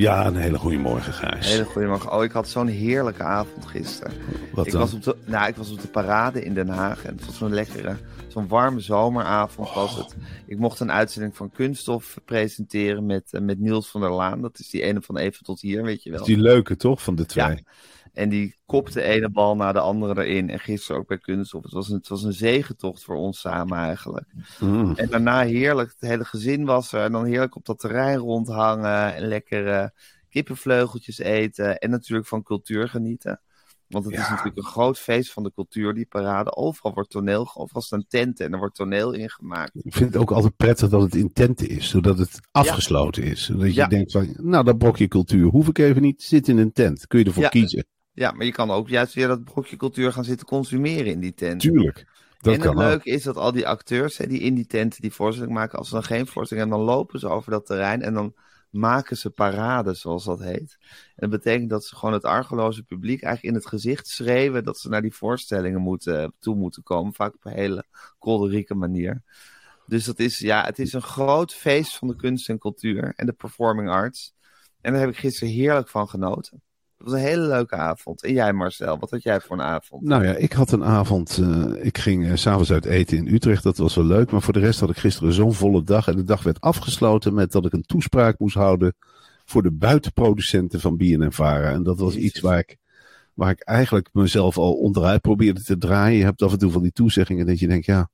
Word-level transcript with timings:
Ja, 0.00 0.26
een 0.26 0.36
hele 0.36 0.58
goede 0.58 0.78
morgen, 0.78 1.12
Gijs. 1.12 1.46
Hele 1.46 1.64
goedemorgen. 1.64 2.12
Oh, 2.12 2.24
ik 2.24 2.32
had 2.32 2.48
zo'n 2.48 2.66
heerlijke 2.66 3.22
avond 3.22 3.66
gisteren. 3.66 4.12
Wat 4.52 4.66
ik 4.66 4.72
dan? 4.72 4.80
was, 4.80 4.94
op 4.94 5.02
de, 5.02 5.16
nou, 5.24 5.48
ik 5.48 5.56
was 5.56 5.70
op 5.70 5.80
de 5.80 5.88
parade 5.88 6.44
in 6.44 6.54
Den 6.54 6.68
Haag 6.68 7.04
en 7.04 7.14
het 7.16 7.26
was 7.26 7.36
zo'n 7.36 7.54
lekkere, 7.54 7.96
zo'n 8.28 8.48
warme 8.48 8.80
zomeravond 8.80 9.72
was 9.74 9.96
het. 9.96 10.16
Ik 10.46 10.58
mocht 10.58 10.80
een 10.80 10.92
uitzending 10.92 11.36
van 11.36 11.50
Kunststof 11.50 12.18
presenteren 12.24 13.06
met, 13.06 13.28
eh, 13.30 13.40
met 13.40 13.58
Niels 13.58 13.90
van 13.90 14.00
der 14.00 14.12
Laan. 14.12 14.42
Dat 14.42 14.58
is 14.58 14.70
die 14.70 14.82
ene 14.82 15.02
van 15.02 15.16
Even 15.16 15.44
tot 15.44 15.60
hier, 15.60 15.82
weet 15.82 16.02
je 16.02 16.10
wel. 16.10 16.24
Die 16.24 16.38
leuke 16.38 16.76
toch, 16.76 17.02
van 17.02 17.14
de 17.14 17.26
twee? 17.26 17.46
Ja. 17.46 17.62
En 18.12 18.28
die 18.28 18.56
kopte 18.66 18.92
de 18.92 19.02
ene 19.02 19.28
bal 19.30 19.56
na 19.56 19.72
de 19.72 19.80
andere 19.80 20.24
erin. 20.24 20.50
En 20.50 20.60
gisteren 20.60 21.00
ook 21.00 21.08
bij 21.08 21.18
Kunststof. 21.18 21.62
Het 21.62 21.72
was 21.72 21.88
een, 21.88 21.96
het 21.96 22.08
was 22.08 22.22
een 22.22 22.32
zegentocht 22.32 23.04
voor 23.04 23.16
ons 23.16 23.40
samen 23.40 23.78
eigenlijk. 23.78 24.26
Mm. 24.60 24.92
En 24.96 25.08
daarna 25.10 25.40
heerlijk, 25.42 25.90
het 25.98 26.10
hele 26.10 26.24
gezin 26.24 26.64
was 26.64 26.92
er. 26.92 27.04
En 27.04 27.12
dan 27.12 27.24
heerlijk 27.24 27.56
op 27.56 27.66
dat 27.66 27.78
terrein 27.78 28.18
rondhangen. 28.18 29.14
En 29.14 29.22
lekker 29.28 29.68
eh, 29.68 29.88
kippenvleugeltjes 30.28 31.18
eten. 31.18 31.78
En 31.78 31.90
natuurlijk 31.90 32.28
van 32.28 32.42
cultuur 32.42 32.88
genieten. 32.88 33.40
Want 33.90 34.04
het 34.04 34.14
is 34.14 34.28
natuurlijk 34.28 34.56
een 34.56 34.64
groot 34.64 34.98
feest 34.98 35.32
van 35.32 35.42
de 35.42 35.52
cultuur, 35.54 35.94
die 35.94 36.06
parade. 36.06 36.56
Overal 36.56 36.94
wordt 36.94 37.10
toneel, 37.10 37.50
overal 37.54 37.82
staan 37.82 38.04
tenten 38.08 38.46
en 38.46 38.52
er 38.52 38.58
wordt 38.58 38.74
toneel 38.74 39.12
ingemaakt. 39.12 39.70
Ik 39.74 39.94
vind 39.94 40.12
het 40.12 40.22
ook 40.22 40.30
altijd 40.30 40.56
prettig 40.56 40.88
dat 40.88 41.02
het 41.02 41.14
in 41.14 41.32
tenten 41.32 41.68
is, 41.68 41.88
zodat 41.88 42.18
het 42.18 42.40
afgesloten 42.50 43.22
is. 43.22 43.44
Zodat 43.44 43.66
je 43.66 43.74
Ja. 43.74 43.86
denkt 43.86 44.12
van, 44.12 44.34
nou 44.36 44.64
dat 44.64 44.78
brokje 44.78 45.08
cultuur 45.08 45.46
hoef 45.46 45.68
ik 45.68 45.78
even 45.78 46.02
niet, 46.02 46.22
zit 46.22 46.48
in 46.48 46.58
een 46.58 46.72
tent. 46.72 47.06
Kun 47.06 47.18
je 47.18 47.24
ervoor 47.24 47.48
kiezen. 47.48 47.86
Ja, 48.12 48.30
maar 48.30 48.46
je 48.46 48.52
kan 48.52 48.70
ook 48.70 48.88
juist 48.88 49.14
weer 49.14 49.28
dat 49.28 49.44
brokje 49.44 49.76
cultuur 49.76 50.12
gaan 50.12 50.24
zitten 50.24 50.46
consumeren 50.46 51.06
in 51.06 51.20
die 51.20 51.34
tent. 51.34 51.60
Tuurlijk, 51.60 52.06
dat 52.40 52.54
en 52.54 52.60
het 52.60 52.68
ook. 52.68 52.76
leuke 52.76 53.10
is 53.10 53.22
dat 53.22 53.36
al 53.36 53.52
die 53.52 53.68
acteurs 53.68 54.16
hè, 54.16 54.26
die 54.26 54.40
in 54.40 54.54
die 54.54 54.66
tenten 54.66 55.00
die 55.00 55.12
voorstelling 55.12 55.52
maken, 55.52 55.78
als 55.78 55.88
ze 55.88 55.94
dan 55.94 56.02
geen 56.02 56.26
voorstelling 56.26 56.68
hebben, 56.68 56.86
dan 56.86 56.96
lopen 56.96 57.20
ze 57.20 57.28
over 57.28 57.50
dat 57.50 57.66
terrein 57.66 58.02
en 58.02 58.14
dan 58.14 58.34
maken 58.70 59.16
ze 59.16 59.30
parade, 59.30 59.94
zoals 59.94 60.24
dat 60.24 60.40
heet. 60.40 60.78
En 61.16 61.30
dat 61.30 61.30
betekent 61.30 61.70
dat 61.70 61.84
ze 61.84 61.96
gewoon 61.96 62.14
het 62.14 62.24
argeloze 62.24 62.82
publiek 62.82 63.22
eigenlijk 63.22 63.54
in 63.54 63.60
het 63.60 63.70
gezicht 63.70 64.06
schreeuwen 64.06 64.64
dat 64.64 64.78
ze 64.78 64.88
naar 64.88 65.02
die 65.02 65.14
voorstellingen 65.14 65.80
moeten, 65.80 66.34
toe 66.38 66.54
moeten 66.54 66.82
komen. 66.82 67.14
Vaak 67.14 67.34
op 67.34 67.44
een 67.44 67.52
hele 67.52 67.84
kolderieke 68.18 68.74
manier. 68.74 69.22
Dus 69.86 70.04
dat 70.04 70.18
is, 70.18 70.38
ja, 70.38 70.64
het 70.64 70.78
is 70.78 70.92
een 70.92 71.02
groot 71.02 71.54
feest 71.54 71.96
van 71.96 72.08
de 72.08 72.16
kunst 72.16 72.48
en 72.48 72.58
cultuur 72.58 73.12
en 73.16 73.26
de 73.26 73.32
performing 73.32 73.88
arts. 73.88 74.34
En 74.80 74.92
daar 74.92 75.00
heb 75.00 75.10
ik 75.10 75.16
gisteren 75.16 75.54
heerlijk 75.54 75.88
van 75.88 76.08
genoten. 76.08 76.62
Het 77.00 77.08
was 77.08 77.20
een 77.20 77.26
hele 77.26 77.46
leuke 77.46 77.76
avond. 77.76 78.22
En 78.22 78.32
jij 78.32 78.52
Marcel, 78.52 78.98
wat 78.98 79.10
had 79.10 79.22
jij 79.22 79.40
voor 79.40 79.58
een 79.58 79.64
avond? 79.64 80.02
Nou 80.02 80.24
ja, 80.24 80.34
ik 80.34 80.52
had 80.52 80.72
een 80.72 80.84
avond, 80.84 81.38
eh, 81.38 81.84
ik 81.84 81.98
ging 81.98 82.26
eh, 82.26 82.34
s 82.34 82.40
s'avonds 82.40 82.72
uit 82.72 82.84
eten 82.84 83.16
in 83.16 83.34
Utrecht, 83.34 83.62
dat 83.62 83.76
was 83.76 83.94
wel 83.94 84.04
leuk. 84.04 84.30
Maar 84.30 84.42
voor 84.42 84.52
de 84.52 84.58
rest 84.58 84.80
had 84.80 84.90
ik 84.90 84.96
gisteren 84.96 85.32
zo'n 85.32 85.54
volle 85.54 85.82
dag. 85.82 86.08
En 86.08 86.16
de 86.16 86.24
dag 86.24 86.42
werd 86.42 86.60
afgesloten 86.60 87.34
met 87.34 87.52
dat 87.52 87.66
ik 87.66 87.72
een 87.72 87.82
toespraak 87.82 88.38
moest 88.38 88.54
houden 88.54 88.94
voor 89.44 89.62
de 89.62 89.70
buitenproducenten 89.70 90.80
van 90.80 90.96
BNNVARA. 90.96 91.70
En 91.70 91.82
dat 91.82 91.98
was 91.98 92.14
Jezus. 92.14 92.28
iets 92.28 92.40
waar 92.40 92.58
ik, 92.58 92.76
waar 93.34 93.50
ik 93.50 93.60
eigenlijk 93.60 94.08
mezelf 94.12 94.58
al 94.58 94.72
onderuit 94.72 95.20
probeerde 95.20 95.62
te 95.62 95.78
draaien. 95.78 96.18
Je 96.18 96.24
hebt 96.24 96.42
af 96.42 96.52
en 96.52 96.58
toe 96.58 96.70
van 96.70 96.82
die 96.82 96.92
toezeggingen 96.92 97.46
dat 97.46 97.58
je 97.58 97.66
denkt, 97.66 97.86
ja, 97.86 98.10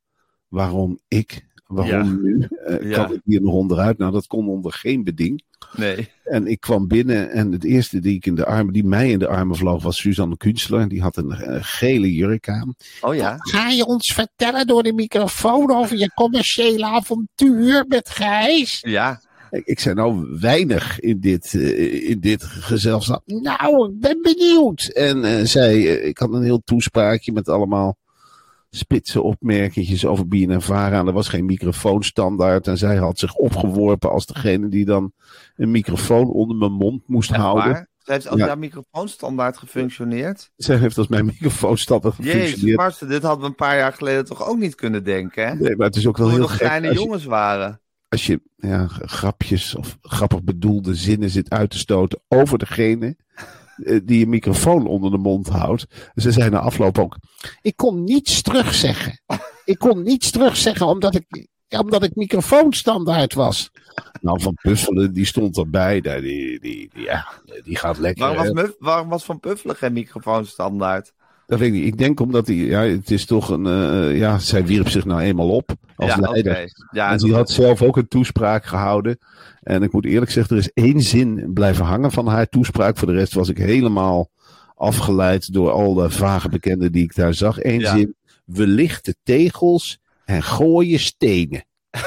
waarom 0.49 0.99
ik? 1.09 1.47
Waarom 1.67 1.93
Ja. 1.93 2.03
nu? 2.03 2.49
Ja. 2.81 3.05
Kan 3.05 3.15
ik 3.15 3.21
hier 3.25 3.43
nog 3.43 3.53
onderuit? 3.53 3.99
Nou, 3.99 4.13
dat 4.13 4.27
kon 4.27 4.49
onder 4.49 4.73
geen 4.73 5.05
beding. 5.05 5.43
Nee. 5.77 6.09
En 6.25 6.47
ik 6.47 6.61
kwam 6.61 6.89
binnen 6.89 7.31
en 7.31 7.53
het 7.53 7.65
eerste 7.65 8.01
die, 8.01 8.15
ik 8.15 8.27
in 8.27 8.35
de 8.35 8.45
armen, 8.47 8.73
die 8.73 8.85
mij 8.85 9.11
in 9.11 9.19
de 9.19 9.29
armen 9.29 9.57
vloog 9.57 9.83
was 9.83 9.97
Suzanne 9.97 10.37
Kunstler. 10.37 10.89
Die 10.89 11.03
had 11.03 11.17
een 11.17 11.31
eh, 11.33 11.59
gele 11.61 12.15
jurk 12.15 12.49
aan. 12.49 12.75
Oh 13.01 13.15
ja? 13.15 13.37
Ga 13.39 13.69
je 13.69 13.87
ons 13.87 14.13
vertellen 14.15 14.67
door 14.67 14.83
de 14.83 14.93
microfoon 14.93 15.71
over 15.71 15.97
je 15.97 16.13
commerciële 16.15 16.85
avontuur 16.87 17.85
met 17.89 18.09
Gijs? 18.09 18.79
Ja. 18.81 19.21
Ik, 19.51 19.67
ik 19.67 19.81
zei 19.81 19.95
nou 19.95 20.37
weinig 20.41 21.01
in 21.01 21.21
dit, 21.21 21.55
eh, 21.55 22.09
in 22.11 22.21
dit 22.21 22.43
gezelschap. 22.45 23.23
Nou, 23.27 23.89
ik 23.93 24.01
ben 24.01 24.19
benieuwd. 24.23 24.85
En 24.85 25.49
zij, 25.49 25.83
ik 25.83 26.19
had 26.19 26.33
een 26.33 26.43
heel 26.43 26.63
toespraakje 26.65 27.33
met 27.33 27.49
allemaal 27.49 27.97
spitse 28.77 29.23
opmerkingen 29.23 30.09
over 30.09 30.29
BNNVARA. 30.29 30.99
En 30.99 31.07
er 31.07 31.13
was 31.13 31.29
geen 31.29 31.45
microfoonstandaard. 31.45 32.67
En 32.67 32.79
zij 32.79 32.97
had 32.97 33.19
zich 33.19 33.35
opgeworpen 33.35 34.11
als 34.11 34.27
degene 34.27 34.69
die 34.69 34.85
dan 34.85 35.13
een 35.57 35.71
microfoon 35.71 36.27
onder 36.29 36.57
mijn 36.57 36.73
mond 36.73 37.09
moest 37.09 37.31
Echt 37.31 37.41
houden. 37.41 37.73
waar? 37.73 37.89
Ze 37.99 38.13
heeft 38.13 38.29
als 38.29 38.39
Ja. 38.41 38.47
jouw 38.47 38.57
microfoonstandaard 38.57 39.57
gefunctioneerd. 39.59 40.51
Zij 40.57 40.77
heeft 40.77 40.99
als 40.99 41.09
mijn 41.09 41.25
microfoonstandaard 41.25 42.17
Jezus, 42.17 42.33
gefunctioneerd. 42.33 42.77
Marcel, 42.79 43.07
dit 43.09 43.23
hadden 43.23 43.41
we 43.41 43.47
een 43.47 43.55
paar 43.55 43.77
jaar 43.77 43.93
geleden 43.93 44.25
toch 44.25 44.49
ook 44.49 44.59
niet 44.59 44.75
kunnen 44.75 45.05
denken, 45.05 45.47
hè? 45.49 45.55
Nee, 45.55 45.77
maar 45.77 45.87
het 45.87 45.97
is 45.97 46.07
ook 46.07 46.17
wel 46.17 46.27
Toen 46.27 46.35
we 46.37 46.41
heel 46.41 46.49
nog 46.51 46.57
gek 46.59 46.67
kleine 46.67 46.89
als 46.89 46.97
je, 46.97 47.03
jongens 47.03 47.25
waren. 47.25 47.81
als 48.09 48.27
je 48.27 48.41
ja, 48.57 48.87
grapjes 48.89 49.75
of 49.75 49.99
grappig 50.01 50.43
bedoelde 50.43 50.95
zinnen 50.95 51.31
zit 51.31 51.51
uit 51.51 51.71
te 51.71 51.79
stoten 51.79 52.21
over 52.29 52.59
degene 52.59 53.17
die 54.05 54.19
je 54.19 54.27
microfoon 54.27 54.87
onder 54.87 55.11
de 55.11 55.19
mond 55.19 55.49
houdt. 55.49 55.87
Ze 56.15 56.33
zei 56.33 56.51
na 56.51 56.59
afloop 56.59 56.99
ook, 56.99 57.17
Ik 57.61 57.77
kon 57.77 58.05
niets 58.05 58.43
terugzeggen. 58.43 59.21
Ik 59.65 59.79
kon 59.79 60.03
niets 60.03 60.31
terugzeggen 60.31 60.87
omdat 60.87 61.15
ik, 61.15 61.49
omdat 61.69 62.03
ik 62.03 62.15
microfoonstandaard 62.15 63.35
was. 63.35 63.71
nou 64.21 64.41
Van 64.43 64.55
Puffelen 64.55 65.13
die 65.13 65.27
stond 65.27 65.57
erbij, 65.57 66.01
die, 66.01 66.21
die, 66.21 66.61
die, 66.61 66.91
ja, 66.95 67.27
die 67.65 67.77
gaat 67.77 67.99
lekker. 67.99 68.27
Waarom 68.27 68.55
was, 68.55 68.71
waarom 68.79 69.09
was 69.09 69.25
Van 69.25 69.41
Puffelen 69.41 69.77
geen 69.77 69.93
microfoonstandaard? 69.93 71.13
Dat 71.47 71.59
weet 71.59 71.69
ik 71.69 71.75
niet. 71.75 71.87
Ik 71.87 71.99
denk 71.99 72.21
omdat 72.21 72.47
hij, 72.47 72.57
ja, 72.57 72.81
het 72.83 73.11
is 73.11 73.25
toch 73.25 73.49
een, 73.49 73.67
eh, 73.67 74.19
ja, 74.19 74.39
zij 74.39 74.67
wierp 74.67 74.89
zich 74.89 75.05
nou 75.05 75.21
eenmaal 75.21 75.51
op 75.51 75.75
als 75.97 76.15
ja, 76.15 76.19
leider. 76.31 76.73
Ja, 76.91 77.11
en 77.13 77.19
die 77.19 77.35
had 77.35 77.51
zelf 77.51 77.83
ook 77.83 77.97
een 77.97 78.09
toespraak 78.09 78.65
gehouden. 78.65 79.19
En 79.63 79.83
ik 79.83 79.93
moet 79.93 80.05
eerlijk 80.05 80.31
zeggen, 80.31 80.57
er 80.57 80.63
is 80.63 80.71
één 80.85 81.01
zin 81.01 81.51
blijven 81.55 81.85
hangen 81.85 82.13
van 82.13 82.27
haar 82.27 82.49
toespraak. 82.49 82.97
Voor 82.97 83.09
de 83.09 83.15
rest 83.15 83.35
was 83.35 83.49
ik 83.49 83.59
helemaal 83.59 84.31
afgeleid 84.75 85.53
door 85.53 85.71
al 85.71 85.95
de 85.95 86.11
vage 86.11 86.49
bekenden 86.49 86.93
die 86.93 87.03
ik 87.03 87.15
daar 87.15 87.35
zag. 87.35 87.65
Eén 87.65 87.81
Ja. 87.81 87.97
zin. 87.97 88.15
We 88.45 88.67
lichten 88.67 89.17
tegels 89.23 89.99
en 90.25 90.43
gooien 90.43 91.01
stenen. 91.01 91.65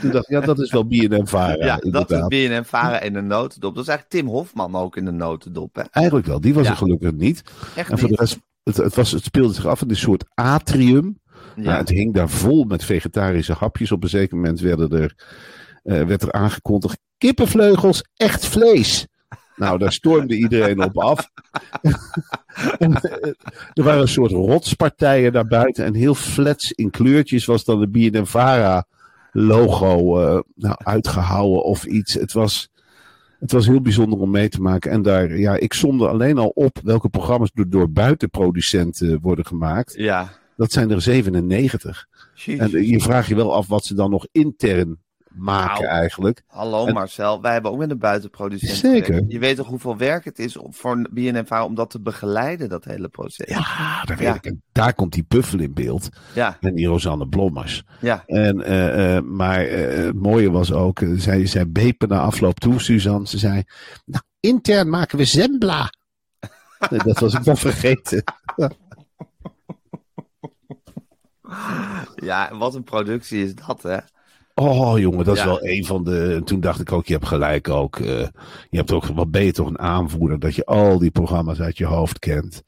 Toen 0.00 0.10
dacht 0.10 0.24
ik, 0.24 0.30
ja, 0.30 0.40
dat 0.40 0.58
is 0.58 0.70
wel 0.70 0.86
BNN-Vara. 0.86 1.64
ja, 1.64 1.76
dat 1.76 2.10
is. 2.10 2.26
BNN 2.26 2.64
Varen 2.64 3.02
in 3.02 3.12
de 3.12 3.20
notendop. 3.20 3.74
Dat 3.74 3.82
is 3.82 3.88
eigenlijk 3.88 4.08
Tim 4.24 4.34
Hofman 4.34 4.74
ook 4.76 4.96
in 4.96 5.04
de 5.04 5.10
notendop, 5.12 5.74
hè? 5.76 5.82
Eigenlijk 5.90 6.26
wel, 6.26 6.40
die 6.40 6.54
was 6.54 6.64
Ja. 6.64 6.70
er 6.70 6.76
gelukkig 6.76 7.12
niet. 7.12 7.42
Echt 7.76 7.90
En 7.90 7.98
voor 7.98 8.08
de 8.08 8.16
rest, 8.16 8.38
het, 8.62 8.76
het, 8.76 8.94
was, 8.94 9.10
het 9.10 9.24
speelde 9.24 9.54
zich 9.54 9.66
af 9.66 9.82
in 9.82 9.90
een 9.90 9.96
soort 9.96 10.24
atrium. 10.34 11.18
Ja. 11.56 11.62
Nou, 11.62 11.76
het 11.76 11.88
hing 11.88 12.14
daar 12.14 12.28
vol 12.28 12.64
met 12.64 12.84
vegetarische 12.84 13.52
hapjes. 13.52 13.92
Op 13.92 14.02
een 14.02 14.08
zeker 14.08 14.36
moment 14.36 14.60
werden 14.60 14.90
er, 14.90 15.14
eh, 15.82 16.02
werd 16.02 16.22
er 16.22 16.32
aangekondigd: 16.32 16.98
kippenvleugels, 17.18 18.04
echt 18.16 18.46
vlees. 18.46 19.06
Nou, 19.56 19.78
daar 19.78 19.92
stormde 19.92 20.36
iedereen 20.36 20.82
op 20.84 20.98
af. 20.98 21.28
En, 22.78 22.94
eh, 22.94 23.30
er 23.72 23.82
waren 23.84 24.00
een 24.00 24.08
soort 24.08 24.30
rotspartijen 24.30 25.32
daar 25.32 25.46
buiten. 25.46 25.84
En 25.84 25.94
heel 25.94 26.14
flats 26.14 26.72
in 26.72 26.90
kleurtjes 26.90 27.44
was 27.44 27.64
dan 27.64 27.80
de 27.80 27.88
BNNVARA 27.88 28.86
logo 29.32 30.20
eh, 30.20 30.40
nou, 30.54 30.76
uitgehouwen 30.78 31.64
of 31.64 31.84
iets. 31.84 32.14
Het 32.14 32.32
was, 32.32 32.68
Het 33.38 33.52
was 33.52 33.66
heel 33.66 33.80
bijzonder 33.80 34.18
om 34.18 34.30
mee 34.30 34.48
te 34.48 34.60
maken. 34.60 34.90
En 34.90 35.02
daar, 35.02 35.38
ja, 35.38 35.56
ik 35.56 35.72
somde 35.72 36.08
alleen 36.08 36.38
al 36.38 36.48
op 36.48 36.80
welke 36.82 37.08
programma's 37.08 37.50
door, 37.54 37.68
door 37.68 37.90
buitenproducenten 37.90 39.20
worden 39.20 39.46
gemaakt. 39.46 39.94
Ja. 39.96 40.32
Dat 40.56 40.72
zijn 40.72 40.90
er 40.90 41.00
97. 41.00 42.06
Jeez. 42.34 42.58
En 42.58 42.86
je 42.86 43.00
vraagt 43.00 43.28
je 43.28 43.34
wel 43.34 43.54
af 43.54 43.66
wat 43.66 43.84
ze 43.84 43.94
dan 43.94 44.10
nog 44.10 44.26
intern 44.32 44.98
maken 45.34 45.82
Nou. 45.82 45.94
eigenlijk. 45.94 46.42
Hallo 46.46 46.86
En- 46.86 46.94
Marcel, 46.94 47.40
wij 47.42 47.52
hebben 47.52 47.70
ook 47.70 47.78
met 47.78 47.90
een 47.90 47.98
buitenproducent 47.98 48.78
Zeker. 48.78 49.24
Je 49.28 49.38
weet 49.38 49.56
toch 49.56 49.66
hoeveel 49.66 49.96
werk 49.96 50.24
het 50.24 50.38
is 50.38 50.56
voor 50.70 51.06
BNNVARA 51.10 51.64
om 51.64 51.74
dat 51.74 51.90
te 51.90 52.00
begeleiden, 52.00 52.68
dat 52.68 52.84
hele 52.84 53.08
proces. 53.08 53.48
Ja, 53.48 54.02
daar 54.04 54.16
weet 54.16 54.26
Ja. 54.26 54.34
ik. 54.34 54.44
En 54.46 54.62
daar 54.72 54.94
komt 54.94 55.12
die 55.12 55.22
Puffel 55.22 55.58
in 55.58 55.74
beeld. 55.74 56.08
Ja, 56.34 56.56
En 56.60 56.74
die 56.74 56.86
Rosanne 56.86 57.28
Blommers. 57.28 57.84
ja. 58.00 58.22
En, 58.26 58.62
eh, 58.62 59.16
eh, 59.16 59.22
maar 59.24 59.64
eh, 59.64 60.04
het 60.04 60.14
mooie 60.14 60.50
was 60.50 60.72
ook, 60.72 61.00
zij, 61.16 61.46
zij 61.46 61.70
bepen 61.70 62.08
na 62.08 62.20
afloop 62.20 62.58
toe, 62.60 62.80
Suzanne. 62.80 63.26
Ze 63.28 63.38
zei, 63.38 63.62
nou, 64.04 64.22
intern 64.40 64.88
maken 64.88 65.18
we 65.18 65.24
Zembla. 65.24 65.90
Nee, 66.90 67.00
dat 67.04 67.18
was 67.18 67.34
ik 67.34 67.44
dan 67.44 67.56
vergeten. 67.56 68.22
Ja, 72.14 72.56
wat 72.56 72.74
een 72.74 72.84
productie 72.84 73.44
is 73.44 73.54
dat, 73.54 73.82
hè? 73.82 73.96
Oh 74.60 74.98
jongen, 74.98 75.24
dat 75.24 75.34
is 75.36 75.40
Ja. 75.42 75.46
wel 75.48 75.64
een 75.64 75.84
van 75.84 76.04
de. 76.04 76.40
Toen 76.44 76.60
dacht 76.60 76.80
ik 76.80 76.92
ook, 76.92 77.06
je 77.06 77.12
hebt 77.12 77.26
gelijk 77.26 77.68
ook. 77.68 77.96
eh, 77.98 78.06
je 78.70 78.76
hebt 78.76 78.92
ook, 78.92 79.04
wat 79.06 79.30
ben 79.30 79.44
je 79.44 79.52
toch 79.52 79.68
een 79.68 79.78
aanvoerder 79.78 80.38
dat 80.38 80.54
je 80.54 80.64
al 80.64 80.98
die 80.98 81.10
programma's 81.10 81.60
uit 81.60 81.78
je 81.78 81.84
hoofd 81.84 82.18
kent. 82.18 82.62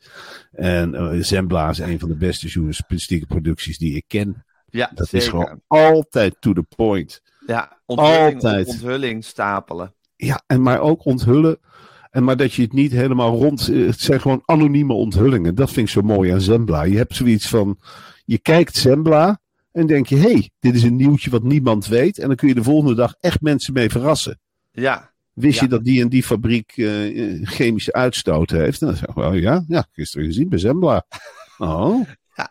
En 0.53 0.95
eh, 0.95 1.23
Zembla 1.23 1.69
is 1.71 1.79
een 1.79 1.99
van 1.99 2.09
de 2.09 2.17
beste 2.17 2.47
journalistieke 2.49 3.27
producties 3.27 3.79
die 3.79 3.95
ik 3.97 4.05
ken. 4.07 4.45
Ja, 4.69 4.91
Dat 4.95 5.07
zeker. 5.09 5.19
is 5.19 5.29
gewoon 5.29 5.61
altijd 5.67 6.37
to 6.41 6.53
the 6.53 6.65
point. 6.77 7.23
Ja, 7.47 7.79
onthulling, 7.87 8.35
Altijd. 8.35 8.67
onthulling 8.69 9.25
stapelen. 9.25 9.95
Ja, 10.17 10.43
en 10.47 10.63
maar 10.63 10.81
ook 10.81 11.05
onthullen. 11.05 11.59
En 12.11 12.25
maar 12.25 12.37
dat 12.37 12.53
je 12.53 12.63
het 12.63 12.73
niet 12.73 12.93
helemaal 12.93 13.37
rond. 13.37 13.69
eh, 13.69 13.87
Het 13.87 14.01
zijn 14.01 14.21
gewoon 14.21 14.43
anonieme 14.45 14.93
onthullingen. 14.93 15.55
Dat 15.55 15.71
vind 15.71 15.87
ik 15.87 15.93
zo 15.93 16.03
mooi 16.03 16.31
aan 16.33 16.41
Zembla. 16.41 16.83
Je 16.83 16.97
hebt 16.97 17.15
zoiets 17.17 17.49
van. 17.49 17.79
Je 18.25 18.39
kijkt 18.39 18.77
Zembla. 18.77 19.41
En 19.73 19.87
denk 19.87 20.07
je, 20.07 20.17
hé, 20.17 20.33
hey, 20.33 20.51
dit 20.61 20.75
is 20.75 20.83
een 20.83 20.97
nieuwtje 20.97 21.31
wat 21.31 21.43
niemand 21.43 21.87
weet. 21.87 22.19
En 22.19 22.27
dan 22.27 22.37
kun 22.37 22.49
je 22.49 22.55
de 22.55 22.63
volgende 22.63 22.95
dag 22.95 23.15
echt 23.21 23.41
mensen 23.41 23.73
mee 23.73 23.91
verrassen. 23.91 24.41
Ja, 24.73 25.09
Wist 25.33 25.55
Ja. 25.59 25.63
je 25.65 25.69
dat 25.69 25.85
die 25.85 26.01
en 26.03 26.09
die 26.09 26.23
fabriek 26.23 26.73
eh, 26.77 27.33
eh, 27.33 27.47
chemische 27.47 27.93
uitstoot 27.93 28.51
heeft? 28.51 28.81
En 28.81 28.87
dan 28.87 28.97
zeg 28.97 29.09
ik, 29.09 29.17
oh 29.17 29.37
ja, 29.39 29.65
ja, 29.69 29.87
gisteren 29.93 30.27
gezien 30.27 30.49
bij 30.49 30.59
Zembla. 30.59 31.05
Oh. 31.59 32.07
Ja. 32.37 32.51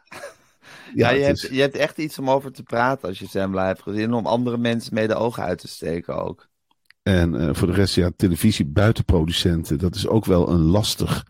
Ja, 0.96 1.10
ja, 1.10 1.10
je, 1.10 1.18
het 1.18 1.26
hebt, 1.26 1.44
is- 1.44 1.50
je 1.58 1.62
hebt 1.62 1.76
echt 1.76 1.98
iets 1.98 2.20
om 2.20 2.30
over 2.30 2.52
te 2.52 2.64
praten 2.64 3.08
als 3.08 3.20
je 3.20 3.26
Zembla 3.28 3.66
hebt 3.66 3.82
gezien. 3.82 4.14
Om 4.14 4.26
andere 4.26 4.58
mensen 4.58 4.94
mee 4.94 5.08
de 5.08 5.16
ogen 5.16 5.44
uit 5.44 5.60
te 5.60 5.68
steken 5.68 6.16
ook. 6.24 6.48
En 7.04 7.40
eh, 7.40 7.50
voor 7.54 7.68
de 7.68 7.74
rest, 7.74 7.96
ja, 7.96 8.12
televisie 8.16 8.66
buitenproducenten, 8.66 9.78
dat 9.78 9.96
is 9.96 10.08
ook 10.08 10.26
wel 10.26 10.50
een 10.50 10.60
lastig, 10.62 11.26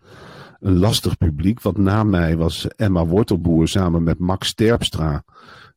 een 0.60 0.78
lastig 0.78 1.16
publiek. 1.18 1.60
Want 1.62 1.76
na 1.76 2.04
mij 2.04 2.36
was 2.36 2.66
Emma 2.76 3.06
Wortelboer 3.06 3.68
samen 3.68 4.02
met 4.02 4.18
Max 4.18 4.54
Terpstra. 4.54 5.24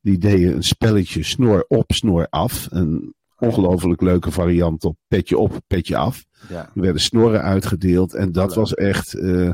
Die 0.04 0.18
deden 0.18 0.56
een 0.56 0.64
spelletje 0.64 1.24
snor 1.24 1.66
op, 1.68 1.92
snor 1.92 2.28
af. 2.30 2.68
Een 2.70 3.14
ongelooflijk 3.40 4.02
leuke 4.02 4.32
variant 4.32 4.84
op 4.86 4.96
petje 5.08 5.38
op, 5.38 5.60
petje 5.68 5.98
af. 5.98 6.24
Ja. 6.50 6.70
Er 6.76 6.82
werden 6.82 7.02
snorren 7.02 7.42
uitgedeeld. 7.42 8.14
En 8.14 8.32
dat 8.32 8.48
Leuk. 8.48 8.56
was 8.56 8.74
echt 8.74 9.14
eh, 9.14 9.50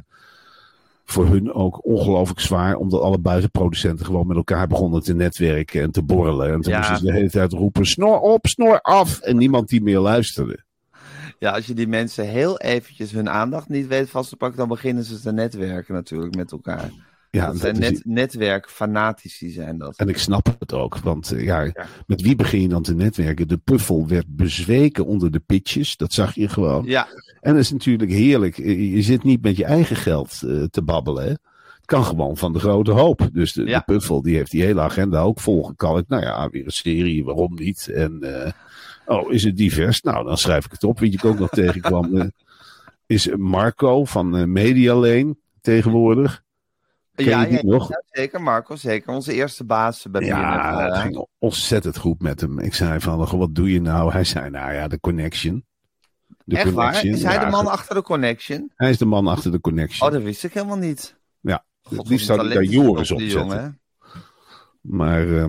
voor 1.05 1.27
hun 1.27 1.53
ook 1.53 1.85
ongelooflijk 1.85 2.39
zwaar. 2.39 2.75
Omdat 2.75 3.01
alle 3.01 3.17
buitenproducenten 3.19 4.05
gewoon 4.05 4.27
met 4.27 4.37
elkaar 4.37 4.67
begonnen 4.67 5.01
te 5.03 5.13
netwerken 5.15 5.81
en 5.81 5.91
te 5.91 6.03
borrelen. 6.03 6.51
En 6.51 6.61
toen 6.61 6.71
Ja. 6.71 6.77
moesten 6.77 6.97
ze 6.97 7.05
de 7.05 7.13
hele 7.13 7.29
tijd 7.29 7.51
roepen: 7.53 7.85
snor 7.85 8.19
op, 8.19 8.47
snor 8.47 8.81
af. 8.81 9.19
En 9.19 9.37
niemand 9.37 9.69
die 9.69 9.81
meer 9.81 9.99
luisterde. 9.99 10.63
ja, 11.39 11.51
als 11.51 11.65
je 11.65 11.73
die 11.73 11.87
mensen 11.87 12.27
heel 12.27 12.59
eventjes 12.59 13.11
hun 13.11 13.29
aandacht 13.29 13.69
niet 13.69 13.87
weet 13.87 14.09
vast 14.09 14.29
te 14.29 14.35
pakken, 14.35 14.57
dan 14.57 14.67
beginnen 14.67 15.03
ze 15.03 15.19
te 15.21 15.31
netwerken 15.31 15.93
natuurlijk 15.93 16.35
met 16.35 16.51
elkaar. 16.51 16.91
Ja, 17.31 17.43
dat 17.45 17.51
dat 17.51 17.61
zijn 17.61 17.79
net, 17.79 18.01
netwerkfanatici 18.05 19.49
zijn 19.49 19.77
dat. 19.77 19.95
En 19.97 20.07
ik 20.09 20.17
snap 20.17 20.55
het 20.59 20.73
ook, 20.73 20.97
want 20.97 21.31
eh, 21.31 21.43
ja, 21.43 21.71
met 22.07 22.21
wie 22.21 22.35
begin 22.35 22.61
je 22.61 22.67
dan 22.67 22.81
te 22.83 22.95
netwerken? 22.95 23.47
De 23.47 23.57
puffel 23.57 24.07
werd 24.07 24.25
bezweken 24.35 25.05
onder 25.05 25.31
de 25.31 25.39
pitches, 25.39 25.97
dat 25.97 26.13
zag 26.13 26.35
je 26.35 26.47
gewoon. 26.49 26.85
Ja, 26.85 27.07
En 27.41 27.53
dat 27.53 27.61
is 27.61 27.71
natuurlijk 27.71 28.11
heerlijk. 28.11 28.57
Je 28.57 28.91
je 28.91 29.01
zit 29.01 29.23
niet 29.23 29.41
met 29.41 29.57
je 29.57 29.65
eigen 29.65 29.95
geld 29.95 30.41
eh, 30.45 30.63
te 30.63 30.81
babbelen. 30.83 31.23
Hè? 31.23 31.29
Het 31.29 31.85
kan 31.85 32.03
gewoon 32.03 32.37
van 32.37 32.53
de 32.53 32.59
grote 32.59 32.91
hoop. 32.91 33.29
Dus 33.33 33.53
de, 33.53 33.65
Ja. 33.65 33.77
de 33.77 33.83
puffel 33.93 34.21
die 34.21 34.35
heeft 34.35 34.51
die 34.51 34.63
hele 34.63 34.81
agenda 34.81 35.21
ook 35.21 35.39
volgekalkt. 35.39 36.09
Nou 36.09 36.21
ja, 36.23 36.49
weer 36.49 36.65
een 36.65 36.71
serie, 36.71 37.23
waarom 37.23 37.53
niet? 37.55 37.87
En 37.87 38.17
eh, 38.43 38.51
oh, 39.05 39.31
is 39.33 39.43
het 39.43 39.57
divers? 39.57 40.01
Nou, 40.01 40.25
dan 40.25 40.37
schrijf 40.37 40.65
ik 40.65 40.71
het 40.71 40.83
op. 40.83 40.99
Je, 40.99 41.09
ik 41.09 41.25
ook 41.25 41.39
nog 41.39 41.49
tegenkwam. 41.63 42.17
eh, 42.17 42.27
is 43.05 43.29
Marco 43.37 44.05
van 44.05 44.37
eh 44.37 44.45
Media 44.45 44.95
Lane 44.95 45.35
tegenwoordig. 45.61 46.43
Ja, 47.25 47.45
ja, 47.45 47.59
nog? 47.63 47.89
ja, 47.89 48.03
zeker 48.09 48.41
Marco, 48.41 48.75
zeker. 48.75 49.13
Onze 49.13 49.33
eerste 49.33 49.63
baas 49.63 50.05
bij 50.11 50.21
Ja, 50.25 50.85
het 50.85 50.97
ging 50.97 51.27
ontzettend 51.37 51.97
goed 51.97 52.21
met 52.21 52.41
hem. 52.41 52.59
Ik 52.59 52.73
zei 52.73 52.99
van, 52.99 53.27
"Goh, 53.27 53.39
wat 53.39 53.55
doe 53.55 53.71
je 53.71 53.81
nou? 53.81 54.11
Hij 54.11 54.23
zei, 54.23 54.49
nou 54.49 54.73
ja, 54.73 54.87
de 54.87 54.99
connection. 54.99 55.65
De 56.45 56.55
Echt 56.55 56.71
waar? 56.71 56.85
connection, 56.85 57.13
Is 57.13 57.23
hij 57.23 57.33
ja, 57.33 57.45
de 57.45 57.51
man 57.51 57.67
achter 57.67 57.95
de 57.95 58.01
connection? 58.01 58.71
Hij 58.75 58.89
is 58.89 58.97
de 58.97 59.05
man 59.05 59.27
achter 59.27 59.51
de 59.51 59.59
connection. 59.61 60.07
Oh, 60.07 60.13
dat 60.13 60.23
wist 60.23 60.43
ik 60.43 60.53
helemaal 60.53 60.77
niet. 60.77 61.15
ja, 61.41 61.63
God, 61.81 61.97
het 61.97 62.07
liefst 62.07 62.25
zou 62.25 62.47
ik 62.47 62.53
daar 62.53 62.63
Joris 62.63 63.11
op 63.11 63.19
zetten. 63.19 63.39
jongen? 63.39 63.79
Maar, 64.81 65.37
eh, 65.37 65.45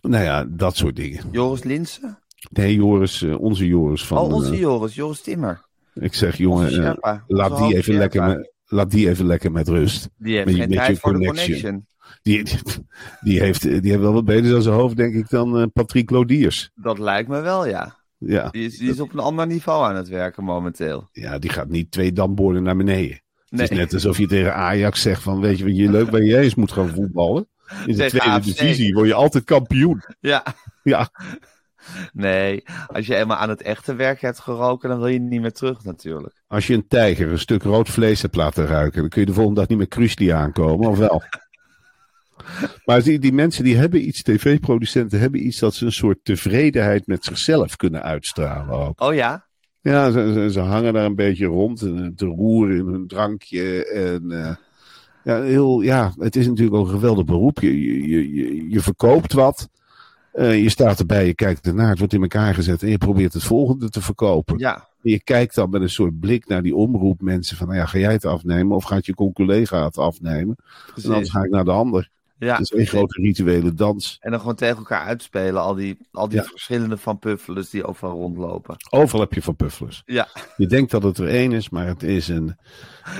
nou 0.00 0.24
ja, 0.24 0.44
dat 0.48 0.76
soort 0.76 0.96
dingen. 0.96 1.24
Joris 1.30 1.62
Linsen? 1.62 2.18
Nee, 2.50 2.74
Joris, 2.74 3.22
eh, 3.22 3.40
onze 3.40 3.66
Joris 3.66 4.06
van... 4.06 4.18
oh, 4.18 4.32
onze 4.32 4.52
eh, 4.52 4.58
Joris, 4.60 4.94
Joris 4.94 5.20
Timmer. 5.20 5.64
ik 5.94 6.14
zeg, 6.14 6.36
jongen, 6.36 6.98
eh, 7.00 7.14
laat, 7.26 7.58
die 7.58 7.76
even 7.76 7.94
lekker 7.94 8.50
laat 8.70 8.90
die 8.90 9.08
even 9.08 9.26
lekker 9.26 9.52
met 9.52 9.68
rust. 9.68 10.08
Die 10.16 10.34
heeft 10.34 10.46
met 10.46 10.54
geen 10.54 10.68
met 10.68 10.78
tijd 10.78 10.98
voor 10.98 11.12
de 11.12 11.18
connection. 11.26 11.60
connection. 11.60 11.86
Die, 12.22 12.42
die, 13.20 13.40
heeft, 13.40 13.62
die 13.62 13.90
heeft 13.90 13.98
wel 14.02 14.12
wat 14.12 14.24
beter 14.24 14.54
aan 14.54 14.62
zijn 14.62 14.74
hoofd, 14.74 14.96
denk 14.96 15.14
ik, 15.14 15.28
dan 15.28 15.58
eh, 15.60 15.66
Patrick 15.72 16.10
Lodiers. 16.10 16.70
Dat 16.74 16.98
lijkt 16.98 17.28
me 17.28 17.40
wel, 17.40 17.66
ja. 17.66 17.98
Ja, 18.18 18.48
Die 18.50 18.64
is, 18.64 18.78
die 18.78 18.90
is 18.90 19.00
op 19.00 19.12
een 19.12 19.18
ander 19.18 19.46
niveau 19.46 19.84
aan 19.88 19.96
het 19.96 20.08
werken 20.08 20.44
momenteel. 20.44 21.08
ja, 21.12 21.38
die 21.38 21.50
gaat 21.50 21.68
niet 21.68 21.90
twee 21.90 22.12
damborden 22.12 22.62
naar 22.62 22.76
beneden. 22.76 23.22
Nee. 23.48 23.60
Het 23.62 23.70
is 23.70 23.76
net 23.76 23.94
alsof 23.94 24.18
je 24.18 24.26
tegen 24.26 24.54
Ajax 24.54 25.02
zegt 25.02 25.22
van, 25.22 25.40
weet 25.40 25.58
je 25.58 25.64
wat 25.64 25.76
je 25.76 25.90
leuk 25.90 26.10
waar 26.10 26.22
je 26.22 26.38
eens 26.38 26.54
moet 26.54 26.72
gaan 26.72 26.88
voetballen? 26.88 27.48
In 27.86 27.92
de 27.92 27.94
Tegen 27.94 28.08
tweede 28.18 28.28
AFC. 28.30 28.44
divisie 28.44 28.94
word 28.94 29.06
je 29.06 29.14
altijd 29.14 29.44
kampioen. 29.44 30.02
Ja, 30.20 30.44
Ja, 30.82 31.10
nee. 32.12 32.62
Als 32.86 33.06
je 33.06 33.16
eenmaal 33.16 33.36
aan 33.36 33.48
het 33.48 33.62
echte 33.62 33.94
werk 33.94 34.20
hebt 34.20 34.38
geroken, 34.38 34.88
dan 34.88 34.98
wil 34.98 35.06
je 35.08 35.20
niet 35.20 35.40
meer 35.40 35.52
terug 35.52 35.84
natuurlijk. 35.84 36.42
als 36.46 36.66
je 36.66 36.74
een 36.74 36.88
tijger 36.88 37.28
een 37.32 37.38
stuk 37.38 37.62
rood 37.62 37.88
vlees 37.88 38.22
hebt 38.22 38.34
laten 38.36 38.66
ruiken, 38.66 39.00
dan 39.00 39.08
kun 39.08 39.20
je 39.20 39.26
de 39.26 39.32
volgende 39.32 39.60
dag 39.60 39.68
niet 39.68 39.78
meer 39.78 39.88
Krusli 39.88 40.28
aankomen, 40.28 40.88
of 40.88 40.98
wel? 40.98 41.22
Maar 42.84 43.02
die, 43.02 43.18
die 43.18 43.32
mensen 43.32 43.64
die 43.64 43.76
hebben 43.76 44.06
iets, 44.08 44.22
tv-producenten 44.22 45.20
hebben 45.20 45.46
iets 45.46 45.58
dat 45.58 45.74
ze 45.74 45.84
een 45.84 45.92
soort 45.92 46.18
tevredenheid 46.22 47.06
met 47.06 47.24
zichzelf 47.24 47.76
kunnen 47.76 48.02
uitstralen 48.02 48.74
ook. 48.74 49.00
Oh 49.00 49.14
ja? 49.14 49.46
Ja, 49.80 50.10
ze, 50.10 50.30
ze, 50.34 50.52
ze 50.52 50.60
hangen 50.60 50.92
daar 50.92 51.04
een 51.04 51.14
beetje 51.14 51.46
rond 51.46 51.82
en, 51.82 52.12
te 52.16 52.24
roeren 52.26 52.76
in 52.76 52.86
hun 52.86 53.06
drankje. 53.06 53.84
En, 53.86 54.30
eh, 54.44 54.54
ja, 55.24 55.42
heel, 55.42 55.80
ja, 55.80 56.12
het 56.18 56.36
is 56.36 56.46
natuurlijk 56.46 56.76
ook 56.76 56.86
een 56.86 56.92
geweldig 56.92 57.24
beroep. 57.24 57.60
Je, 57.60 57.80
je, 57.82 58.08
je- 58.08 58.34
je, 58.34 58.70
je 58.70 58.80
verkoopt 58.80 59.32
wat. 59.32 59.68
Eh, 60.32 60.62
je 60.62 60.68
staat 60.68 60.98
erbij, 60.98 61.26
je 61.26 61.34
kijkt 61.34 61.66
ernaar, 61.66 61.88
het 61.88 61.98
wordt 61.98 62.12
in 62.12 62.22
elkaar 62.22 62.54
gezet 62.54 62.82
en 62.82 62.88
je 62.88 62.98
probeert 62.98 63.32
het 63.32 63.42
volgende 63.42 63.88
te 63.88 64.00
verkopen. 64.00 64.58
Ja. 64.58 64.88
Je 65.02 65.22
kijkt 65.22 65.54
dan 65.54 65.70
met 65.70 65.82
een 65.82 65.90
soort 65.90 66.20
blik 66.20 66.46
naar 66.48 66.62
die 66.62 66.74
omroepmensen 66.74 67.56
van, 67.56 67.66
nou 67.66 67.78
ja, 67.78 67.86
ga 67.86 67.98
jij 67.98 68.12
het 68.12 68.24
afnemen 68.24 68.76
of 68.76 68.84
gaat 68.84 69.06
je 69.06 69.14
collega 69.14 69.84
het 69.84 69.98
afnemen? 69.98 70.56
En 70.56 70.92
anders 70.94 71.04
Precies. 71.04 71.30
ga 71.30 71.42
ik 71.42 71.50
naar 71.50 71.64
de 71.64 71.70
ander. 71.70 72.10
Ja, 72.38 72.52
het 72.52 72.60
is 72.60 72.72
één 72.72 72.86
grote 72.86 73.22
rituele 73.22 73.74
dans. 73.74 74.16
En 74.20 74.30
dan 74.30 74.40
gewoon 74.40 74.54
tegen 74.54 74.76
elkaar 74.76 75.04
uitspelen, 75.04 75.62
al 75.62 75.74
die, 75.74 75.98
al 76.12 76.28
die 76.28 76.38
Ja. 76.38 76.44
verschillende 76.44 76.96
van 76.96 77.18
Puffelers 77.18 77.70
die 77.70 77.84
overal 77.84 78.16
rondlopen. 78.16 78.76
Overal 78.90 79.20
heb 79.20 79.32
je 79.32 79.42
van 79.42 79.56
pufflers. 79.56 80.02
Ja, 80.06 80.28
Je 80.56 80.66
denkt 80.66 80.90
dat 80.90 81.02
het 81.02 81.18
er 81.18 81.28
één 81.28 81.52
is, 81.52 81.70
maar 81.70 81.86
het 81.86 82.02
is 82.02 82.28
een, 82.28 82.56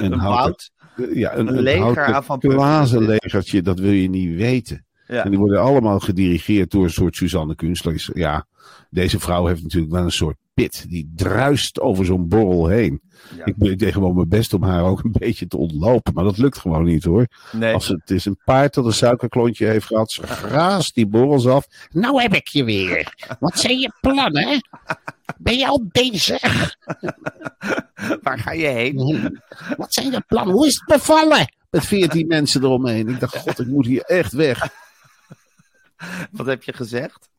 een, 0.00 0.12
een 0.12 0.18
houten 0.18 0.70
ja, 1.08 1.34
een, 1.34 1.48
Een 1.48 1.56
een 1.56 1.62
leger 1.62 1.82
houten 1.82 2.14
aan 2.14 2.24
van 2.24 2.40
glazenlegertje, 2.40 3.62
dat 3.62 3.78
wil 3.78 3.90
je 3.92 4.08
niet 4.08 4.36
weten. 4.36 4.84
Ja. 5.10 5.24
En 5.24 5.30
die 5.30 5.38
worden 5.38 5.60
allemaal 5.60 6.00
gedirigeerd 6.00 6.70
door 6.70 6.84
een 6.84 6.90
soort 6.90 7.16
Suzanne 7.16 7.54
Kunstler. 7.54 8.10
Ja, 8.14 8.46
deze 8.90 9.20
vrouw 9.20 9.46
heeft 9.46 9.62
natuurlijk 9.62 9.92
wel 9.92 10.02
een 10.02 10.10
soort 10.12 10.36
pit. 10.54 10.84
Die 10.88 11.12
druist 11.14 11.80
over 11.80 12.04
zo'n 12.04 12.28
borrel 12.28 12.66
heen. 12.66 13.00
Ja. 13.36 13.44
Ik 13.44 13.78
deed 13.78 13.92
gewoon 13.92 14.14
mijn 14.14 14.28
best 14.28 14.54
om 14.54 14.62
haar 14.62 14.84
ook 14.84 15.04
een 15.04 15.14
beetje 15.18 15.46
te 15.46 15.56
ontlopen. 15.56 16.14
Maar 16.14 16.24
dat 16.24 16.38
lukt 16.38 16.58
gewoon 16.58 16.84
niet 16.84 17.04
hoor. 17.04 17.26
Nee, 17.52 17.74
Als 17.74 17.88
het 17.88 18.10
is 18.10 18.24
een 18.24 18.38
paard 18.44 18.74
dat 18.74 18.84
een 18.84 18.92
suikerklontje 18.92 19.66
heeft 19.66 19.86
gehad. 19.86 20.10
Ze 20.10 20.26
graast 20.26 20.94
die 20.94 21.06
borrels 21.06 21.46
af. 21.46 21.66
Nou 21.90 22.22
heb 22.22 22.34
ik 22.34 22.48
je 22.48 22.64
weer. 22.64 23.14
Wat 23.40 23.58
zijn 23.58 23.78
je 23.78 23.92
plannen? 24.00 24.60
Ben 25.38 25.58
je 25.58 25.66
al 25.66 25.84
bezig? 25.92 26.76
waar 28.22 28.38
ga 28.38 28.52
je 28.52 28.66
heen? 28.66 29.38
Wat 29.76 29.94
zijn 29.94 30.10
je 30.10 30.22
plannen? 30.26 30.54
Hoe 30.54 30.66
is 30.66 30.74
het 30.74 30.98
bevallen? 30.98 31.54
Met 31.70 31.86
veertien 31.86 32.26
mensen 32.26 32.62
eromheen. 32.62 33.08
Ik 33.08 33.20
dacht, 33.20 33.36
god, 33.36 33.58
ik 33.58 33.66
moet 33.66 33.86
hier 33.86 34.02
echt 34.02 34.32
weg. 34.32 34.68
Wat 36.32 36.46
heb 36.46 36.62
je 36.62 36.72
gezegd? 36.72 37.30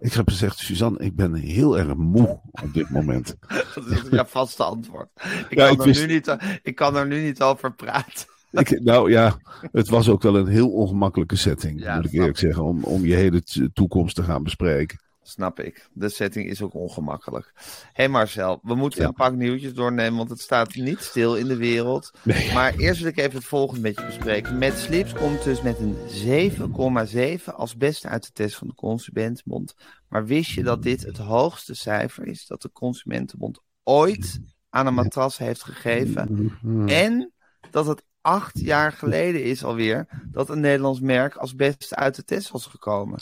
Ik 0.00 0.12
heb 0.12 0.28
gezegd, 0.28 0.58
Suzanne, 0.58 0.98
ik 0.98 1.16
ben 1.16 1.34
heel 1.34 1.78
erg 1.78 1.94
moe 1.94 2.40
op 2.50 2.72
dit 2.72 2.90
moment. 2.90 3.36
Dat 3.74 3.86
is 3.86 4.02
jouw 4.10 4.24
vaste 4.24 4.64
antwoord. 4.64 5.08
Ik, 5.14 5.58
Ja, 5.58 5.64
kan 5.64 5.72
ik 5.74 5.78
er 5.80 5.84
wist- 5.86 6.06
nu 6.06 6.12
niet, 6.12 6.36
ik 6.62 6.74
kan 6.74 6.96
er 6.96 7.06
nu 7.06 7.22
niet 7.22 7.42
over 7.42 7.74
praten. 7.74 8.26
Ik, 8.50 8.80
nou 8.80 9.10
ja, 9.10 9.36
het 9.72 9.88
was 9.88 10.08
ook 10.08 10.22
wel 10.22 10.36
een 10.36 10.46
heel 10.46 10.70
ongemakkelijke 10.70 11.36
setting, 11.36 11.80
Ja, 11.80 11.96
moet 11.96 12.04
ik 12.04 12.12
eerlijk 12.12 12.38
zeggen, 12.38 12.64
om, 12.64 12.84
om 12.84 13.04
je 13.04 13.14
hele 13.14 13.42
toekomst 13.72 14.14
te 14.14 14.22
gaan 14.22 14.42
bespreken. 14.42 14.98
Snap 15.28 15.60
ik. 15.60 15.88
De 15.92 16.08
setting 16.08 16.48
is 16.48 16.62
ook 16.62 16.74
ongemakkelijk. 16.74 17.52
Hé 17.54 17.62
hey 17.92 18.08
Marcel, 18.08 18.60
we 18.62 18.74
moeten 18.74 19.00
Ja. 19.00 19.06
een 19.06 19.14
pak 19.14 19.34
nieuwtjes 19.34 19.74
doornemen, 19.74 20.16
want 20.16 20.30
het 20.30 20.40
staat 20.40 20.74
niet 20.74 20.98
stil 21.00 21.36
in 21.36 21.46
de 21.46 21.56
wereld. 21.56 22.10
Nee. 22.22 22.52
Maar 22.52 22.74
eerst 22.74 23.00
wil 23.00 23.08
ik 23.10 23.18
even 23.18 23.34
het 23.34 23.44
volgende 23.44 23.80
met 23.80 23.96
je 23.98 24.04
bespreken. 24.06 24.58
Met 24.58 24.78
Slips 24.78 25.12
komt 25.12 25.42
dus 25.44 25.62
met 25.62 25.78
een 25.78 25.96
7,7 26.08 27.54
als 27.54 27.76
beste 27.76 28.08
uit 28.08 28.22
de 28.24 28.32
test 28.32 28.56
van 28.56 28.66
de 28.66 28.74
Consumentenbond. 28.74 29.74
Maar 30.08 30.26
wist 30.26 30.50
je 30.50 30.62
dat 30.62 30.82
dit 30.82 31.02
het 31.02 31.18
hoogste 31.18 31.74
cijfer 31.74 32.26
is 32.26 32.46
dat 32.46 32.62
de 32.62 32.72
Consumentenbond 32.72 33.58
ooit 33.82 34.40
aan 34.70 34.86
een 34.86 34.94
matras 34.94 35.38
heeft 35.38 35.62
gegeven? 35.64 36.52
En 36.86 37.32
dat 37.70 37.86
het 37.86 38.02
acht 38.26 38.60
jaar 38.60 38.92
geleden 38.92 39.44
is 39.44 39.64
alweer 39.64 40.06
dat 40.32 40.50
een 40.50 40.60
Nederlands 40.60 41.00
merk 41.00 41.34
als 41.34 41.54
beste 41.54 41.96
uit 41.96 42.14
de 42.14 42.24
test 42.24 42.50
was 42.50 42.66
gekomen. 42.66 43.18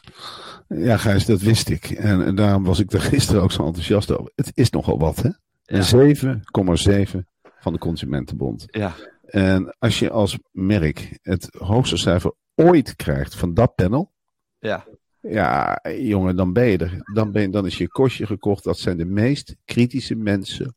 Ja, 0.68 0.96
Gijs, 0.96 1.26
dat 1.26 1.40
wist 1.40 1.68
ik. 1.68 1.90
En, 1.90 2.24
en 2.24 2.34
daarom 2.34 2.64
was 2.64 2.78
ik 2.78 2.92
er 2.92 3.00
gisteren 3.14 3.42
ook 3.42 3.52
zo 3.52 3.66
enthousiast 3.66 4.10
over. 4.10 4.32
Het 4.34 4.50
is 4.54 4.70
nogal 4.70 4.98
wat, 4.98 5.22
hè? 5.22 5.30
Een 5.64 6.16
7,7 6.16 7.18
van 7.60 7.72
de 7.72 7.78
Consumentenbond. 7.78 8.64
Ja. 8.66 8.94
En 9.26 9.76
als 9.78 9.98
je 9.98 10.10
als 10.10 10.38
merk 10.50 11.18
het 11.22 11.48
hoogste 11.58 11.96
cijfer 11.96 12.34
ooit 12.54 12.96
krijgt 12.96 13.34
van 13.34 13.54
dat 13.54 13.74
panel. 13.74 14.12
Ja. 14.58 14.84
Ja, 15.20 15.80
jongen, 15.98 16.36
dan 16.36 16.52
ben 16.52 16.66
je 16.66 16.78
er. 16.78 17.02
Dan, 17.12 17.32
ben 17.32 17.42
je, 17.42 17.50
dan 17.50 17.66
is 17.66 17.78
je 17.78 17.88
kostje 17.88 18.26
gekocht. 18.26 18.64
Dat 18.64 18.78
zijn 18.78 18.96
de 18.96 19.04
meest 19.04 19.56
kritische 19.64 20.14
mensen 20.14 20.74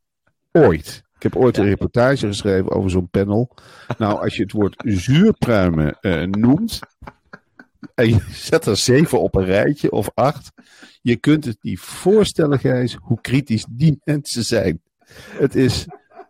ooit. 0.51 1.05
Ik 1.17 1.24
heb 1.24 1.36
ooit 1.36 1.57
een 1.57 1.65
reportage 1.65 2.27
geschreven 2.27 2.71
over 2.71 2.89
zo'n 2.89 3.09
panel. 3.09 3.53
Nou, 3.97 4.24
als 4.24 4.36
je 4.36 4.41
het 4.41 4.51
woord 4.51 4.83
zuurpruimen 4.86 5.97
eh, 6.01 6.24
noemt. 6.24 6.79
En 7.95 8.09
je 8.09 8.25
zet 8.50 8.65
er 8.65 8.77
zeven 8.77 9.21
op 9.21 9.36
een 9.36 9.45
rijtje 9.45 9.91
of 9.91 10.09
acht. 10.13 10.51
Je 11.01 11.15
kunt 11.15 11.45
het 11.45 11.57
niet 11.62 11.79
voorstellen, 11.79 12.59
Gijs, 12.59 12.97
hoe 13.01 13.21
kritisch 13.21 13.65
die 13.69 14.00
mensen 14.03 14.43
zijn. 14.43 14.81
Het 15.31 15.55
is, 15.55 15.86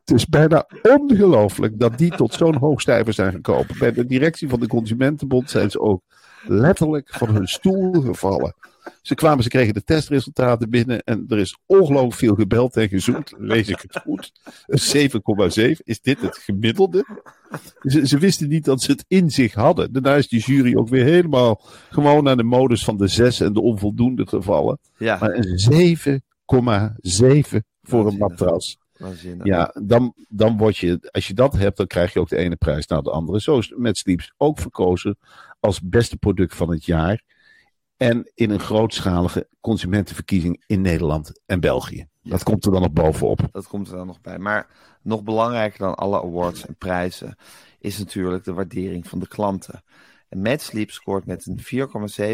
het 0.08 0.18
is 0.18 0.26
bijna 0.26 0.68
ongelooflijk 0.82 1.80
dat 1.80 1.98
die 1.98 2.16
tot 2.16 2.34
zo'n 2.34 2.56
hoog 2.56 2.82
cijfer 2.82 3.14
zijn 3.14 3.32
gekomen. 3.32 3.78
Bij 3.80 3.92
de 3.92 4.06
directie 4.06 4.50
van 4.50 4.60
de 4.60 4.68
Consumentenbond 4.68 5.50
zijn 5.50 5.72
ze 5.72 5.80
ook 5.80 6.02
letterlijk 6.44 7.10
van 7.14 7.30
hun 7.30 7.48
stoel 7.48 8.02
gevallen. 8.02 8.54
Ze 9.02 9.16
kwamen, 9.16 9.44
ze 9.44 9.50
kregen 9.50 9.74
de 9.74 9.84
testresultaten 9.84 10.70
binnen 10.70 11.04
en 11.04 11.26
er 11.28 11.38
is 11.38 11.58
ongelooflijk 11.66 12.14
veel 12.14 12.36
gebeld 12.36 12.78
en 12.78 12.90
gezoend. 12.90 13.34
Lees 13.38 13.68
ik 13.68 13.82
het 13.82 14.02
goed? 14.04 14.32
Een 14.66 15.10
7,7. 15.72 15.84
Is 15.84 16.02
dit 16.02 16.22
het 16.22 16.38
gemiddelde? 16.38 17.06
Ze, 17.82 18.08
ze 18.08 18.18
wisten 18.18 18.50
niet 18.50 18.66
dat 18.66 18.82
ze 18.82 18.92
het 18.92 19.06
in 19.08 19.32
zich 19.32 19.54
hadden. 19.54 19.94
Daarna 19.94 20.16
is 20.16 20.28
die 20.28 20.42
jury 20.42 20.76
ook 20.76 20.90
weer 20.90 21.04
helemaal 21.04 21.62
gewoon 21.90 22.24
naar 22.24 22.38
de 22.38 22.44
modus 22.44 22.84
van 22.84 22.98
de 22.98 23.08
6 23.08 23.40
en 23.40 23.54
de 23.54 23.62
onvoldoende 23.62 24.28
gevallen. 24.28 24.80
Ja, 24.98 25.18
Maar 25.20 25.34
een 25.34 26.22
7,7 27.52 27.58
voor 27.82 28.08
een 28.08 28.18
matras. 28.18 28.78
Waanzinnig. 28.98 29.46
Ja, 29.46 29.74
dan, 29.84 30.14
dan 30.30 30.58
word 30.58 30.78
je, 30.78 31.10
als 31.12 31.28
je 31.28 31.34
dat 31.34 31.54
hebt, 31.54 31.78
dan 31.78 31.88
krijg 31.88 32.14
je 32.14 32.20
ook 32.20 32.30
de 32.30 32.38
ene 32.38 32.56
prijs 32.56 32.88
na 32.88 33.02
de 33.02 33.12
andere. 33.12 33.42
Zo 33.42 33.58
is 33.58 33.74
met 33.76 33.98
Sleeps 33.98 34.34
ook 34.38 34.60
verkozen 34.60 35.18
als 35.60 35.82
beste 35.82 36.18
product 36.18 36.56
van 36.56 36.70
het 36.70 36.86
jaar. 36.86 37.24
En 37.98 38.32
in 38.34 38.50
een 38.50 38.60
grootschalige 38.60 39.48
consumentenverkiezing 39.62 40.64
in 40.68 40.82
Nederland 40.82 41.42
en 41.46 41.60
België. 41.60 42.08
Dat 42.24 42.44
komt 42.44 42.66
er 42.66 42.72
dan 42.72 42.82
nog 42.82 42.92
bovenop. 42.92 43.40
Dat 43.52 43.68
komt 43.68 43.90
er 43.90 43.96
dan 43.96 44.08
nog 44.08 44.22
bij. 44.22 44.40
Maar 44.40 44.68
nog 45.02 45.24
belangrijker 45.24 45.80
dan 45.80 45.96
alle 45.96 46.22
awards 46.22 46.66
en 46.66 46.76
prijzen 46.76 47.36
is 47.80 47.98
natuurlijk 47.98 48.44
de 48.44 48.54
waardering 48.54 49.08
van 49.08 49.20
de 49.20 49.28
klanten. 49.28 49.84
En 50.30 50.42
Mad 50.42 50.62
Sleep 50.62 50.92
scoort 50.92 51.26
met 51.26 51.46
een 51.46 51.60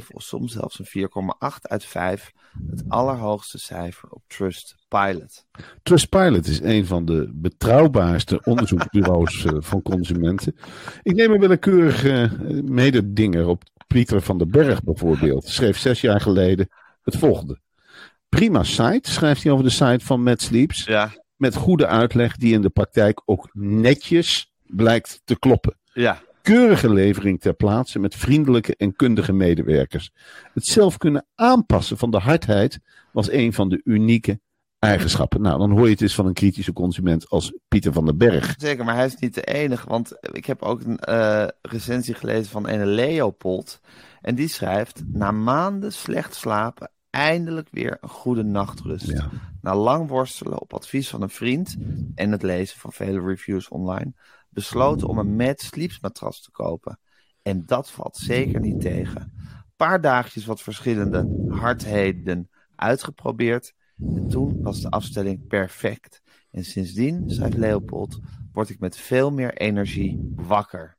4,7 0.02 0.08
of 0.08 0.24
soms 0.24 0.54
zelfs 0.54 0.80
een 0.80 1.10
4,8 1.10 1.62
uit 1.62 1.86
5 1.86 2.32
het 2.70 2.84
allerhoogste 2.88 3.60
cijfer 3.60 4.10
op 4.10 4.22
Trustpilot. 4.28 5.46
Trustpilot 5.84 6.48
is 6.48 6.62
een 6.62 6.86
van 6.86 7.06
de 7.06 7.32
betrouwbaarste 7.34 8.42
onderzoeksbureaus 8.44 9.46
eh, 9.46 9.54
van 9.60 9.82
consumenten. 9.82 10.56
Ik 11.02 11.16
neem 11.16 11.32
een 11.32 11.40
willekeurige 11.40 12.32
uh, 12.42 12.64
mededinger 12.64 13.48
op. 13.48 13.64
Pieter 13.88 14.22
van 14.22 14.38
den 14.38 14.52
Berg 14.52 14.84
bijvoorbeeld 14.84 15.48
schreef 15.48 15.78
zes 15.78 16.02
jaar 16.02 16.22
geleden 16.22 16.70
het 17.02 17.18
volgende. 17.18 17.60
Prima 18.30 18.64
site, 18.64 19.12
schrijft 19.12 19.44
hij 19.44 19.52
over 19.52 19.66
de 19.66 19.72
site 19.72 20.06
van 20.06 20.24
Mad 20.24 20.42
Sleeps. 20.42 20.84
Ja, 20.84 21.12
Met 21.36 21.56
goede 21.56 21.88
uitleg 21.88 22.36
die 22.36 22.54
in 22.54 22.62
de 22.62 22.70
praktijk 22.70 23.22
ook 23.26 23.50
netjes 23.54 24.54
blijkt 24.62 25.22
te 25.24 25.40
kloppen. 25.40 25.78
ja, 25.94 26.22
Keurige 26.44 26.94
levering 26.94 27.40
ter 27.40 27.54
plaatse 27.54 28.00
met 28.00 28.16
vriendelijke 28.16 28.76
en 28.76 28.96
kundige 28.96 29.34
medewerkers. 29.34 30.12
Het 30.54 30.66
zelf 30.66 30.98
kunnen 30.98 31.26
aanpassen 31.36 31.98
van 31.98 32.12
de 32.12 32.18
hardheid 32.18 32.80
was 33.12 33.32
een 33.32 33.54
van 33.54 33.70
de 33.70 33.82
unieke 33.84 34.40
eigenschappen. 34.80 35.42
Nou, 35.42 35.60
dan 35.60 35.72
hoor 35.72 35.86
je 35.86 35.92
het 35.92 36.02
eens 36.02 36.16
van 36.16 36.26
een 36.26 36.34
kritische 36.34 36.74
consument 36.74 37.30
als 37.30 37.54
Pieter 37.68 37.94
van 37.94 38.06
den 38.06 38.18
Berg. 38.18 38.56
zeker. 38.58 38.86
Maar 38.86 38.96
hij 38.96 39.06
is 39.06 39.16
niet 39.16 39.34
de 39.34 39.44
enige. 39.44 39.88
Want 39.90 40.18
ik 40.22 40.46
heb 40.46 40.62
ook 40.62 40.82
een 40.82 41.00
eh, 41.00 41.48
recensie 41.62 42.14
gelezen 42.14 42.52
van 42.52 42.68
een 42.68 42.86
Leopold. 42.86 43.80
En 44.22 44.36
die 44.36 44.48
schrijft, 44.48 45.04
na 45.06 45.32
maanden 45.32 45.94
slecht 45.94 46.36
slapen, 46.36 46.92
eindelijk 47.10 47.68
weer 47.72 47.98
een 48.02 48.10
goede 48.10 48.44
nachtrust. 48.44 49.08
Ja. 49.08 49.30
Na 49.62 49.76
lang 49.76 50.10
worstelen 50.10 50.62
op 50.62 50.74
advies 50.74 51.10
van 51.10 51.22
een 51.22 51.30
vriend 51.30 51.76
en 52.16 52.32
het 52.32 52.42
lezen 52.42 52.80
van 52.80 52.92
vele 52.92 53.22
reviews 53.22 53.68
online, 53.68 54.14
besloten 54.54 55.08
om 55.08 55.18
een 55.18 55.36
Mad 55.36 55.62
Sleeps 55.62 56.00
matras 56.00 56.42
te 56.42 56.52
kopen. 56.52 57.00
En 57.42 57.66
dat 57.66 57.92
valt 57.92 58.18
zeker 58.18 58.60
niet 58.60 58.82
tegen. 58.82 59.34
Paar 59.76 60.02
dagjes 60.02 60.46
wat 60.46 60.62
verschillende 60.62 61.46
hardheden 61.50 62.50
uitgeprobeerd. 62.76 63.74
En 63.98 64.28
toen 64.30 64.62
was 64.62 64.82
de 64.82 64.90
afstelling 64.90 65.48
perfect. 65.48 66.22
En 66.52 66.64
sindsdien, 66.64 67.24
schrijft 67.30 67.58
Leopold, 67.58 68.20
word 68.54 68.70
ik 68.70 68.80
met 68.80 68.98
veel 68.98 69.32
meer 69.32 69.54
energie 69.54 70.32
wakker. 70.36 70.98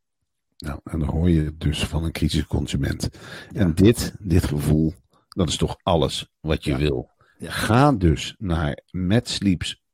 Nou, 0.57 0.79
en 0.83 0.99
dan 0.99 1.09
hoor 1.09 1.29
je 1.29 1.43
het 1.43 1.59
dus 1.59 1.85
van 1.85 2.03
een 2.03 2.11
kritische 2.11 2.47
consument. 2.47 3.09
En 3.53 3.73
dit, 3.73 4.15
dit 4.19 4.45
gevoel, 4.45 4.93
dat 5.29 5.49
is 5.49 5.57
toch 5.57 5.77
alles 5.83 6.31
wat 6.39 6.63
je 6.63 6.77
wil. 6.77 7.09
Ja. 7.37 7.51
Ga 7.51 7.91
dus 7.91 8.35
naar 8.37 8.81
matsleeps.com 8.91 9.84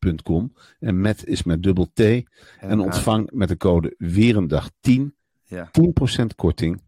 en 0.79 1.01
met 1.01 1.25
is 1.25 1.43
met 1.43 1.63
dubbel 1.63 1.91
T 1.93 1.99
en 2.59 2.79
ontvang 2.79 3.29
met 3.33 3.47
de 3.47 3.57
code 3.57 3.95
Weerendag10 3.97 5.01
Ja, 5.43 5.69
10% 5.71 6.25
korting 6.35 6.81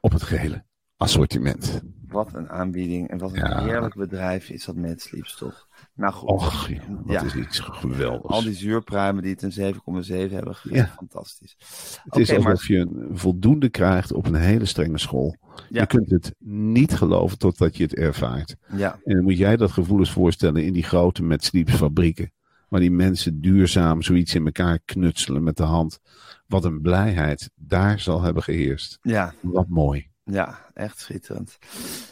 op 0.00 0.12
het 0.12 0.22
gehele 0.22 0.64
assortiment. 0.96 1.80
wat 2.08 2.34
een 2.34 2.48
aanbieding 2.48 3.08
en 3.08 3.18
wat 3.18 3.30
een 3.32 3.36
Ja. 3.48 3.64
heerlijk 3.64 3.94
bedrijf 3.94 4.48
is 4.50 4.64
dat 4.64 4.76
Mad 4.76 5.00
Sleeps 5.00 5.36
toch. 5.36 5.68
Nou 5.94 6.12
goed, 6.12 6.28
Och, 6.28 6.68
ja, 6.68 6.78
dat 6.88 7.12
Ja. 7.12 7.22
is 7.24 7.34
iets 7.34 7.58
geweldigs. 7.58 8.34
al 8.34 8.42
die 8.42 8.54
zuurpruimen 8.54 9.22
die 9.22 9.32
het 9.32 9.42
een 9.42 9.52
7,7 9.52 10.34
hebben 10.36 10.54
gegeven, 10.54 10.88
fantastisch. 10.96 11.56
Het 12.04 12.16
is 12.16 12.28
alsof 12.30 12.44
maar- 12.44 12.64
je 12.66 12.76
een 12.78 13.18
voldoende 13.18 13.68
krijgt 13.68 14.12
op 14.12 14.26
een 14.26 14.34
hele 14.34 14.64
strenge 14.64 14.98
school. 14.98 15.36
Je 15.68 15.86
kunt 15.86 16.10
het 16.10 16.34
niet 16.44 16.94
geloven 16.94 17.38
totdat 17.38 17.76
je 17.76 17.82
het 17.82 17.94
ervaart. 17.94 18.56
Ja, 18.76 18.98
En 19.04 19.14
dan 19.14 19.24
moet 19.24 19.38
jij 19.38 19.56
dat 19.56 19.70
gevoel 19.70 19.98
eens 19.98 20.12
voorstellen 20.12 20.64
in 20.64 20.72
die 20.72 20.82
grote 20.84 21.22
met 21.22 21.44
Sleeps 21.44 21.74
fabrieken. 21.74 22.32
Waar 22.70 22.80
die 22.80 22.90
mensen 22.90 23.40
duurzaam 23.40 24.02
zoiets 24.02 24.34
in 24.34 24.44
elkaar 24.44 24.78
knutselen 24.84 25.42
met 25.42 25.56
de 25.56 25.62
hand. 25.62 26.00
Wat 26.46 26.64
een 26.64 26.80
blijheid 26.80 27.50
daar 27.54 28.00
zal 28.00 28.22
hebben 28.22 28.42
geheerst. 28.42 28.98
ja, 29.02 29.34
Wat 29.40 29.68
mooi. 29.68 30.08
ja, 30.24 30.58
echt 30.74 30.98
schitterend. 31.00 31.58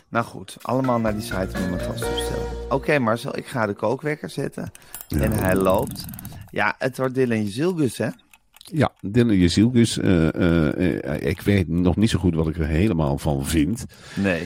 Nou 0.08 0.24
goed, 0.24 0.56
allemaal 0.60 0.98
naar 1.00 1.12
die 1.12 1.22
site 1.22 1.48
om 1.56 1.62
een 1.62 1.70
matras 1.70 1.98
te 2.00 2.10
bestellen. 2.14 2.72
Oké 2.72 2.98
Marcel, 2.98 3.36
ik 3.36 3.46
ga 3.46 3.66
de 3.66 3.74
kookwekker 3.74 4.30
zetten. 4.30 4.70
En 5.08 5.32
hij 5.32 5.54
loopt. 5.56 6.04
Ja, 6.50 6.74
het 6.78 6.96
wordt 6.98 7.14
Dylan 7.14 7.42
Jezilgus, 7.44 7.98
hè? 7.98 8.08
Ja, 8.72 8.92
Dylan 9.00 9.36
Jezielgus. 9.36 9.98
eh 9.98 10.34
eh, 10.34 11.04
eh, 11.14 11.22
ik 11.30 11.40
weet 11.40 11.68
nog 11.68 11.96
niet 11.96 12.10
zo 12.10 12.18
goed 12.18 12.34
wat 12.34 12.48
ik 12.48 12.56
er 12.58 12.66
helemaal 12.66 13.18
van 13.18 13.46
vind. 13.46 13.84
Nee. 14.16 14.42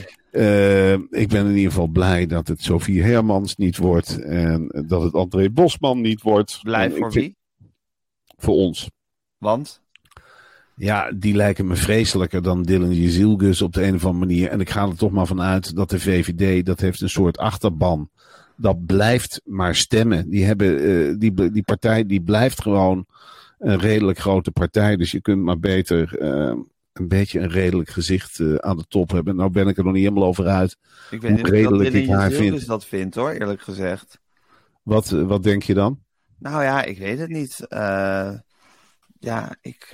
Ik 1.09 1.29
ben 1.29 1.45
in 1.45 1.55
ieder 1.55 1.71
geval 1.71 1.87
blij 1.87 2.25
dat 2.25 2.47
het 2.47 2.61
Sofie 2.61 3.03
Hermans 3.03 3.55
niet 3.55 3.77
wordt. 3.77 4.21
En 4.23 4.83
dat 4.87 5.01
het 5.01 5.13
André 5.13 5.49
Bosman 5.49 6.01
niet 6.01 6.21
wordt. 6.21 6.59
Blij 6.63 6.85
En 6.85 6.91
voor 6.91 7.11
vind- 7.11 7.25
wie? 7.25 7.35
Voor 8.37 8.55
ons. 8.55 8.89
Want? 9.37 9.81
Ja, 10.75 11.11
die 11.11 11.35
lijken 11.35 11.67
me 11.67 11.75
vreselijker 11.75 12.41
dan 12.41 12.63
Dylan 12.63 12.93
Jezielgus 12.93 13.61
op 13.61 13.73
de 13.73 13.83
een 13.83 13.95
of 13.95 14.05
andere 14.05 14.25
manier. 14.25 14.49
En 14.49 14.59
ik 14.59 14.69
ga 14.69 14.87
er 14.87 14.95
toch 14.97 15.11
maar 15.11 15.27
vanuit 15.27 15.75
dat 15.75 15.89
de 15.89 15.99
VVD, 15.99 16.65
dat 16.65 16.79
heeft 16.79 17.01
een 17.01 17.09
soort 17.09 17.37
achterban. 17.37 18.09
Dat 18.57 18.85
blijft 18.85 19.41
maar 19.45 19.75
stemmen. 19.75 20.29
Die, 20.29 20.45
hebben, 20.45 21.19
die, 21.19 21.51
die 21.51 21.63
partij 21.63 22.05
die 22.05 22.21
blijft 22.21 22.61
gewoon 22.61 23.05
een 23.63 23.79
redelijk 23.79 24.19
grote 24.19 24.51
partij. 24.51 24.95
Dus 24.95 25.11
je 25.11 25.21
kunt 25.21 25.41
maar 25.43 25.59
beter 25.59 26.17
eh, 26.19 26.53
een 26.93 27.07
beetje 27.07 27.39
een 27.39 27.49
redelijk 27.49 27.89
gezicht 27.89 28.39
eh, 28.39 28.55
aan 28.55 28.77
de 28.77 28.85
top 28.87 29.11
hebben. 29.11 29.35
Nou 29.35 29.49
ben 29.49 29.67
ik 29.67 29.77
er 29.77 29.83
nog 29.83 29.93
niet 29.93 30.03
helemaal 30.03 30.27
over 30.27 30.47
uit. 30.47 30.71
Ik 30.71 30.79
Hoe 31.09 31.19
weet 31.19 31.37
niet 31.37 31.47
redelijk 31.47 31.91
dat 31.91 32.01
ik 32.01 32.09
haar 32.09 32.31
vind. 32.31 32.65
dat 32.65 32.85
vindt 32.85 33.15
hoor, 33.15 33.29
eerlijk 33.29 33.61
gezegd. 33.61 34.19
Wat, 34.81 35.11
eh, 35.11 35.23
wat 35.23 35.43
denk 35.43 35.63
je 35.63 35.73
dan? 35.73 35.99
Nou 36.37 36.63
ja, 36.63 36.83
ik 36.83 36.97
weet 36.97 37.19
het 37.19 37.29
niet. 37.29 37.67
Eh, 37.67 38.33
ja, 39.19 39.55
ik, 39.61 39.91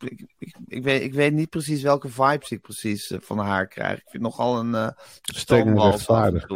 ik, 0.00 0.26
ik, 0.66 0.82
weet, 0.82 1.02
ik 1.02 1.14
weet 1.14 1.32
niet 1.32 1.50
precies 1.50 1.82
welke 1.82 2.08
vibes 2.08 2.50
ik 2.50 2.60
precies 2.60 3.12
van 3.20 3.38
haar 3.38 3.66
krijg. 3.66 3.98
Ik 3.98 4.08
vind 4.10 4.22
nogal 4.22 4.58
een 4.58 4.70
uh, 4.70 4.88
Streng 5.22 5.66
en 5.66 5.82
rechtvaardig. 5.82 6.46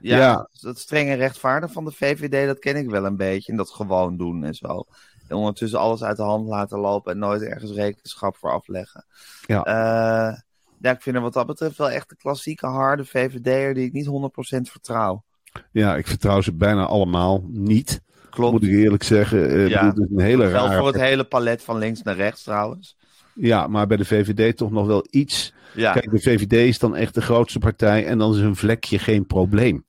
Ja, 0.00 0.16
Ja. 0.18 0.48
dat 0.60 0.78
streng 0.78 1.08
en 1.08 1.16
rechtvaardig 1.16 1.72
van 1.72 1.84
de 1.84 1.90
VVD, 1.92 2.46
dat 2.46 2.58
ken 2.58 2.76
ik 2.76 2.90
wel 2.90 3.04
een 3.04 3.16
beetje. 3.16 3.52
En 3.52 3.58
dat 3.58 3.70
gewoon 3.70 4.16
doen 4.16 4.44
en 4.44 4.54
zo. 4.54 4.84
En 5.28 5.36
ondertussen 5.36 5.78
alles 5.78 6.02
uit 6.02 6.16
de 6.16 6.22
hand 6.22 6.46
laten 6.48 6.78
lopen 6.78 7.12
en 7.12 7.18
nooit 7.18 7.42
ergens 7.42 7.72
rekenschap 7.72 8.36
voor 8.36 8.50
afleggen. 8.52 9.04
Ja. 9.46 9.62
Eh, 9.64 10.38
ja, 10.80 10.90
ik 10.90 11.02
vind 11.02 11.16
er 11.16 11.22
wat 11.22 11.32
dat 11.32 11.46
betreft 11.46 11.78
wel 11.78 11.90
echt 11.90 12.08
de 12.08 12.16
klassieke 12.16 12.66
harde 12.66 13.04
VVD'er 13.04 13.74
die 13.74 13.84
ik 13.86 13.92
niet 13.92 14.06
100% 14.06 14.70
vertrouw. 14.70 15.24
Ja, 15.72 15.96
ik 15.96 16.06
vertrouw 16.06 16.40
ze 16.40 16.52
bijna 16.54 16.86
allemaal 16.86 17.44
niet. 17.48 18.00
Klopt. 18.30 18.52
Moet 18.52 18.62
ik 18.62 18.70
eerlijk 18.70 19.02
zeggen. 19.02 19.48
Eh, 19.50 19.68
Ja. 19.68 19.92
Is 19.96 20.06
een 20.10 20.20
hele 20.20 20.50
rare. 20.50 20.78
voor 20.78 20.86
het 20.86 21.00
hele 21.00 21.24
palet 21.24 21.62
van 21.64 21.78
links 21.78 22.02
naar 22.02 22.16
rechts 22.16 22.42
trouwens. 22.42 22.96
Ja, 23.34 23.66
maar 23.66 23.86
bij 23.86 23.96
de 23.96 24.04
VVD 24.04 24.56
toch 24.56 24.70
nog 24.70 24.86
wel 24.86 25.06
iets. 25.10 25.52
Ja, 25.74 25.92
Kijk, 25.92 26.10
de 26.10 26.20
VVD 26.20 26.52
is 26.52 26.78
dan 26.78 26.96
echt 26.96 27.14
de 27.14 27.20
grootste 27.20 27.58
partij 27.58 28.06
en 28.06 28.18
dan 28.18 28.34
is 28.34 28.40
een 28.40 28.56
vlekje 28.56 28.98
geen 28.98 29.26
probleem. 29.26 29.84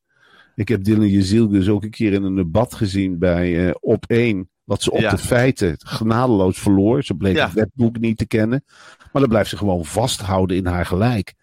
Ik 0.60 0.68
heb 0.68 0.84
Dylan 0.84 1.08
Jeziel 1.10 1.48
dus 1.48 1.70
ook 1.70 1.84
een 1.84 1.90
keer 1.90 2.14
in 2.14 2.24
een 2.24 2.36
debat 2.36 2.74
gezien 2.74 3.18
bij 3.18 3.68
eh, 3.68 3.76
Op 3.80 4.04
1. 4.08 4.50
Wat 4.64 4.82
ze 4.82 4.92
op 4.92 5.00
Ja. 5.00 5.10
de 5.12 5.18
feiten 5.18 5.76
genadeloos 5.78 6.60
verloor. 6.60 7.04
Ze 7.04 7.14
bleek 7.14 7.36
Ja. 7.36 7.46
het 7.46 7.54
wetboek 7.54 8.00
niet 8.00 8.18
te 8.18 8.28
kennen. 8.28 8.64
Maar 9.12 9.22
dan 9.22 9.28
blijft 9.30 9.50
ze 9.50 9.58
gewoon 9.58 9.86
vasthouden 9.86 10.58
in 10.58 10.66
haar 10.66 10.86
gelijk. 10.86 11.34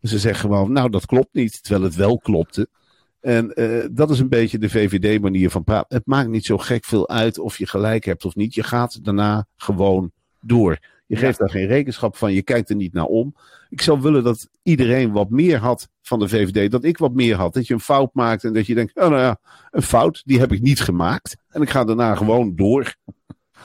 En 0.00 0.08
ze 0.08 0.18
zegt 0.18 0.40
gewoon, 0.40 0.72
nou 0.72 0.90
dat 0.90 1.06
klopt 1.06 1.34
niet. 1.34 1.62
Terwijl 1.62 1.84
het 1.84 1.94
wel 1.94 2.18
klopte. 2.18 2.68
En 3.20 3.52
eh, 3.54 3.88
dat 3.92 4.10
is 4.10 4.18
een 4.18 4.28
beetje 4.28 4.58
de 4.58 4.68
VVD-manier 4.68 5.50
van 5.50 5.64
praten. 5.64 5.96
Het 5.96 6.06
maakt 6.06 6.28
niet 6.28 6.44
zo 6.46 6.58
gek 6.58 6.84
veel 6.84 7.08
uit 7.08 7.38
of 7.38 7.58
je 7.58 7.66
gelijk 7.66 8.04
hebt 8.04 8.24
of 8.24 8.34
niet. 8.34 8.54
Je 8.54 8.62
gaat 8.62 9.04
daarna 9.04 9.46
gewoon 9.56 10.12
door. 10.40 10.78
Je 11.06 11.14
Ja. 11.14 11.20
geeft 11.20 11.38
daar 11.38 11.50
geen 11.50 11.66
rekenschap 11.66 12.16
van. 12.16 12.32
Je 12.32 12.42
kijkt 12.42 12.70
er 12.70 12.76
niet 12.76 12.92
naar 12.92 13.04
om. 13.04 13.34
Ik 13.68 13.80
zou 13.80 14.00
willen 14.00 14.24
dat 14.24 14.48
iedereen 14.62 15.12
wat 15.12 15.30
meer 15.30 15.58
had 15.58 15.88
van 16.02 16.18
de 16.18 16.28
VVD. 16.28 16.70
Dat 16.70 16.84
ik 16.84 16.98
wat 16.98 17.14
meer 17.14 17.36
had. 17.36 17.54
Dat 17.54 17.66
je 17.66 17.74
een 17.74 17.80
fout 17.80 18.14
maakt 18.14 18.44
en 18.44 18.52
dat 18.52 18.66
je 18.66 18.74
denkt, 18.74 18.96
oh 18.96 19.08
nou 19.08 19.20
ja, 19.20 19.38
een 19.70 19.82
fout, 19.82 20.22
die 20.24 20.38
heb 20.38 20.52
ik 20.52 20.60
niet 20.60 20.80
gemaakt. 20.80 21.36
En 21.48 21.62
ik 21.62 21.70
ga 21.70 21.84
daarna 21.84 22.14
gewoon 22.14 22.56
door. 22.56 22.94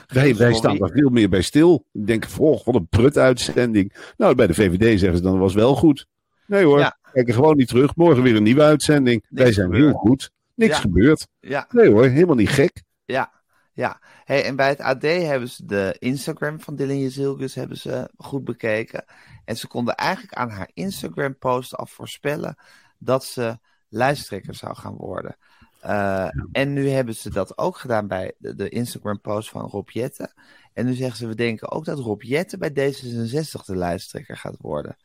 Wij, 0.06 0.36
wij 0.36 0.52
staan 0.54 0.76
daar 0.76 0.90
veel 0.90 1.08
meer 1.08 1.28
bij 1.28 1.42
stil. 1.42 1.84
Ik 1.92 2.06
denk, 2.06 2.26
oh, 2.38 2.64
wat 2.64 2.74
een 2.74 2.86
prut 2.88 3.18
uitzending. 3.18 4.12
Nou, 4.16 4.34
bij 4.34 4.46
de 4.46 4.54
VVD 4.54 4.98
zeggen 5.00 5.16
ze 5.18 5.24
dan, 5.24 5.38
was 5.38 5.54
wel 5.54 5.74
goed. 5.74 6.06
Nee 6.46 6.64
hoor, 6.64 6.78
Ja. 6.78 6.98
kijk 7.12 7.28
er 7.28 7.34
gewoon 7.34 7.56
niet 7.56 7.68
terug. 7.68 7.96
Morgen 7.96 8.22
weer 8.22 8.36
een 8.36 8.42
nieuwe 8.42 8.62
uitzending. 8.62 9.24
wij 9.28 9.52
zijn 9.52 9.74
heel 9.74 9.92
goed. 9.92 10.30
Niks 10.54 10.74
Ja. 10.74 10.80
gebeurd. 10.80 11.26
Nee 11.70 11.90
hoor, 11.90 12.06
helemaal 12.06 12.36
niet 12.36 12.48
gek. 12.48 12.82
ja. 13.04 13.32
ja. 13.72 14.00
Hey, 14.32 14.44
en 14.44 14.56
bij 14.56 14.68
het 14.68 14.80
AD 14.80 15.02
hebben 15.02 15.48
ze 15.48 15.66
de 15.66 15.96
Instagram 15.98 16.60
van 16.60 16.76
Dylan 16.76 16.98
Jezilgus 16.98 17.54
hebben 17.54 17.76
ze 17.76 18.10
goed 18.16 18.44
bekeken. 18.44 19.04
En 19.44 19.56
ze 19.56 19.66
konden 19.66 19.94
eigenlijk 19.94 20.34
aan 20.34 20.50
haar 20.50 20.70
Instagram-post 20.74 21.76
al 21.76 21.86
voorspellen 21.86 22.56
dat 22.98 23.24
ze 23.24 23.58
lijsttrekker 23.88 24.54
zou 24.54 24.74
gaan 24.76 24.94
worden. 24.96 25.36
Eh, 25.80 26.28
En 26.52 26.72
nu 26.72 26.88
hebben 26.88 27.14
ze 27.14 27.30
dat 27.30 27.58
ook 27.58 27.76
gedaan 27.78 28.06
bij 28.06 28.34
de, 28.38 28.54
de 28.54 28.68
Instagram-post 28.68 29.48
van 29.48 29.68
Rob 29.68 29.88
Jetten. 29.88 30.32
En 30.72 30.86
nu 30.86 30.94
zeggen 30.94 31.16
ze, 31.16 31.26
we 31.26 31.34
denken 31.34 31.70
ook 31.70 31.84
dat 31.84 31.98
Rob 31.98 32.22
Jetten 32.22 32.58
bij 32.58 32.70
D66 32.70 33.64
de 33.66 33.76
lijsttrekker 33.76 34.36
gaat 34.36 34.56
worden. 34.60 34.96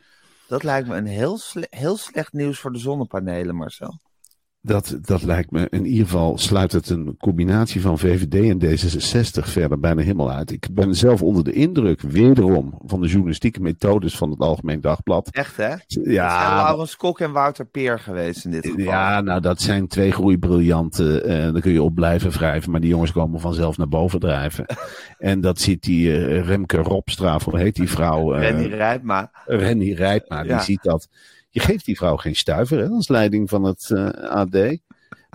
Dat 0.48 0.63
lijkt 0.63 0.88
me 0.88 0.96
een 0.96 1.05
heel, 1.05 1.38
sle- 1.38 1.67
heel 1.69 1.98
slecht 1.98 2.34
nieuws 2.34 2.60
voor 2.60 2.72
de 2.74 2.79
zonnepanelen, 2.79 3.55
Marcel. 3.55 4.00
Dat, 4.68 4.98
dat 5.02 5.24
lijkt 5.24 5.52
me, 5.52 5.68
in 5.70 5.86
ieder 5.86 6.06
geval 6.06 6.38
sluit 6.38 6.72
het 6.72 6.90
een 6.90 7.16
combinatie 7.20 7.82
van 7.82 8.00
VVD 8.00 8.34
en 8.50 8.60
D66 8.66 9.50
verder 9.50 9.80
bijna 9.80 10.02
helemaal 10.02 10.32
uit. 10.32 10.52
Ik 10.52 10.68
ben 10.72 10.96
zelf 10.96 11.22
onder 11.22 11.44
de 11.44 11.52
indruk, 11.52 12.02
wederom, 12.02 12.80
van 12.86 13.02
de 13.02 13.08
journalistieke 13.08 13.62
methodes 13.62 14.18
van 14.18 14.30
het 14.30 14.40
Algemeen 14.40 14.82
Dagblad. 14.82 15.30
Echt, 15.32 15.58
hè? 15.58 15.64
Het 15.70 15.84
zijn 15.88 16.12
Ja, 16.12 16.56
Laurens 16.64 16.96
Kok 16.96 17.20
en 17.20 17.32
Wouter 17.32 17.66
Peer 17.66 18.00
geweest 18.00 18.46
in 18.46 18.51
dit 18.51 18.66
geval. 18.66 18.84
ja, 18.84 19.22
nou 19.22 19.42
dat 19.42 19.62
zijn 19.62 19.88
twee 19.88 20.12
groeibriljanten. 20.12 21.24
en 21.25 21.53
daar 21.53 21.62
kun 21.62 21.72
je 21.72 21.82
op 21.84 21.96
blijven 21.96 22.32
wrijven, 22.32 22.72
maar 22.72 22.82
die 22.82 22.90
jongens 22.90 23.12
komen 23.12 23.40
vanzelf 23.40 23.77
naar 23.77 23.90
boven 23.90 24.20
drijven. 24.20 24.66
en 25.18 25.42
dat 25.42 25.60
ziet 25.60 25.84
die 25.84 26.12
eh, 26.18 26.46
Remke 26.48 26.77
Robstra, 26.77 27.40
hoe 27.46 27.60
heet 27.60 27.75
die 27.75 27.90
vrouw? 27.90 28.34
eh, 28.34 28.40
Renny 28.42 28.66
Rijpma. 28.68 29.32
Renny 29.46 29.94
Rijpma, 29.94 30.44
Ja. 30.44 30.56
die 30.56 30.64
ziet 30.66 30.84
dat. 30.84 31.08
Je 31.57 31.63
geeft 31.63 31.85
die 31.85 31.98
vrouw 31.98 32.15
geen 32.15 32.35
stuiver 32.35 32.77
hè, 32.77 32.87
als 32.87 33.07
leiding 33.07 33.50
van 33.50 33.63
het 33.63 33.91
eh, 33.91 34.07
AD. 34.29 34.77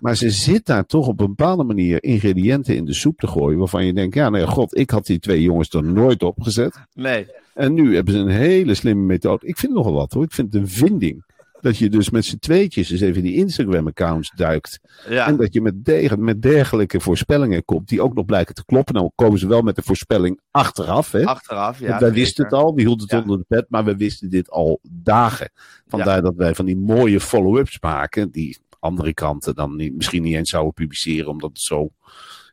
Maar 0.01 0.17
ze 0.17 0.31
zit 0.31 0.67
daar 0.67 0.87
toch 0.87 1.07
op 1.07 1.21
een 1.21 1.27
bepaalde 1.27 1.65
manier 1.65 2.03
ingrediënten 2.03 2.77
in 2.77 2.85
de 2.85 2.95
soep 2.95 3.19
te 3.19 3.27
gooien. 3.27 3.59
Waarvan 3.59 3.87
je 3.87 3.93
denkt, 3.93 4.15
ja, 4.15 4.29
nou 4.29 4.45
ja, 4.45 4.51
god, 4.51 4.77
ik 4.77 4.91
had 4.91 5.07
die 5.07 5.19
twee 5.19 5.43
jongens 5.43 5.71
er 5.71 5.85
nooit 5.85 6.23
op 6.23 6.43
gezet. 6.43 6.77
Nee. 6.95 7.27
En 7.55 7.75
nu 7.75 7.95
hebben 7.95 8.15
ze 8.15 8.21
een 8.21 8.29
hele 8.29 8.75
slimme 8.75 9.03
methode. 9.03 9.47
Ik 9.47 9.59
vind 9.59 9.73
nogal 9.73 9.93
wat 9.93 10.13
hoor. 10.13 10.25
Ik 10.25 10.33
vind 10.33 10.53
het 10.53 10.63
een 10.63 10.69
vinding. 10.69 11.25
Dat 11.63 11.77
je 11.79 11.89
dus 11.89 12.11
met 12.11 12.25
z'n 12.25 12.37
tweetjes 12.39 12.91
eens 12.91 13.01
even 13.01 13.17
in 13.17 13.23
die 13.23 13.35
Instagram-accounts 13.37 14.33
duikt. 14.37 14.81
Ja. 15.09 15.27
En 15.27 15.37
dat 15.37 15.53
je 15.55 15.61
met, 15.61 15.85
de- 15.85 16.15
met 16.19 16.43
dergelijke 16.43 17.01
voorspellingen 17.01 17.65
komt. 17.65 17.89
Die 17.89 18.03
ook 18.03 18.15
nog 18.15 18.25
blijken 18.25 18.55
te 18.55 18.65
kloppen. 18.65 18.95
Nou 18.95 19.11
komen 19.15 19.39
ze 19.39 19.47
wel 19.47 19.63
met 19.63 19.77
de 19.77 19.83
voorspelling 19.83 20.41
achteraf. 20.51 21.13
Hè? 21.13 21.25
Achteraf, 21.25 21.79
ja. 21.79 21.89
Want 21.89 22.01
wij 22.01 22.13
wisten 22.13 22.45
het 22.45 22.53
al, 22.53 22.75
we 22.75 22.81
hielden 22.81 23.01
het 23.03 23.11
Ja. 23.11 23.21
onder 23.21 23.39
de 23.39 23.45
pet, 23.49 23.67
maar 23.69 23.85
we 23.85 23.97
wisten 23.97 24.31
dit 24.31 24.51
al 24.51 24.81
dagen. 24.91 25.51
Vandaar 25.87 26.23
dat 26.23 26.35
wij 26.37 26.55
van 26.55 26.65
die 26.67 26.77
mooie 26.77 27.21
follow-ups 27.21 27.81
maken, 27.81 28.31
die 28.31 28.59
andere 28.79 29.15
kanten 29.15 29.55
dan 29.55 29.77
niet, 29.77 29.95
misschien 29.95 30.23
niet 30.23 30.35
eens 30.35 30.51
zouden 30.51 30.73
publiceren, 30.73 31.31
omdat 31.31 31.51
het 31.51 31.61
zo, 31.61 31.91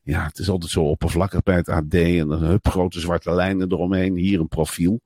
ja, 0.10 0.26
het 0.26 0.40
is 0.40 0.50
altijd 0.50 0.72
zo 0.72 0.84
oppervlakkig 0.84 1.44
bij 1.44 1.56
het 1.56 1.70
AD 1.70 1.94
en 1.94 2.28
dan 2.28 2.44
hup, 2.44 2.68
grote 2.68 3.00
zwarte 3.00 3.32
lijnen 3.32 3.72
eromheen, 3.72 4.16
hier 4.16 4.40
een 4.40 4.48
profiel. 4.48 5.02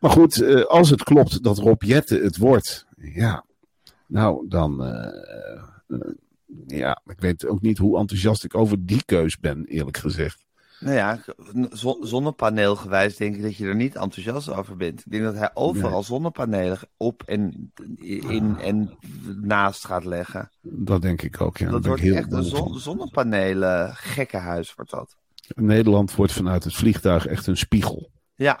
Maar 0.00 0.10
goed, 0.10 0.42
eh, 0.42 0.64
als 0.64 0.90
het 0.90 1.02
klopt 1.02 1.42
dat 1.42 1.58
Rob 1.58 1.82
Jetten 1.82 2.22
het 2.22 2.36
wordt, 2.36 2.86
ja, 2.96 3.44
nou 4.06 4.48
dan, 4.48 4.84
eh, 4.84 5.06
eh, 5.88 5.98
ja, 6.66 7.02
ik 7.06 7.20
weet 7.20 7.46
ook 7.46 7.60
niet 7.60 7.78
hoe 7.78 7.98
enthousiast 7.98 8.44
ik 8.44 8.54
over 8.54 8.86
die 8.86 9.04
keus 9.04 9.38
ben, 9.38 9.64
eerlijk 9.64 9.96
gezegd. 9.96 10.43
Nou 10.80 10.96
ja, 10.96 11.18
zon- 11.70 12.06
zonnepaneelgewijs 12.06 13.16
denk 13.16 13.36
ik 13.36 13.42
dat 13.42 13.56
je 13.56 13.66
er 13.66 13.74
niet 13.74 13.94
enthousiast 13.94 14.50
over 14.52 14.76
bent. 14.76 15.00
Ik 15.00 15.10
denk 15.12 15.24
dat 15.24 15.34
hij 15.34 15.50
overal 15.54 16.02
zonnepanelen 16.02 16.78
op 16.96 17.22
en 17.26 17.72
in 18.00 18.56
en 18.60 18.98
naast 19.42 19.86
gaat 19.86 20.04
leggen. 20.04 20.50
Dat 20.62 21.02
denk 21.02 21.22
ik 21.22 21.40
ook, 21.40 21.56
ja. 21.56 21.70
Dat 21.70 21.78
ik 21.80 21.86
wordt 21.86 22.02
heel 22.02 22.14
echt 22.14 22.32
een 22.32 22.42
zon, 22.42 22.78
zonnepanelen 22.78 23.94
gekkenhuis 23.94 24.74
wordt 24.74 24.90
dat. 24.90 25.16
Nederland 25.54 26.14
wordt 26.14 26.32
vanuit 26.32 26.64
het 26.64 26.74
vliegtuig 26.74 27.26
echt 27.26 27.46
een 27.46 27.56
spiegel. 27.56 28.10
Ja, 28.34 28.60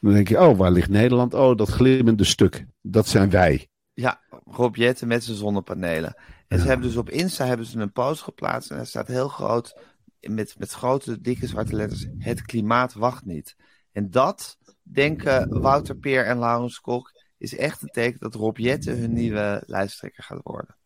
Dan 0.00 0.12
denk 0.12 0.28
je, 0.28 0.40
oh, 0.40 0.58
waar 0.58 0.70
ligt 0.70 0.88
Nederland? 0.90 1.34
Oh, 1.34 1.56
dat 1.56 1.68
glimmende 1.68 2.24
stuk. 2.24 2.66
Dat 2.82 3.08
zijn 3.08 3.30
wij. 3.30 3.68
ja, 3.92 4.20
Rob 4.44 4.76
Jetten 4.76 5.08
met 5.08 5.24
zijn 5.24 5.36
zonnepanelen. 5.36 6.14
En 6.48 6.58
ze 6.60 6.66
hebben 6.66 6.86
dus 6.86 6.96
op 6.96 7.10
Insta 7.10 7.44
hebben 7.46 7.66
ze 7.66 7.78
een 7.78 7.92
post 7.92 8.22
geplaatst 8.22 8.70
en 8.70 8.76
daar 8.76 8.86
staat 8.86 9.06
heel 9.06 9.28
groot 9.28 9.76
met, 10.20 10.54
met 10.58 10.70
grote 10.70 11.20
dikke 11.20 11.46
zwarte 11.46 11.76
letters: 11.76 12.06
het 12.18 12.42
klimaat 12.42 12.92
wacht 12.92 13.24
niet. 13.24 13.56
En 13.92 14.10
dat 14.10 14.58
denken 14.82 15.60
Wouter 15.60 15.96
Peer 15.96 16.24
en 16.26 16.38
Laurens 16.38 16.80
Kok 16.80 17.12
is 17.38 17.56
echt 17.56 17.82
een 17.82 17.88
teken 17.88 18.20
dat 18.20 18.34
Rob 18.34 18.56
Jetten 18.56 18.98
hun 18.98 19.12
nieuwe 19.12 19.62
lijsttrekker 19.66 20.22
gaat 20.22 20.40
worden. 20.42 20.76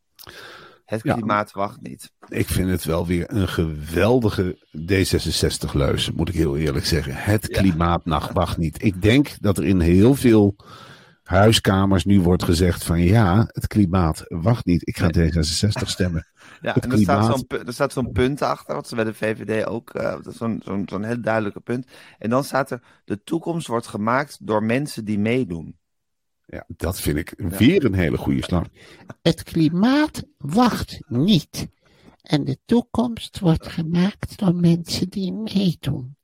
Het 0.84 1.02
Ja. 1.02 1.14
klimaat 1.14 1.52
wacht 1.52 1.80
niet. 1.80 2.12
Ik 2.28 2.46
vind 2.46 2.70
het 2.70 2.84
wel 2.84 3.06
weer 3.06 3.32
een 3.32 3.48
geweldige 3.48 4.66
D66-leus, 4.76 6.10
moet 6.10 6.28
ik 6.28 6.34
heel 6.34 6.56
eerlijk 6.56 6.86
zeggen. 6.86 7.14
Het 7.14 7.48
klimaat 7.48 8.04
nacht 8.04 8.32
wacht 8.32 8.56
niet. 8.56 8.82
Ik 8.82 9.02
denk 9.02 9.36
dat 9.40 9.58
er 9.58 9.64
in 9.64 9.80
heel 9.80 10.14
veel 10.14 10.56
huiskamers 11.24 12.04
nu 12.04 12.20
wordt 12.20 12.42
gezegd 12.42 12.84
van 12.84 13.00
ja, 13.00 13.48
het 13.52 13.66
klimaat 13.66 14.24
wacht 14.28 14.64
niet. 14.64 14.88
Ik 14.88 14.96
ga 14.98 15.10
D66 15.18 15.86
stemmen. 15.86 16.26
Ja, 16.60 16.72
Het 16.72 16.84
en 16.84 16.90
er 16.92 16.98
staat, 16.98 17.18
klimaat. 17.18 17.36
zo'n, 17.38 17.46
pu- 17.46 17.62
er 17.66 17.72
staat 17.72 17.92
zo'n 17.92 18.12
punt 18.12 18.42
achter, 18.42 18.74
wat 18.74 18.88
ze 18.88 18.94
bij 18.94 19.04
de 19.04 19.14
VVD 19.14 19.66
ook, 19.66 19.90
eh, 19.90 20.02
dat 20.10 20.26
is 20.26 20.36
zo'n, 20.36 20.60
zo'n, 20.64 20.82
zo'n 20.88 21.02
heel 21.04 21.20
duidelijke 21.20 21.60
punt. 21.60 21.86
En 22.18 22.30
dan 22.30 22.44
staat 22.44 22.70
er, 22.70 22.82
de 23.04 23.22
toekomst 23.24 23.66
wordt 23.66 23.86
gemaakt 23.86 24.38
door 24.40 24.62
mensen 24.62 25.04
die 25.04 25.18
meedoen. 25.18 25.76
Ja, 26.46 26.64
dat 26.68 27.00
vind 27.00 27.16
ik 27.16 27.34
weer 27.36 27.84
een 27.84 27.94
hele 27.94 28.16
goede 28.16 28.42
slag. 28.42 28.64
Het 29.22 29.42
klimaat 29.42 30.22
wacht 30.38 31.00
niet. 31.06 31.68
En 32.22 32.44
de 32.44 32.58
toekomst 32.64 33.38
wordt 33.38 33.66
gemaakt 33.68 34.38
door 34.38 34.54
mensen 34.54 35.08
die 35.08 35.32
meedoen. 35.32 36.16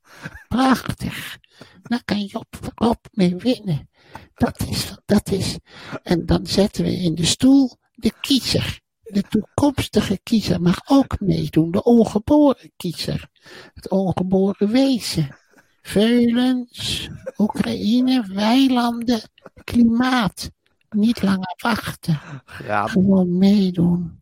Prachtig. 0.47 1.37
Daar 1.83 2.03
kan 2.05 2.23
Job 2.25 2.45
Rob 2.75 3.05
mee 3.11 3.35
winnen. 3.35 3.89
Dat 4.33 4.59
is, 4.67 4.93
dat 5.05 5.31
is. 5.31 5.57
En 6.03 6.25
dan 6.25 6.45
zetten 6.47 6.83
we 6.83 6.91
in 6.95 7.15
de 7.15 7.25
stoel 7.25 7.77
de 7.95 8.11
kiezer. 8.21 8.79
De 9.03 9.21
toekomstige 9.21 10.19
kiezer 10.23 10.61
mag 10.61 10.81
ook 10.85 11.19
meedoen. 11.19 11.71
De 11.71 11.83
ongeboren 11.83 12.71
kiezer. 12.77 13.29
Het 13.73 13.89
ongeboren 13.89 14.69
wezen. 14.71 15.35
Veulens, 15.81 17.09
Oekraïne, 17.37 18.25
weilanden, 18.27 19.21
klimaat. 19.63 20.51
Niet 20.89 21.21
langer 21.21 21.55
wachten, 21.57 22.19
Graan. 22.45 22.89
gewoon 22.89 23.37
meedoen. 23.37 24.21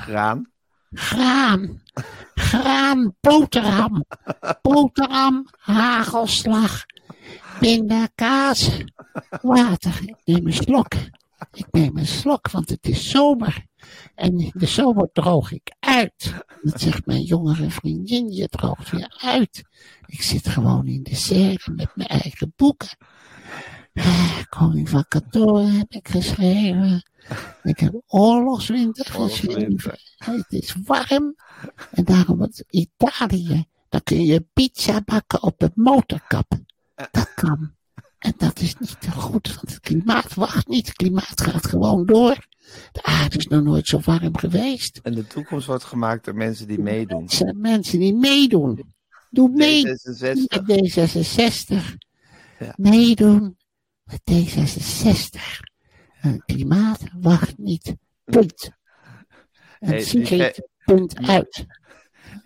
Graan. 0.00 0.52
Graan, 0.94 1.82
graan, 2.34 3.14
boterham, 3.20 4.04
boterham, 4.62 5.48
hagelslag, 5.58 6.84
pindakaas, 7.60 8.70
water. 9.42 10.00
Ik 10.02 10.16
neem 10.24 10.46
een 10.46 10.52
slok. 10.52 10.94
Ik 11.52 11.66
neem 11.70 11.96
een 11.96 12.06
slok, 12.06 12.50
want 12.50 12.68
het 12.68 12.86
is 12.86 13.10
zomer. 13.10 13.66
En 14.14 14.38
in 14.38 14.52
de 14.54 14.66
zomer 14.66 15.08
droog 15.12 15.52
ik 15.52 15.74
uit. 15.80 16.34
Dat 16.62 16.80
zegt 16.80 17.06
mijn 17.06 17.22
jongere 17.22 17.70
vriendin, 17.70 18.32
je 18.32 18.48
droogt 18.48 18.90
weer 18.90 19.14
uit. 19.22 19.62
Ik 20.06 20.22
zit 20.22 20.48
gewoon 20.48 20.86
in 20.86 21.02
de 21.02 21.14
serre 21.14 21.72
met 21.72 21.90
mijn 21.96 22.08
eigen 22.08 22.52
boeken. 22.56 22.96
Ah, 23.94 24.42
Koning 24.48 24.88
van 24.88 25.04
Katoren 25.08 25.72
heb 25.72 25.92
ik 25.92 26.08
geschreven. 26.08 27.02
Ik 27.62 27.78
heb 27.78 28.02
Oorlogswinter. 28.06 29.14
Oorlogswinter. 29.14 30.00
Het 30.16 30.46
is 30.48 30.76
warm. 30.84 31.36
En 31.90 32.04
daarom 32.04 32.40
het 32.40 32.64
Italië. 32.70 33.64
Dan 33.88 34.02
kun 34.02 34.24
je 34.24 34.46
pizza 34.52 35.02
bakken 35.04 35.42
op 35.42 35.62
een 35.62 35.72
motorkap. 35.74 36.52
Dat 37.10 37.34
kan. 37.34 37.72
En 38.18 38.34
dat 38.36 38.60
is 38.60 38.78
niet 38.78 39.00
te 39.00 39.10
goed, 39.10 39.54
want 39.54 39.70
het 39.70 39.80
klimaat 39.80 40.34
wacht 40.34 40.68
niet. 40.68 40.86
Het 40.86 40.96
klimaat 40.96 41.40
gaat 41.40 41.66
gewoon 41.66 42.06
door. 42.06 42.46
De 42.92 43.02
aarde 43.02 43.36
is 43.36 43.46
nog 43.46 43.62
nooit 43.62 43.86
zo 43.86 44.00
warm 44.04 44.36
geweest. 44.36 45.00
En 45.02 45.14
de 45.14 45.26
toekomst 45.26 45.66
wordt 45.66 45.84
gemaakt 45.84 46.24
door 46.24 46.34
mensen 46.34 46.66
die 46.66 46.78
meedoen. 46.78 47.22
Het 47.22 47.32
zijn 47.32 47.60
mensen 47.60 47.98
die 47.98 48.14
meedoen. 48.14 48.94
Doe 49.30 49.50
mee 49.50 49.84
D66. 49.86 50.44
met 50.48 50.62
D66. 50.62 51.74
Ja. 52.58 52.74
Meedoen 52.76 53.56
met 54.04 54.20
D66. 54.30 55.73
Het 56.32 56.44
klimaat 56.44 57.00
wacht 57.20 57.58
niet. 57.58 57.96
Punt. 58.24 58.70
En 59.78 59.88
Hey, 59.88 60.54
punt 60.84 61.16
uit. 61.26 61.66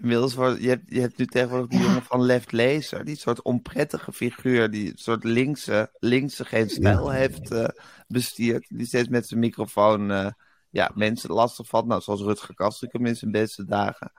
Inmiddels 0.01 0.35
wordt, 0.35 0.63
je, 0.63 0.69
hebt, 0.69 0.83
je 0.87 1.01
hebt 1.01 1.19
nu 1.19 1.27
tegenwoordig 1.27 1.69
die 1.69 1.79
Ja. 1.79 1.85
jongen 1.85 2.03
van 2.03 2.23
Left 2.23 2.53
Laser, 2.53 3.05
die 3.05 3.17
soort 3.17 3.43
onprettige 3.43 4.13
figuur, 4.13 4.71
die 4.71 4.91
een 4.91 4.99
soort 4.99 5.25
linkse, 5.25 5.91
linkse 5.99 6.45
geen 6.45 6.71
stijl 6.71 7.11
heeft 7.11 7.51
eh, 7.51 7.69
bestierd. 8.07 8.67
Die 8.69 8.87
steeds 8.87 9.09
met 9.09 9.27
zijn 9.27 9.41
microfoon 9.41 10.11
eh, 10.11 10.31
ja, 10.71 10.91
mensen 10.95 11.31
lastig 11.31 11.67
valt. 11.67 11.87
Nou, 11.87 12.01
zoals 12.01 12.21
Rutger 12.21 12.55
Kastrikum 12.55 13.07
in 13.07 13.17
zijn 13.17 13.31
beste 13.31 13.65
dagen. 13.65 14.13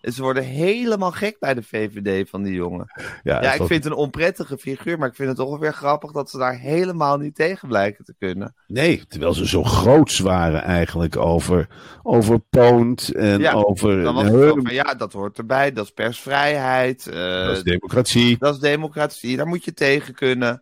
Ze 0.00 0.22
worden 0.22 0.42
helemaal 0.42 1.12
gek 1.12 1.36
bij 1.38 1.54
de 1.54 1.62
VVD 1.62 2.28
van 2.30 2.42
die 2.42 2.54
jongen. 2.54 2.92
Ja, 3.22 3.52
ik 3.52 3.56
vind 3.56 3.84
het 3.84 3.84
een 3.84 3.98
onprettige 3.98 4.58
figuur, 4.58 4.98
maar 4.98 5.08
ik 5.08 5.14
vind 5.14 5.28
het 5.28 5.36
toch 5.36 5.58
weer 5.58 5.72
grappig 5.72 6.12
dat 6.12 6.30
ze 6.30 6.38
daar 6.38 6.58
helemaal 6.58 7.18
niet 7.18 7.34
tegen 7.34 7.68
blijken 7.68 8.04
te 8.04 8.14
kunnen. 8.18 8.54
Nee, 8.66 9.06
terwijl 9.08 9.34
ze 9.34 9.48
zo 9.48 9.62
groots 9.62 10.18
waren 10.18 10.62
eigenlijk 10.62 11.16
over, 11.16 11.68
over 12.02 12.38
Poont 12.38 13.08
en 13.14 13.40
Ja, 13.40 13.52
over 13.52 14.02
Dan 14.02 14.14
was 14.14 14.24
het 14.24 14.62
van, 14.62 14.74
ja, 14.74 14.94
dat 14.94 15.12
hoort 15.12 15.38
erbij, 15.38 15.72
dat 15.72 15.84
is 15.84 15.90
persvrijheid, 15.90 17.06
eh, 17.06 17.46
dat 17.46 17.56
is 17.56 17.62
democratie. 17.62 18.36
dat 18.38 18.54
is 18.54 18.60
democratie, 18.60 19.36
daar 19.36 19.46
moet 19.46 19.64
je 19.64 19.74
tegen 19.74 20.14
kunnen. 20.14 20.60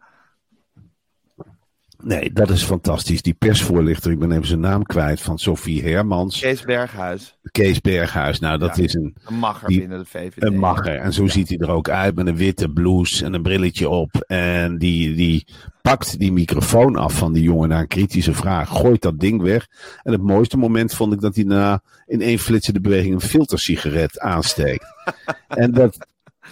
Nee, 2.02 2.32
dat 2.32 2.50
is 2.50 2.62
fantastisch. 2.62 3.22
Die 3.22 3.34
persvoorlichter, 3.34 4.10
ik 4.10 4.18
ben 4.18 4.32
even 4.32 4.46
zijn 4.46 4.60
naam 4.60 4.82
kwijt, 4.82 5.20
van 5.20 5.38
Sophie 5.38 5.82
Hermans. 5.82 6.40
Kees 6.40 6.62
Berghuis, 6.62 7.38
Kees 7.50 7.80
Berghuis, 7.80 8.38
nou 8.38 8.58
dat 8.58 8.76
Ja. 8.76 8.82
is 8.82 8.94
een, 8.94 9.14
een 9.24 9.44
Die- 9.66 9.78
binnen 9.80 9.98
de 9.98 10.04
VVD. 10.04 10.42
een 10.42 10.58
magger. 10.58 10.96
En 10.96 11.12
zo 11.12 11.26
ziet 11.26 11.48
hij 11.48 11.58
er 11.58 11.70
ook 11.70 11.88
uit 11.88 12.14
met 12.14 12.26
een 12.26 12.36
witte 12.36 12.68
blouse 12.68 13.24
en 13.24 13.34
een 13.34 13.42
brilletje 13.42 13.88
op. 13.88 14.14
En 14.26 14.78
die, 14.78 15.14
die 15.14 15.46
pakt 15.82 16.18
die 16.18 16.32
microfoon 16.32 16.96
af 16.96 17.14
van 17.18 17.32
die 17.32 17.42
jongen 17.42 17.68
naar 17.68 17.80
een 17.80 17.86
kritische 17.88 18.34
vraag. 18.34 18.68
Gooit 18.68 19.02
dat 19.02 19.20
ding 19.20 19.42
weg. 19.42 19.66
En 20.02 20.12
het 20.12 20.22
mooiste 20.22 20.56
moment 20.56 20.94
vond 20.94 21.12
ik 21.12 21.20
dat 21.20 21.34
hij 21.34 21.44
daarna 21.44 21.80
in 22.06 22.20
één 22.20 22.38
flitsende 22.38 22.80
beweging 22.80 23.14
een 23.14 23.20
filtersigaret 23.20 24.18
aansteekt. 24.20 24.84
en 25.48 25.72
dat, 25.72 26.06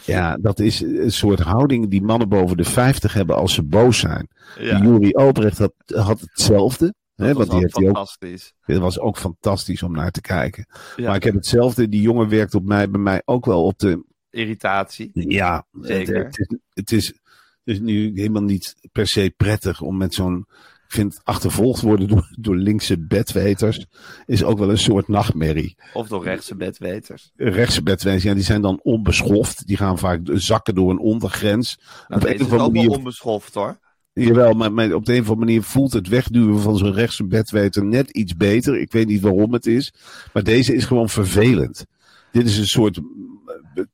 ja, 0.04 0.36
dat 0.36 0.60
is 0.60 0.80
een 0.80 1.12
soort 1.12 1.40
houding 1.40 1.90
die 1.90 2.02
mannen 2.02 2.28
boven 2.28 2.56
de 2.56 2.64
50 2.64 3.12
hebben 3.12 3.36
als 3.36 3.54
ze 3.54 3.62
boos 3.62 3.98
zijn. 3.98 4.28
Ja, 4.58 4.78
Juri 4.78 5.12
Albrecht 5.12 5.58
had, 5.58 5.72
had 5.86 6.20
hetzelfde. 6.20 6.94
Hè, 7.14 7.26
dat 7.26 7.36
want 7.36 7.36
was 7.36 7.46
die 7.48 7.56
ook 7.56 7.62
heeft 7.62 7.76
hij 7.76 7.88
ook 7.88 7.94
fantastisch. 7.94 8.52
Het 8.60 8.78
was 8.78 8.98
ook 8.98 9.16
fantastisch 9.16 9.82
om 9.82 9.92
naar 9.92 10.10
te 10.10 10.20
kijken. 10.20 10.66
Ja. 10.96 11.06
Maar 11.06 11.16
ik 11.16 11.22
heb 11.22 11.34
hetzelfde. 11.34 11.88
Die 11.88 12.00
jongen 12.00 12.28
werkt 12.28 12.54
op 12.54 12.64
mij, 12.64 12.90
bij 12.90 13.00
mij 13.00 13.22
ook 13.24 13.46
wel 13.46 13.64
op 13.64 13.78
de. 13.78 14.04
Irritatie. 14.30 15.10
Ja, 15.12 15.66
Zeker. 15.80 16.24
Het, 16.24 16.36
het, 16.36 16.38
is, 16.38 16.58
het, 16.74 16.92
is, 16.92 17.06
het 17.06 17.74
is 17.74 17.80
nu 17.80 18.12
helemaal 18.14 18.42
niet 18.42 18.74
per 18.92 19.06
se 19.06 19.34
prettig 19.36 19.80
om 19.80 19.96
met 19.96 20.14
zo'n. 20.14 20.46
Ik 20.86 21.00
vind 21.00 21.20
achtervolgd 21.24 21.82
worden 21.82 22.08
door, 22.08 22.28
door 22.38 22.56
linkse 22.56 22.98
bedweters. 22.98 23.86
Is 24.26 24.44
ook 24.44 24.58
wel 24.58 24.70
een 24.70 24.78
soort 24.78 25.08
nachtmerrie. 25.08 25.76
Of 25.92 26.08
door 26.08 26.24
rechtse 26.24 26.56
bedweters. 26.56 27.30
Rechtse 27.36 27.82
bedweters, 27.82 28.22
ja, 28.22 28.34
die 28.34 28.42
zijn 28.42 28.62
dan 28.62 28.80
onbeschoft. 28.82 29.66
Die 29.66 29.76
gaan 29.76 29.98
vaak 29.98 30.20
zakken 30.24 30.74
door 30.74 30.90
een 30.90 30.98
ondergrens. 30.98 31.78
Nou, 32.08 32.20
op 32.20 32.28
een 32.28 32.34
of 32.34 32.46
is 32.46 32.52
andere 32.52 32.70
manier 32.70 32.90
onbeschoft 32.90 33.54
hoor. 33.54 33.78
Jawel, 34.12 34.52
maar, 34.52 34.72
maar 34.72 34.92
op 34.92 35.04
de 35.04 35.12
een 35.12 35.20
of 35.20 35.28
andere 35.28 35.46
manier 35.46 35.62
voelt 35.62 35.92
het 35.92 36.08
wegduwen 36.08 36.60
van 36.60 36.76
zo'n 36.76 36.92
rechtse 36.92 37.26
bedweter 37.26 37.84
net 37.84 38.10
iets 38.10 38.36
beter. 38.36 38.80
Ik 38.80 38.92
weet 38.92 39.06
niet 39.06 39.20
waarom 39.20 39.52
het 39.52 39.66
is. 39.66 39.94
Maar 40.32 40.42
deze 40.42 40.74
is 40.74 40.84
gewoon 40.84 41.08
vervelend. 41.08 41.86
Dit 42.34 42.46
is 42.46 42.58
een 42.58 42.66
soort 42.66 43.00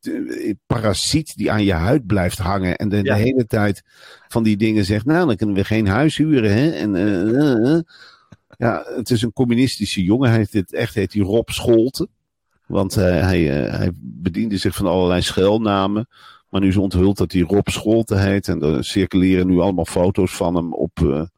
eh, 0.01 0.55
parasiet 0.67 1.37
die 1.37 1.51
aan 1.51 1.65
je 1.65 1.73
huid 1.73 2.07
blijft 2.07 2.39
hangen. 2.39 2.77
En 2.77 2.89
de, 2.89 2.97
Ja. 2.97 3.03
de 3.03 3.21
hele 3.21 3.47
tijd 3.47 3.83
van 4.29 4.43
die 4.43 4.57
dingen 4.57 4.85
zegt, 4.85 5.05
nou 5.05 5.27
dan 5.27 5.37
kunnen 5.37 5.57
we 5.57 5.65
geen 5.65 5.87
huis 5.87 6.17
huren. 6.17 6.53
Hè? 6.55 6.71
En, 6.71 6.97
eh, 6.97 7.75
eh. 7.75 7.81
Ja, 8.59 8.85
het 8.97 9.11
is 9.11 9.23
een 9.23 9.33
communistische 9.33 10.03
jongen. 10.03 10.29
Hij 10.29 10.39
heet 10.39 10.53
dit, 10.53 10.73
echt 10.73 10.95
heet 10.95 11.13
hij 11.13 11.23
Rob 11.23 11.49
Scholten. 11.49 12.09
Want 12.67 12.95
hij, 12.95 13.43
hij 13.45 13.91
bediende 14.01 14.57
zich 14.57 14.75
van 14.75 14.87
allerlei 14.87 15.23
schuilnamen. 15.23 16.09
Maar 16.49 16.61
nu 16.61 16.69
is 16.69 16.77
onthuld 16.77 17.17
dat 17.17 17.33
hij 17.33 17.41
Rob 17.41 17.69
Scholten 17.69 18.21
heet. 18.21 18.49
En 18.49 18.63
er 18.63 18.85
circuleren 18.85 19.47
nu 19.47 19.59
allemaal 19.59 19.85
foto's 19.85 20.37
van 20.37 20.55
hem 20.55 20.75
op, 20.75 21.29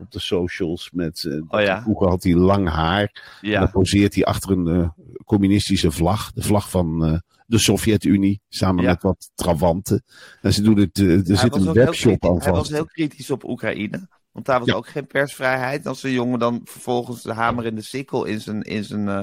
op 0.00 0.10
de 0.12 0.20
socials. 0.20 0.90
Met, 0.92 1.42
Oh 1.48 1.60
ja. 1.60 1.82
Vroeger 1.82 2.08
had 2.08 2.22
hij 2.22 2.34
lang 2.34 2.68
haar. 2.68 3.00
En 3.00 3.10
dan 3.40 3.50
Ja, 3.50 3.66
poseert 3.66 4.14
hij 4.14 4.24
achter 4.24 4.50
een 4.50 4.66
eh, 4.66 4.88
communistische 5.24 5.90
vlag. 5.90 6.32
De 6.32 6.42
vlag 6.42 6.70
van 6.70 7.04
eh, 7.04 7.18
de 7.46 7.58
Sovjet-Unie. 7.58 8.40
Samen 8.48 8.82
Ja. 8.84 8.90
met 8.90 9.02
wat 9.02 9.30
trawanten. 9.34 10.02
En 10.40 10.52
ze 10.52 10.62
doen 10.62 10.78
het, 10.78 10.98
er 10.98 11.06
hij 11.06 11.36
zit 11.36 11.54
een 11.54 11.72
webshop 11.72 12.24
aan 12.26 12.38
Hij 12.42 12.52
was 12.52 12.68
heel 12.68 12.86
kritisch 12.86 13.30
op 13.30 13.44
Oekraïne. 13.44 14.08
Want 14.32 14.46
daar 14.46 14.58
was 14.58 14.68
Ja. 14.68 14.74
ook 14.74 14.88
geen 14.88 15.06
persvrijheid. 15.06 15.86
Als 15.86 16.02
een 16.02 16.12
jongen 16.12 16.38
dan 16.38 16.60
vervolgens 16.64 17.22
de 17.22 17.32
hamer 17.32 17.66
in 17.66 17.74
de 17.74 17.82
sikkel 17.82 18.24
in 18.24 18.40
zijn, 18.40 18.62
in 18.62 18.84
zijn 18.84 19.08
eh, 19.08 19.22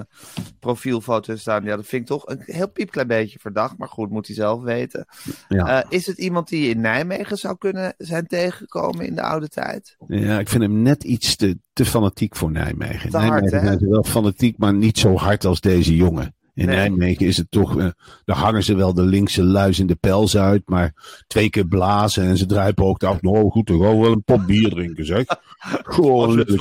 profielfoto 0.59 1.31
heeft 1.31 1.41
staan. 1.41 1.63
Ja, 1.63 1.75
dat 1.75 1.85
vind 1.85 2.01
ik 2.01 2.07
toch 2.07 2.27
een 2.27 2.41
heel 2.45 2.69
piepklein 2.69 3.07
beetje 3.07 3.39
verdacht. 3.39 3.77
Maar 3.77 3.87
goed, 3.87 4.09
moet 4.09 4.27
hij 4.27 4.35
zelf 4.35 4.61
weten. 4.61 5.05
Ja. 5.47 5.83
Eh, 5.83 5.89
is 5.89 6.05
het 6.05 6.17
iemand 6.17 6.47
die 6.47 6.61
je 6.63 6.69
in 6.69 6.81
Nijmegen 6.81 7.37
zou 7.37 7.57
kunnen 7.57 7.93
zijn 7.97 8.27
tegengekomen 8.27 9.05
in 9.07 9.15
de 9.15 9.21
oude 9.21 9.47
tijd? 9.47 9.95
Ja, 10.07 10.39
ik 10.39 10.49
vind 10.49 10.63
hem 10.63 10.81
net 10.81 11.03
iets 11.03 11.35
te, 11.35 11.57
te 11.73 11.85
fanatiek 11.85 12.35
voor 12.35 12.51
Nijmegen. 12.51 13.09
Te 13.09 13.17
hard, 13.17 13.29
Nijmegen 13.41 13.71
hè? 13.71 13.77
ze 13.77 13.87
wel 13.87 14.03
fanatiek, 14.03 14.57
maar 14.57 14.73
niet 14.73 14.97
zo 14.97 15.15
hard 15.15 15.45
als 15.45 15.61
deze 15.61 15.95
jongen. 15.95 16.35
In 16.55 16.65
Nee. 16.65 16.75
Nijmegen 16.75 17.25
is 17.25 17.37
het 17.37 17.51
toch, 17.51 17.77
eh, 17.77 17.87
daar 18.25 18.37
hangen 18.37 18.63
ze 18.63 18.75
wel 18.75 18.93
de 18.93 19.01
linkse 19.01 19.43
luis 19.43 19.79
in 19.79 19.87
de 19.87 19.95
pels 19.95 20.37
uit, 20.37 20.61
maar 20.65 20.93
twee 21.27 21.49
keer 21.49 21.65
blazen 21.67 22.23
en 22.23 22.37
ze 22.37 22.45
druipen 22.45 22.85
ook 22.85 23.03
af. 23.03 23.21
Nou 23.21 23.49
goed, 23.49 23.67
dan 23.67 23.81
gaan 23.81 23.95
we 23.95 24.01
wel 24.01 24.11
een 24.11 24.23
pot 24.23 24.45
bier 24.45 24.69
drinken, 24.69 25.05
zeg. 25.05 25.25
Gewoon 25.95 26.39
een 26.39 26.55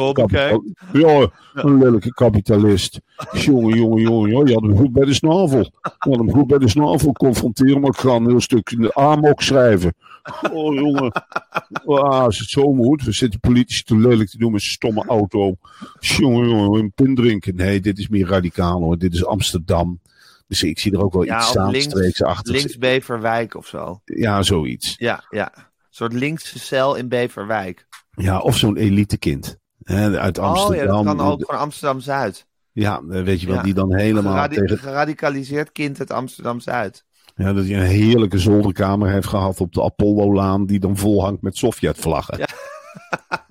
Ja, 0.92 1.30
een 1.54 1.78
lelijke 1.78 2.14
kapitalist. 2.14 3.00
Jongen, 3.32 3.76
jongen, 3.76 4.02
jongen, 4.02 4.46
je 4.46 4.54
had 4.54 4.62
hem 4.62 4.76
goed 4.76 4.92
bij 4.92 5.06
de 5.06 5.14
snavel. 5.14 5.58
Je 5.58 5.90
had 5.98 6.16
hem 6.16 6.30
goed 6.30 6.46
bij 6.46 6.58
de 6.58 6.68
snavel 6.68 7.12
confronteren, 7.12 7.80
maar 7.80 7.90
ik 7.90 7.96
ga 7.98 8.14
een 8.14 8.26
heel 8.26 8.40
stuk 8.40 8.70
in 8.70 8.80
de 8.80 8.94
amok 8.94 9.42
schrijven. 9.42 9.94
Oh, 10.52 10.74
jongen. 10.74 11.12
Ah, 11.84 12.20
als 12.20 12.38
het 12.38 12.48
zo 12.48 12.72
moet. 12.72 13.02
We 13.04 13.12
zitten 13.12 13.40
politici 13.40 13.82
te 13.82 13.96
lelijk 13.96 14.30
te 14.30 14.38
doen 14.38 14.52
met 14.52 14.62
stomme 14.62 15.04
auto. 15.06 15.56
Jongen, 16.00 16.48
jongen, 16.48 16.80
een 16.80 16.92
pin 16.92 17.14
drinken. 17.14 17.54
Nee, 17.54 17.80
dit 17.80 17.98
is 17.98 18.08
meer 18.08 18.26
radicaal 18.26 18.80
hoor. 18.80 18.98
Dit 18.98 19.14
is 19.14 19.24
Amsterdam. 19.24 20.00
Dus 20.46 20.62
ik 20.62 20.78
zie 20.78 20.92
er 20.92 21.02
ook 21.04 21.12
wel 21.12 21.22
Ja, 21.24 21.38
iets 21.38 21.52
Zaanstreeks 21.52 22.22
achter. 22.22 22.52
links 22.54 22.78
Beverwijk 22.78 23.54
of 23.56 23.66
zo. 23.66 24.00
Ja, 24.04 24.42
zoiets. 24.42 24.94
Ja, 24.96 25.24
ja. 25.30 25.52
Een 25.56 25.64
soort 25.90 26.12
linkse 26.12 26.58
cel 26.58 26.94
in 26.94 27.08
Beverwijk. 27.08 27.86
Ja, 28.10 28.38
of 28.40 28.56
zo'n 28.56 28.76
elitekind. 28.76 29.56
Hè, 29.82 30.18
uit 30.18 30.38
Amsterdam. 30.38 30.70
Oh 30.72 30.76
ja, 30.76 31.04
dat 31.04 31.16
kan 31.16 31.26
ook 31.26 31.44
van 31.46 31.58
Amsterdam-Zuid. 31.58 32.46
Ja, 32.72 33.04
weet 33.04 33.40
je 33.40 33.46
wel, 33.46 33.56
Ja. 33.56 33.62
die 33.62 33.74
dan 33.74 33.94
helemaal 33.94 34.32
Geradi- 34.32 34.54
tegen... 34.56 34.78
Geradicaliseerd 34.78 35.72
kind 35.72 35.98
uit 35.98 36.10
Amsterdam-Zuid. 36.10 37.04
Ja, 37.34 37.52
dat 37.52 37.64
hij 37.66 37.74
een 37.76 37.86
heerlijke 37.86 38.38
zolderkamer 38.38 39.10
heeft 39.10 39.26
gehad 39.28 39.60
op 39.60 39.72
de 39.72 39.82
Apollo-laan, 39.82 40.66
die 40.66 40.78
dan 40.80 40.96
vol 40.96 41.22
hangt 41.22 41.42
met 41.42 41.56
Sovjet-vlaggen. 41.56 42.38
Ja. 42.38 42.46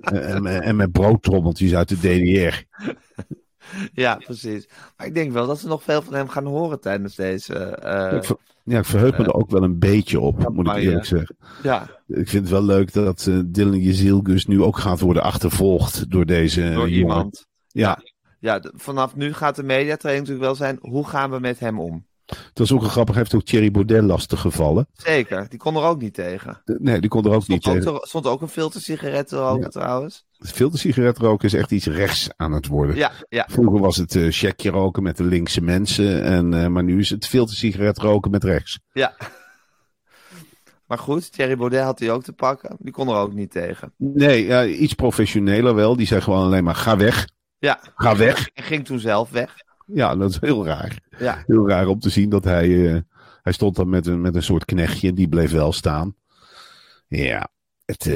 en, 0.02 0.46
en, 0.62 0.76
met 0.76 0.92
broodtrommeltjes 0.92 1.76
uit 1.76 1.90
de 1.90 1.96
DDR. 1.98 2.62
Ja, 3.94 4.16
precies. 4.16 4.70
Maar 4.98 5.08
ik 5.08 5.14
denk 5.14 5.32
wel 5.32 5.48
dat 5.48 5.60
ze 5.60 5.68
nog 5.68 5.84
veel 5.84 6.02
van 6.02 6.14
hem 6.14 6.28
gaan 6.30 6.46
horen 6.46 6.80
tijdens 6.80 7.16
deze. 7.16 7.54
eh, 7.56 8.18
ik, 8.18 8.24
ver- 8.24 8.38
ja, 8.64 8.78
ik 8.80 8.86
verheug 8.86 9.18
me 9.18 9.24
er 9.24 9.34
ook 9.34 9.50
wel 9.50 9.64
een 9.64 9.80
beetje 9.80 10.20
op, 10.20 10.34
moet 10.38 10.48
ik 10.48 10.54
campagne. 10.56 10.82
eerlijk 10.82 11.06
zeggen. 11.06 11.36
ja, 11.64 11.82
Ik 12.08 12.30
vind 12.30 12.44
het 12.44 12.50
wel 12.50 12.64
leuk 12.64 12.94
dat 12.94 13.26
eh, 13.28 13.40
Dylan 13.46 13.80
Jezielgus 13.80 14.46
nu 14.46 14.62
ook 14.62 14.78
gaat 14.78 15.00
worden 15.00 15.24
achtervolgd 15.24 16.10
door 16.12 16.26
deze 16.26 16.62
door 16.62 16.72
jongen. 16.74 16.90
iemand. 16.92 17.46
Ja, 17.68 18.00
Ja, 18.40 18.62
vanaf 18.76 19.16
nu 19.16 19.34
gaat 19.34 19.56
de 19.56 19.64
mediatraining 19.64 20.28
natuurlijk 20.28 20.58
wel 20.58 20.68
zijn. 20.68 20.78
Hoe 20.82 21.08
gaan 21.08 21.32
we 21.32 21.40
met 21.40 21.60
hem 21.60 21.80
om? 21.80 22.06
Dat 22.54 22.66
is 22.66 22.72
ook 22.72 22.82
een 22.84 22.90
grappig. 22.90 23.16
Heeft 23.16 23.34
ook 23.36 23.44
Thierry 23.44 23.72
Baudet 23.72 24.04
lastig 24.04 24.40
gevallen. 24.42 24.88
Zeker, 24.94 25.50
die 25.50 25.60
kon 25.60 25.76
er 25.76 25.84
ook 25.84 26.02
niet 26.02 26.14
tegen. 26.14 26.62
De- 26.66 26.78
Nee, 26.82 27.00
die 27.02 27.10
kon 27.10 27.24
er 27.26 27.32
ook 27.32 27.48
niet 27.48 27.62
Stond 27.62 27.78
ook, 27.78 27.84
tegen. 27.84 28.00
te- 28.02 28.08
stond 28.08 28.28
ook 28.28 28.42
een 28.42 28.48
filtersigaret 28.50 29.28
te 29.28 29.38
roken 29.38 29.62
Ja. 29.62 29.68
trouwens. 29.70 30.26
Veel 30.40 30.70
te 30.70 30.78
sigaret 30.78 31.18
roken 31.18 31.46
is 31.48 31.54
echt 31.54 31.72
iets 31.72 31.86
rechts 31.86 32.30
aan 32.36 32.52
het 32.52 32.68
worden. 32.68 32.96
Ja, 32.96 33.12
ja. 33.30 33.46
Vroeger 33.50 33.80
was 33.80 33.98
het 33.98 34.16
eh 34.16 34.28
checkje 34.30 34.70
roken 34.70 35.04
met 35.04 35.18
de 35.18 35.24
linkse 35.24 35.62
mensen. 35.62 36.24
En, 36.24 36.54
eh, 36.54 36.68
maar 36.68 36.84
nu 36.84 37.00
is 37.00 37.10
het 37.10 37.28
veel 37.28 37.46
te 37.46 37.56
sigaret 37.56 37.98
roken 37.98 38.32
met 38.32 38.44
rechts. 38.44 38.80
Ja. 38.94 39.14
Maar 40.88 40.98
goed, 40.98 41.32
Thierry 41.32 41.58
Baudet 41.58 41.84
had 41.84 42.00
hij 42.00 42.12
ook 42.12 42.24
te 42.24 42.34
pakken. 42.34 42.76
Die 42.80 42.92
kon 42.94 43.08
er 43.10 43.16
ook 43.16 43.34
niet 43.34 43.52
tegen. 43.52 43.94
Nee, 43.98 44.46
ja, 44.46 44.66
iets 44.66 44.94
professioneler 44.94 45.76
wel. 45.76 45.96
Die 45.96 46.08
zei 46.08 46.22
gewoon 46.22 46.44
alleen 46.44 46.64
maar 46.64 46.76
ga 46.76 46.98
weg. 46.98 47.28
Ja. 47.58 47.80
Ga 47.96 48.16
weg. 48.16 48.50
En 48.54 48.64
ging 48.64 48.86
toen 48.86 49.00
zelf 49.00 49.30
weg. 49.30 49.56
Ja, 49.86 50.16
dat 50.16 50.30
is 50.30 50.38
heel 50.40 50.66
raar. 50.66 51.00
Ja. 51.20 51.44
Heel 51.48 51.70
raar 51.70 51.88
om 51.88 52.00
te 52.00 52.10
zien 52.10 52.30
dat 52.30 52.44
hij... 52.44 52.94
eh, 52.94 53.00
hij 53.42 53.54
stond 53.54 53.76
dan 53.76 53.90
met 53.90 54.08
een, 54.08 54.22
met 54.22 54.36
een 54.36 54.44
soort 54.44 54.66
knechtje. 54.66 55.14
Die 55.14 55.28
bleef 55.28 55.52
wel 55.52 55.72
staan. 55.74 56.16
Ja. 57.08 57.48
Het, 57.86 58.06
eh, 58.06 58.14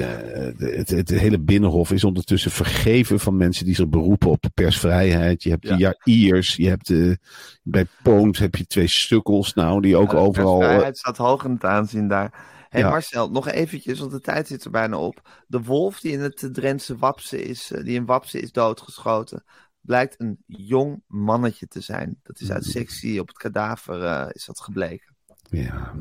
de- 0.57 0.73
het, 0.77 0.89
het, 0.89 1.09
hele 1.09 1.39
binnenhof 1.39 1.91
is 1.91 2.03
ondertussen 2.03 2.51
vergeven 2.51 3.19
van 3.19 3.37
mensen 3.37 3.65
die 3.65 3.75
zich 3.75 3.87
beroepen 3.89 4.29
op 4.29 4.43
persvrijheid. 4.53 5.43
Je 5.43 5.49
hebt 5.49 5.67
de 5.67 5.95
Jairs, 6.03 6.55
je 6.55 6.67
hebt 6.69 6.87
de, 6.87 7.17
bij 7.63 7.85
Poont 8.03 8.37
heb 8.37 8.55
je 8.55 8.65
twee 8.65 8.87
stukkels 8.87 9.53
nou, 9.53 9.81
die 9.81 9.95
ook 9.97 10.11
Ja, 10.11 10.17
overal... 10.17 10.53
eh, 10.53 10.57
persvrijheid 10.59 10.97
staat 10.97 11.17
hoog 11.17 11.43
in 11.45 11.51
het 11.51 11.63
aanzien 11.65 12.07
daar. 12.07 12.55
Hé 12.69 12.79
Ja. 12.79 12.89
Marcel, 12.89 13.29
nog 13.31 13.47
eventjes, 13.47 13.99
want 13.99 14.11
de 14.11 14.19
tijd 14.19 14.47
zit 14.47 14.63
er 14.65 14.71
bijna 14.71 14.97
op. 14.97 15.29
De 15.47 15.61
wolf 15.61 15.99
die 15.99 16.11
in 16.11 16.19
het 16.19 16.49
Drentse 16.51 16.97
Wapse 16.97 17.41
is, 17.43 17.71
eh, 17.71 17.83
die 17.83 17.95
in 17.95 18.05
Wapse 18.05 18.39
is 18.39 18.51
doodgeschoten, 18.51 19.43
blijkt 19.87 20.15
een 20.17 20.37
jong 20.45 21.03
mannetje 21.07 21.67
te 21.67 21.81
zijn. 21.81 22.19
Dat 22.23 22.39
is 22.39 22.51
uit 22.51 22.65
Mm. 22.65 22.71
sectie 22.71 23.19
op 23.21 23.27
het 23.27 23.37
kadaver 23.37 24.03
eh, 24.03 24.27
is 24.31 24.45
dat 24.45 24.59
gebleken. 24.59 25.15
Ja. 25.49 25.93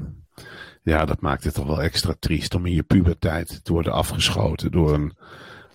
ja, 0.82 1.04
dat 1.04 1.20
maakt 1.20 1.44
het 1.44 1.54
toch 1.54 1.66
wel 1.66 1.82
extra 1.82 2.14
triest 2.18 2.54
om 2.54 2.66
in 2.66 2.72
je 2.74 2.82
puberteit 2.82 3.64
te 3.64 3.72
worden 3.72 3.92
afgeschoten 3.92 4.70
door 4.70 4.94
een 4.94 5.16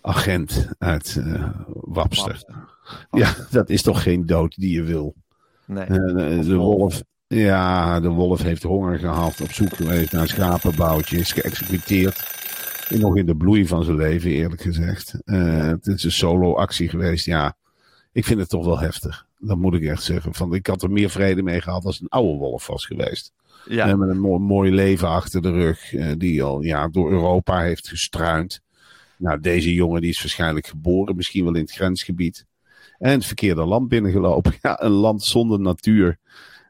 agent 0.02 0.68
uit 0.78 1.16
eh 1.26 1.50
Wapster. 1.68 2.44
Ja, 3.12 3.36
dat 3.52 3.70
is 3.70 3.82
toch 3.82 4.04
geen 4.04 4.26
dood 4.26 4.56
die 4.56 4.74
je 4.74 4.84
wil. 4.84 5.16
Nee. 5.66 5.86
Eh, 5.86 6.42
de 6.42 6.56
wolf. 6.56 7.04
ja, 7.28 8.00
de 8.00 8.10
wolf 8.10 8.42
heeft 8.42 8.64
honger 8.64 9.00
gehad, 9.00 9.42
op 9.42 9.52
zoek 9.52 9.74
geweest 9.76 10.12
naar 10.12 10.28
schapenboutje, 10.28 11.18
is 11.18 11.32
geëxecuteerd. 11.32 12.40
Nog 12.90 13.18
in 13.18 13.26
de 13.26 13.36
bloei 13.36 13.68
van 13.68 13.84
zijn 13.84 13.98
leven, 13.98 14.30
eerlijk 14.30 14.62
gezegd. 14.62 15.16
Het 15.26 15.88
is 15.88 16.04
een 16.04 16.12
solo-actie 16.12 16.90
geweest, 16.90 17.26
ja. 17.26 17.56
Ik 18.12 18.26
vind 18.26 18.40
het 18.40 18.50
toch 18.50 18.66
wel 18.66 18.80
heftig. 18.80 19.26
Dat 19.40 19.58
moet 19.58 19.74
ik 19.74 19.84
echt 19.84 20.04
zeggen. 20.04 20.34
Van, 20.34 20.54
ik 20.54 20.68
had 20.68 20.84
er 20.84 20.92
meer 20.92 21.10
vrede 21.10 21.44
mee 21.44 21.62
gehad 21.62 21.86
als 21.86 22.02
een 22.02 22.08
oude 22.10 22.38
wolf 22.38 22.68
was 22.68 22.86
geweest. 22.86 23.34
Ja. 23.66 23.96
Met 23.96 24.10
een 24.10 24.20
mooi, 24.20 24.40
mooi 24.40 24.72
leven 24.72 25.08
achter 25.08 25.42
de 25.42 25.52
rug. 25.52 25.94
eh, 25.94 26.12
die 26.18 26.44
al 26.44 26.62
ja, 26.62 26.88
door 26.88 27.12
Europa 27.12 27.62
heeft 27.62 27.88
gestruind. 27.88 28.62
Nou, 29.18 29.40
deze 29.40 29.74
jongen 29.74 30.02
die 30.02 30.10
is 30.10 30.22
waarschijnlijk 30.22 30.68
geboren. 30.68 31.16
Misschien 31.16 31.44
wel 31.44 31.56
in 31.56 31.62
het 31.62 31.72
grensgebied. 31.72 32.46
En 32.98 33.12
het 33.12 33.26
verkeerde 33.26 33.66
land 33.66 33.88
binnengelopen. 33.88 34.54
Ja, 34.62 34.82
een 34.84 34.92
land 34.92 35.24
zonder 35.24 35.60
natuur. 35.60 36.18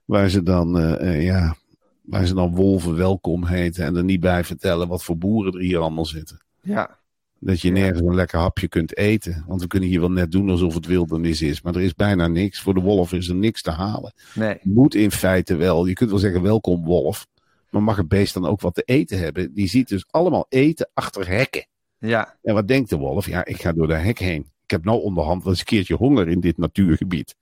Waar 0.06 0.30
ze 0.30 0.44
dan, 0.44 0.78
eh, 0.80 1.10
eh, 1.10 1.24
ja, 1.24 1.56
waar 2.02 2.26
ze 2.26 2.34
dan 2.34 2.56
wolven 2.56 2.96
welkom 2.96 3.46
heten. 3.46 3.86
En 3.86 3.96
er 3.96 4.04
niet 4.04 4.20
bij 4.20 4.44
vertellen 4.44 4.88
wat 4.88 5.04
voor 5.04 5.18
boeren 5.18 5.54
er 5.54 5.60
hier 5.60 5.80
allemaal 5.80 6.06
zitten. 6.06 6.42
ja. 6.62 7.00
Dat 7.44 7.62
je 7.62 7.72
nergens 7.72 8.02
een 8.02 8.16
lekker 8.16 8.40
hapje 8.40 8.68
kunt 8.68 8.98
eten. 8.98 9.44
Want 9.48 9.62
we 9.62 9.68
kunnen 9.68 9.90
hier 9.90 10.00
wel 10.00 10.12
net 10.12 10.32
doen 10.32 10.50
alsof 10.50 10.74
het 10.74 10.86
wildernis 10.86 11.42
is. 11.42 11.62
Maar 11.62 11.76
er 11.76 11.82
is 11.82 11.94
bijna 11.94 12.28
niks. 12.28 12.62
Voor 12.62 12.74
de 12.74 12.80
wolf 12.80 13.14
is 13.14 13.28
er 13.28 13.36
niks 13.36 13.62
te 13.62 13.72
halen. 13.72 14.14
Nee. 14.34 14.58
Moet 14.62 14.96
in 14.96 15.12
feite 15.12 15.56
wel. 15.56 15.86
Je 15.86 15.94
kunt 15.94 16.10
wel 16.10 16.20
zeggen 16.20 16.42
welkom 16.42 16.84
wolf. 16.84 17.28
Maar 17.70 17.84
mag 17.84 17.98
het 17.98 18.08
beest 18.08 18.34
dan 18.34 18.46
ook 18.46 18.62
wat 18.62 18.74
te 18.74 18.82
eten 18.82 19.20
hebben? 19.20 19.54
Die 19.54 19.68
ziet 19.68 19.88
dus 19.88 20.06
allemaal 20.08 20.46
eten 20.50 20.90
achter 20.94 21.28
hekken. 21.28 21.66
Ja. 21.98 22.38
En 22.42 22.54
wat 22.54 22.68
denkt 22.68 22.90
de 22.90 22.98
wolf? 22.98 23.28
Ja, 23.28 23.46
ik 23.46 23.62
ga 23.62 23.72
door 23.72 23.88
de 23.88 23.96
hek 23.96 24.20
heen. 24.20 24.51
Ik 24.72 24.78
heb 24.78 24.86
nou 24.86 25.02
onderhand 25.02 25.44
wel 25.44 25.52
eens 25.52 25.60
een 25.60 25.66
keertje 25.66 25.96
honger 25.96 26.28
in 26.28 26.40
dit 26.40 26.58
natuurgebied. 26.58 27.36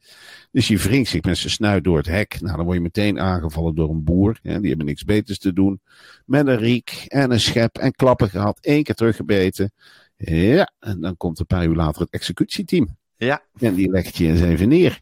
Dus 0.51 0.67
je 0.67 0.77
wringt 0.77 1.09
zich 1.09 1.21
met 1.21 1.37
zijn 1.37 1.51
snuit 1.51 1.83
door 1.83 1.97
het 1.97 2.05
hek. 2.05 2.41
Nou, 2.41 2.55
dan 2.55 2.65
word 2.65 2.77
je 2.77 2.83
meteen 2.83 3.19
aangevallen 3.19 3.75
door 3.75 3.89
een 3.89 4.03
boer. 4.03 4.39
Hè, 4.41 4.59
die 4.59 4.69
hebben 4.69 4.85
niks 4.85 5.03
beters 5.03 5.39
te 5.39 5.53
doen. 5.53 5.81
Met 6.25 6.47
een 6.47 6.57
riek 6.57 7.05
en 7.07 7.31
een 7.31 7.39
schep 7.39 7.77
en 7.77 7.91
klappen 7.91 8.29
gehad. 8.29 8.59
één 8.61 8.83
keer 8.83 8.95
teruggebeten. 8.95 9.71
Ja, 10.17 10.71
en 10.79 11.01
dan 11.01 11.17
komt 11.17 11.39
een 11.39 11.45
paar 11.45 11.65
uur 11.65 11.75
later 11.75 12.01
het 12.01 12.11
executieteam. 12.11 12.97
Ja. 13.17 13.41
En 13.59 13.73
die 13.73 13.89
legt 13.89 14.17
je 14.17 14.27
eens 14.27 14.41
even 14.41 14.67
neer. 14.67 14.99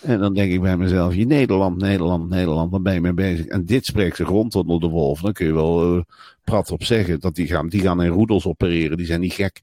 En 0.00 0.18
dan 0.18 0.34
denk 0.34 0.52
ik 0.52 0.60
bij 0.60 0.76
mezelf, 0.76 1.14
je 1.14 1.26
Nederland, 1.26 1.80
Nederland, 1.80 2.28
Nederland, 2.28 2.70
waar 2.70 2.82
ben 2.82 2.94
je 2.94 3.00
mee 3.00 3.12
bezig? 3.12 3.46
En 3.46 3.64
dit 3.64 3.86
spreekt 3.86 4.16
zich 4.16 4.28
rond 4.28 4.54
onder 4.54 4.80
de 4.80 4.88
wolf. 4.88 5.20
Dan 5.20 5.32
kun 5.32 5.46
je 5.46 5.52
wel 5.52 5.96
eh, 5.96 6.02
prat 6.44 6.70
op 6.70 6.84
zeggen 6.84 7.20
dat 7.20 7.34
die 7.34 7.46
gaan, 7.46 7.68
die 7.68 7.80
gaan 7.80 8.02
in 8.02 8.10
roedels 8.10 8.46
opereren. 8.46 8.96
Die 8.96 9.06
zijn 9.06 9.20
niet 9.20 9.32
gek. 9.32 9.62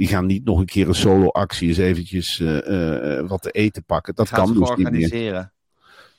Die 0.00 0.08
gaan 0.08 0.26
niet 0.26 0.44
nog 0.44 0.58
een 0.58 0.66
keer 0.66 0.88
een 0.88 0.94
solo-actie 0.94 1.68
eens 1.68 1.76
eventjes 1.76 2.40
eh, 2.40 3.18
eh, 3.18 3.28
wat 3.28 3.42
te 3.42 3.50
eten 3.50 3.84
pakken. 3.84 4.14
Dat 4.14 4.28
gaan 4.28 4.38
kan 4.38 4.46
ze 4.46 4.52
dus 4.52 4.68
niet 4.68 4.76
meer. 4.76 4.86
organiseren. 4.86 5.52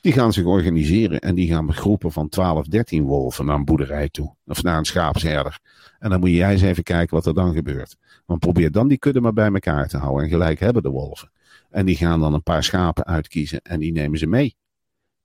Die 0.00 0.12
gaan 0.12 0.32
zich 0.32 0.44
organiseren 0.44 1.20
en 1.20 1.34
die 1.34 1.48
gaan 1.48 1.64
met 1.64 1.76
groepen 1.76 2.12
van 2.12 2.28
12, 2.28 2.66
13 2.66 3.02
wolven 3.02 3.46
naar 3.46 3.54
een 3.54 3.64
boerderij 3.64 4.08
toe. 4.08 4.34
Of 4.46 4.62
naar 4.62 4.78
een 4.78 4.84
schaapsherder. 4.84 5.58
En 5.98 6.10
dan 6.10 6.20
moet 6.20 6.30
jij 6.30 6.52
eens 6.52 6.62
even 6.62 6.82
kijken 6.82 7.16
wat 7.16 7.26
er 7.26 7.34
dan 7.34 7.54
gebeurt. 7.54 7.96
Want 8.26 8.40
probeer 8.40 8.70
dan 8.70 8.88
die 8.88 8.98
kudde 8.98 9.20
maar 9.20 9.32
bij 9.32 9.52
elkaar 9.52 9.88
te 9.88 9.96
houden. 9.96 10.24
En 10.24 10.30
gelijk 10.30 10.60
hebben 10.60 10.82
de 10.82 10.90
wolven. 10.90 11.30
En 11.70 11.86
die 11.86 11.96
gaan 11.96 12.20
dan 12.20 12.34
een 12.34 12.42
paar 12.42 12.64
schapen 12.64 13.04
uitkiezen 13.04 13.62
en 13.62 13.80
die 13.80 13.92
nemen 13.92 14.18
ze 14.18 14.26
mee. 14.26 14.56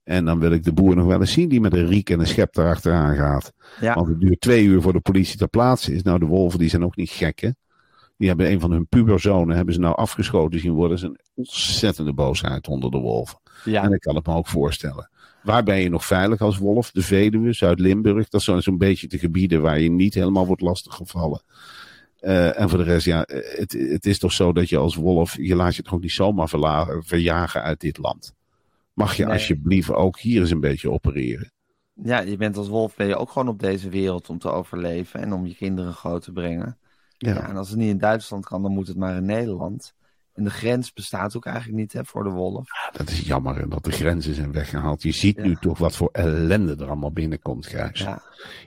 En 0.04 0.24
dan 0.24 0.38
wil 0.38 0.52
ik 0.52 0.64
de 0.64 0.72
boer 0.72 0.96
nog 0.96 1.06
wel 1.06 1.20
eens 1.20 1.32
zien 1.32 1.48
die 1.48 1.60
met 1.60 1.72
een 1.72 1.86
riek 1.86 2.10
en 2.10 2.20
een 2.20 2.26
schep 2.26 2.56
erachteraan 2.56 3.16
gaat. 3.16 3.52
Ja. 3.80 3.94
Want 3.94 4.08
het 4.08 4.20
duurt 4.20 4.40
twee 4.40 4.64
uur 4.64 4.82
voor 4.82 4.92
de 4.92 5.00
politie 5.00 5.38
ter 5.38 5.48
plaatse 5.48 5.94
is. 5.94 6.02
Nou, 6.02 6.18
de 6.18 6.26
wolven 6.26 6.58
die 6.58 6.68
zijn 6.68 6.84
ook 6.84 6.96
niet 6.96 7.10
gek 7.10 7.40
hè. 7.40 7.50
Die 8.18 8.28
hebben 8.28 8.50
een 8.50 8.60
van 8.60 8.70
hun 8.70 8.86
puberzonen 8.86 9.56
hebben 9.56 9.74
ze 9.74 9.80
nou 9.80 9.96
afgeschoten 9.96 10.60
zien 10.60 10.72
worden. 10.72 11.00
Dat 11.00 11.10
is 11.10 11.16
een 11.16 11.24
ontzettende 11.34 12.12
boosheid 12.12 12.68
onder 12.68 12.90
de 12.90 12.98
wolven. 12.98 13.38
Ja. 13.64 13.82
En 13.82 13.92
ik 13.92 14.00
kan 14.00 14.14
het 14.14 14.26
me 14.26 14.34
ook 14.34 14.46
voorstellen. 14.46 15.10
Waar 15.42 15.62
ben 15.62 15.80
je 15.80 15.88
nog 15.88 16.04
veilig 16.06 16.40
als 16.40 16.58
wolf? 16.58 16.90
De 16.90 17.02
Veluwe, 17.02 17.52
Zuid-Limburg. 17.52 18.28
Dat 18.28 18.42
zijn 18.42 18.62
zo'n 18.62 18.78
beetje 18.78 19.06
de 19.08 19.18
gebieden 19.18 19.62
waar 19.62 19.80
je 19.80 19.90
niet 19.90 20.14
helemaal 20.14 20.46
wordt 20.46 20.62
lastiggevallen. 20.62 21.42
Eh 22.18 22.60
en 22.60 22.68
voor 22.68 22.78
de 22.78 22.84
rest, 22.84 23.06
ja, 23.06 23.24
het, 23.26 23.72
het 23.72 24.06
is 24.06 24.18
toch 24.18 24.32
zo 24.32 24.52
dat 24.52 24.68
je 24.68 24.76
als 24.76 24.94
wolf, 24.94 25.36
je 25.36 25.54
laat 25.56 25.76
je 25.76 25.82
toch 25.82 25.94
ook 25.94 26.00
niet 26.02 26.12
zomaar 26.12 26.48
verjagen 27.00 27.62
uit 27.62 27.80
dit 27.80 27.98
land. 27.98 28.34
Mag 28.92 29.14
je 29.14 29.24
Nee. 29.24 29.32
alsjeblieft 29.32 29.90
ook 29.90 30.18
hier 30.18 30.40
eens 30.40 30.50
een 30.50 30.60
beetje 30.60 30.90
opereren? 30.90 31.52
ja, 32.02 32.20
je 32.20 32.36
bent 32.36 32.56
als 32.56 32.68
wolf 32.68 32.96
ben 32.96 33.06
je 33.06 33.16
ook 33.16 33.30
gewoon 33.30 33.48
op 33.48 33.60
deze 33.60 33.88
wereld 33.88 34.28
om 34.28 34.38
te 34.38 34.50
overleven 34.50 35.20
en 35.20 35.32
om 35.32 35.46
je 35.46 35.54
kinderen 35.54 35.92
groot 35.92 36.22
te 36.22 36.32
brengen. 36.32 36.78
Ja, 37.18 37.34
Ja, 37.34 37.48
en 37.48 37.56
als 37.56 37.68
het 37.68 37.78
niet 37.78 37.88
in 37.90 37.98
Duitsland 37.98 38.44
kan, 38.46 38.62
dan 38.62 38.72
moet 38.72 38.88
het 38.88 38.96
maar 38.96 39.16
in 39.16 39.24
Nederland. 39.26 39.94
En 40.32 40.44
de 40.44 40.50
grens 40.50 40.92
bestaat 40.92 41.36
ook 41.36 41.46
eigenlijk 41.46 41.76
niet 41.76 41.92
hè, 41.92 42.04
voor 42.04 42.24
de 42.24 42.30
wolf. 42.30 42.68
dat 42.92 43.10
is 43.10 43.20
jammer 43.20 43.68
dat 43.68 43.84
de 43.84 43.90
grenzen 43.90 44.34
zijn 44.34 44.52
weggehaald. 44.52 45.02
Je 45.02 45.12
ziet 45.12 45.36
Ja. 45.36 45.42
nu 45.42 45.56
toch 45.60 45.78
wat 45.78 45.96
voor 45.96 46.08
ellende 46.12 46.76
er 46.78 46.86
allemaal 46.86 47.12
binnenkomt, 47.12 47.66
Gijs. 47.66 48.00
Ja, 48.00 48.22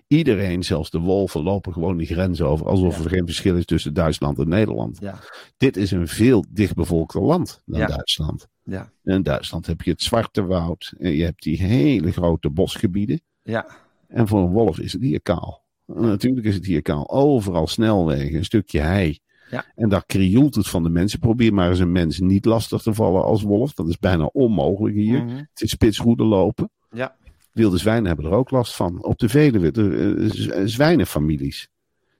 Iedereen, 0.07 0.63
zelfs 0.63 0.89
de 0.89 0.99
wolven, 0.99 1.41
lopen 1.43 1.73
gewoon 1.73 1.97
die 1.97 2.07
grens 2.07 2.41
over. 2.41 2.67
Alsof 2.67 2.97
Ja. 2.97 3.03
er 3.03 3.09
geen 3.09 3.25
verschil 3.25 3.57
is 3.57 3.65
tussen 3.65 3.93
Duitsland 3.93 4.39
en 4.39 4.47
Nederland. 4.49 4.97
ja, 5.01 5.19
Dit 5.57 5.77
is 5.77 5.91
een 5.91 6.07
veel 6.07 6.45
dichtbevolkter 6.49 7.21
land 7.21 7.61
dan 7.65 7.79
Ja. 7.79 7.85
Duitsland. 7.87 8.47
ja, 8.63 8.91
in 9.03 9.23
Duitsland 9.23 9.65
heb 9.65 9.81
je 9.81 9.91
het 9.91 10.01
Zwarte 10.01 10.43
Woud. 10.45 10.93
En 10.99 11.11
je 11.11 11.23
hebt 11.23 11.43
die 11.43 11.57
hele 11.63 12.11
grote 12.11 12.49
bosgebieden. 12.49 13.21
ja. 13.43 13.65
En 14.07 14.27
voor 14.27 14.39
een 14.41 14.51
wolf 14.51 14.79
is 14.79 14.93
het 14.93 15.01
hier 15.01 15.21
kaal. 15.21 15.60
Natuurlijk 15.95 16.45
is 16.45 16.55
het 16.55 16.65
hier 16.65 16.81
kaal. 16.81 17.09
Overal 17.09 17.67
snelwegen, 17.67 18.37
een 18.37 18.45
stukje 18.45 18.79
hei. 18.79 19.19
Ja. 19.49 19.65
En 19.75 19.89
daar 19.89 20.05
krioelt 20.05 20.55
het 20.55 20.67
van 20.67 20.83
de 20.83 20.89
mensen. 20.89 21.19
Probeer 21.19 21.53
maar 21.53 21.69
eens 21.69 21.79
een 21.79 21.91
mens 21.91 22.19
niet 22.19 22.45
lastig 22.45 22.81
te 22.81 22.93
vallen 22.93 23.23
als 23.23 23.41
wolf. 23.41 23.73
Dat 23.73 23.87
is 23.87 23.97
bijna 23.99 24.25
onmogelijk 24.25 24.95
hier. 24.95 25.23
Mhm. 25.25 25.35
Het 25.35 25.61
is 25.61 25.69
spitsroede 25.69 26.23
lopen. 26.23 26.69
Ja. 26.89 27.15
Wilde 27.51 27.77
zwijnen 27.77 28.05
hebben 28.05 28.25
er 28.25 28.31
ook 28.31 28.51
last 28.51 28.75
van. 28.75 29.03
Op 29.03 29.17
de 29.17 29.29
Veluwe, 29.29 29.71
de 29.71 30.15
eh, 30.19 30.29
z- 30.29 30.71
zwijnenfamilies. 30.73 31.67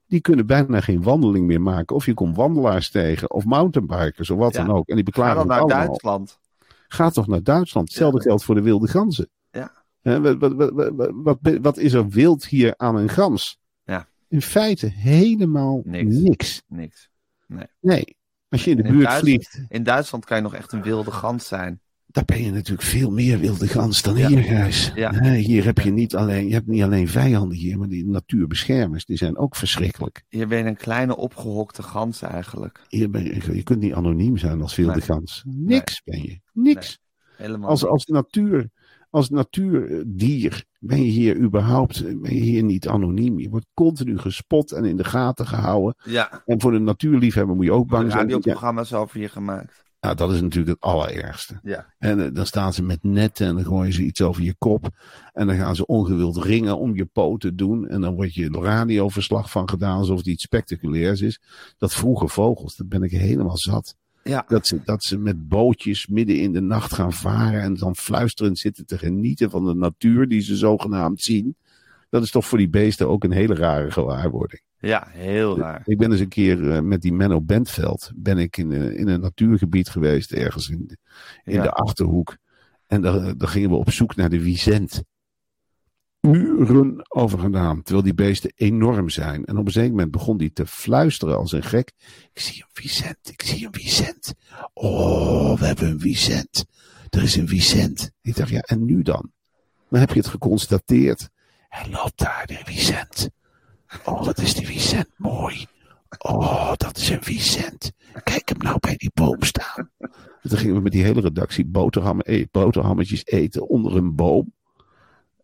Die 0.07 0.21
kunnen 0.21 0.45
bijna 0.45 0.79
geen 0.81 1.03
wandeling 1.03 1.47
meer 1.47 1.61
maken. 1.61 1.95
Of 1.95 2.05
je 2.05 2.13
komt 2.13 2.35
wandelaars 2.35 2.89
tegen, 2.89 3.31
of 3.31 3.45
mountainbikers, 3.45 4.29
of 4.29 4.37
wat 4.37 4.53
Ja. 4.53 4.65
dan 4.65 4.75
ook. 4.75 4.87
En 4.87 4.95
die 4.95 5.03
Ga 5.05 5.11
beklagen 5.11 5.35
dan 5.35 5.41
het 5.41 5.49
naar 5.49 5.59
allemaal. 5.59 5.85
Duitsland. 5.87 6.39
Ga 6.87 7.09
toch 7.09 7.27
naar 7.27 7.43
Duitsland. 7.43 7.87
Hetzelfde 7.87 8.17
Ja. 8.17 8.23
geldt 8.23 8.43
voor 8.43 8.55
de 8.55 8.61
wilde 8.61 8.87
ganzen. 8.87 9.29
Ja. 9.51 9.71
Wat, 10.01 10.37
wat, 10.53 10.71
wat, 11.13 11.39
wat 11.61 11.77
is 11.77 11.93
er 11.93 12.07
wild 12.09 12.45
hier 12.45 12.73
aan 12.77 12.95
een 12.95 13.09
gans? 13.09 13.59
In 14.31 14.41
feite 14.41 14.87
helemaal 14.87 15.81
Niks. 15.85 16.15
niks. 16.15 16.61
Niks. 16.67 17.09
Nee. 17.81 18.17
Als 18.49 18.63
je 18.63 18.69
in 18.71 18.77
de 18.77 18.83
In 18.83 18.91
buurt 18.91 19.05
Duitsland- 19.07 19.45
vliegt, 19.47 19.65
In 19.71 19.83
Duitsland 19.83 20.25
kan 20.25 20.37
je 20.37 20.43
nog 20.43 20.53
echt 20.55 20.71
een 20.71 20.81
wilde 20.83 21.11
gans 21.11 21.47
zijn. 21.47 21.81
daar 22.05 22.25
ben 22.25 22.43
je 22.43 22.51
natuurlijk 22.51 22.81
veel 22.87 23.11
meer 23.11 23.39
wilde 23.39 23.67
gans 23.67 24.01
dan 24.01 24.17
Ja. 24.17 24.27
hier, 24.27 24.43
Gijs. 24.43 24.91
Ja. 24.95 25.11
Hè, 25.13 25.35
Hier 25.35 25.63
heb 25.65 25.77
je 25.79 25.91
niet 25.91 26.15
alleen, 26.15 26.47
je 26.47 26.53
hebt 26.53 26.67
niet 26.67 26.83
alleen 26.83 27.07
vijanden 27.07 27.57
hier, 27.57 27.77
maar 27.77 27.87
die 27.87 28.05
natuurbeschermers, 28.05 29.05
die 29.05 29.17
zijn 29.17 29.37
ook 29.37 29.55
verschrikkelijk. 29.55 30.23
Hier 30.29 30.47
ben 30.47 30.57
je 30.57 30.63
een 30.63 30.77
kleine 30.77 31.15
opgehokte 31.17 31.83
gans 31.83 32.21
eigenlijk. 32.21 32.81
Hier 32.89 33.09
ben 33.09 33.23
je, 33.23 33.53
je 33.55 33.63
kunt 33.63 33.79
niet 33.79 33.93
anoniem 33.93 34.37
zijn 34.37 34.61
als 34.61 34.75
wilde 34.75 34.91
Nee. 34.93 35.01
gans. 35.01 35.43
Niks 35.45 36.01
ben 36.03 36.21
je. 36.21 36.39
Niks. 36.53 36.99
Helemaal 37.37 37.69
Als, 37.69 37.85
als 37.85 38.05
natuur, 38.05 38.69
als 39.11 39.29
natuurdier 39.29 40.63
ben 40.79 41.03
je 41.03 41.11
hier 41.11 41.37
überhaupt 41.37 42.03
ben 42.21 42.33
je 42.33 42.41
hier 42.41 42.63
niet 42.63 42.87
anoniem. 42.87 43.39
Je 43.39 43.49
wordt 43.49 43.67
continu 43.73 44.17
gespot 44.17 44.71
en 44.71 44.85
in 44.85 44.97
de 44.97 45.03
gaten 45.03 45.47
gehouden. 45.47 45.95
Ja, 46.03 46.43
En 46.45 46.61
voor 46.61 46.71
de 46.71 46.79
natuurliefhebber 46.79 47.55
moet 47.55 47.65
je 47.65 47.71
ook 47.71 47.87
bang 47.87 48.11
zijn. 48.11 48.27
Ja, 48.27 48.33
radioprogramma's 48.33 48.93
over 48.93 49.19
je 49.19 49.29
gemaakt. 49.29 49.83
nou, 49.99 50.15
dat 50.15 50.31
is 50.31 50.41
natuurlijk 50.41 50.79
het 50.81 50.91
allerergste. 50.91 51.59
Ja. 51.63 51.93
En 51.97 52.25
eh, 52.25 52.33
dan 52.33 52.45
staan 52.45 52.73
ze 52.73 52.83
met 52.83 53.03
netten 53.03 53.47
en 53.47 53.55
dan 53.55 53.65
gooien 53.65 53.93
ze 53.93 54.03
iets 54.03 54.21
over 54.21 54.43
je 54.43 54.55
kop. 54.57 54.89
En 55.33 55.47
dan 55.47 55.55
gaan 55.55 55.75
ze 55.75 55.85
ongewild 55.85 56.37
ringen 56.37 56.77
om 56.77 56.95
je 56.95 57.05
poten 57.05 57.55
doen. 57.55 57.87
En 57.87 58.01
dan 58.01 58.15
wordt 58.15 58.33
je 58.33 58.45
een 58.45 58.63
radioverslag 58.63 59.51
van 59.51 59.69
gedaan 59.69 59.97
alsof 59.97 60.17
het 60.17 60.27
iets 60.27 60.43
spectaculairs 60.43 61.21
is. 61.21 61.41
Dat 61.77 61.93
vroege 61.93 62.27
vogels, 62.27 62.75
dat 62.75 62.87
ben 62.89 63.03
ik 63.03 63.11
helemaal 63.11 63.57
zat. 63.57 63.95
Ja, 64.23 64.45
Dat 64.47 64.67
ze, 64.67 64.79
dat 64.85 65.03
ze 65.03 65.17
met 65.17 65.47
bootjes 65.47 66.07
midden 66.07 66.39
in 66.39 66.51
de 66.53 66.61
nacht 66.61 66.93
gaan 66.93 67.13
varen 67.13 67.61
en 67.61 67.73
dan 67.75 67.95
fluisterend 67.95 68.59
zitten 68.59 68.85
te 68.85 68.97
genieten 68.97 69.49
van 69.49 69.65
de 69.65 69.73
natuur 69.75 70.27
die 70.27 70.41
ze 70.41 70.55
zogenaamd 70.55 71.21
zien. 71.21 71.55
Dat 72.09 72.23
is 72.23 72.31
toch 72.31 72.45
voor 72.45 72.57
die 72.57 72.69
beesten 72.69 73.07
ook 73.09 73.23
een 73.23 73.31
hele 73.31 73.55
rare 73.55 73.91
gewaarwording. 73.91 74.61
ja 74.79 75.07
heel 75.09 75.57
raar. 75.57 75.81
Ik 75.85 75.97
ben 75.97 76.11
eens 76.11 76.19
een 76.19 76.27
keer 76.27 76.71
eh, 76.71 76.79
met 76.81 77.01
die 77.01 77.13
Menno 77.13 77.41
Bentveld 77.41 78.11
ben 78.15 78.37
ik 78.37 78.57
in, 78.57 78.71
eh, 78.71 78.97
in 78.99 79.07
een 79.07 79.19
natuurgebied 79.21 79.89
geweest, 79.89 80.31
ergens 80.31 80.69
in, 80.69 80.83
de- 80.87 80.97
in 81.43 81.53
Ja. 81.53 81.61
de 81.63 81.71
Achterhoek. 81.71 82.37
En 82.87 83.01
daar, 83.01 83.37
daar 83.37 83.47
gingen 83.49 83.69
we 83.69 83.75
op 83.75 83.91
zoek 83.91 84.15
naar 84.15 84.29
de 84.29 84.41
Vicent. 84.41 85.03
Uren 86.21 87.05
over 87.09 87.39
terwijl 87.39 88.03
die 88.03 88.13
beesten 88.13 88.51
enorm 88.55 89.09
zijn. 89.09 89.45
En 89.45 89.57
op 89.57 89.65
een 89.65 89.71
zeker 89.71 89.89
moment 89.89 90.11
begon 90.11 90.37
die 90.37 90.53
te 90.53 90.65
fluisteren 90.65 91.37
als 91.37 91.51
een 91.51 91.63
gek. 91.63 91.91
Ik 92.33 92.41
zie 92.41 92.61
een 92.61 92.69
Vicent, 92.73 93.29
ik 93.31 93.41
zie 93.41 93.65
een 93.65 93.73
Vicent. 93.73 94.33
Oh, 94.73 95.59
we 95.59 95.65
hebben 95.65 95.87
een 95.87 95.99
Vicent. 95.99 96.65
Er 97.09 97.23
is 97.23 97.35
een 97.35 97.47
Vicent. 97.47 98.11
Ik 98.21 98.35
dacht, 98.35 98.49
ja, 98.49 98.59
en 98.59 98.85
nu 98.85 99.01
dan? 99.01 99.31
Dan 99.89 99.99
heb 99.99 100.09
je 100.09 100.19
het 100.19 100.27
geconstateerd. 100.27 101.29
Hij 101.69 101.89
loopt 101.89 102.17
daar, 102.17 102.43
de 102.45 102.61
Vicent. 102.63 103.29
Oh, 104.05 104.23
dat 104.23 104.39
is 104.39 104.53
die 104.53 104.65
Vicent 104.65 105.07
mooi. 105.17 105.65
Oh, 106.17 106.73
dat 106.77 106.97
is 106.97 107.09
een 107.09 107.23
Vicent. 107.23 107.91
Kijk 108.23 108.49
hem 108.49 108.57
nou 108.57 108.77
bij 108.79 108.95
die 108.95 109.11
boom 109.13 109.43
staan. 109.43 109.89
En 110.41 110.49
toen 110.49 110.57
gingen 110.57 110.75
we 110.75 110.81
met 110.81 110.91
die 110.91 111.03
hele 111.03 111.21
redactie 111.21 111.65
boterhammen 111.65 112.25
e- 112.33 112.45
boterhammetjes 112.51 113.25
eten 113.25 113.67
onder 113.67 113.95
een 113.95 114.15
boom. 114.15 114.53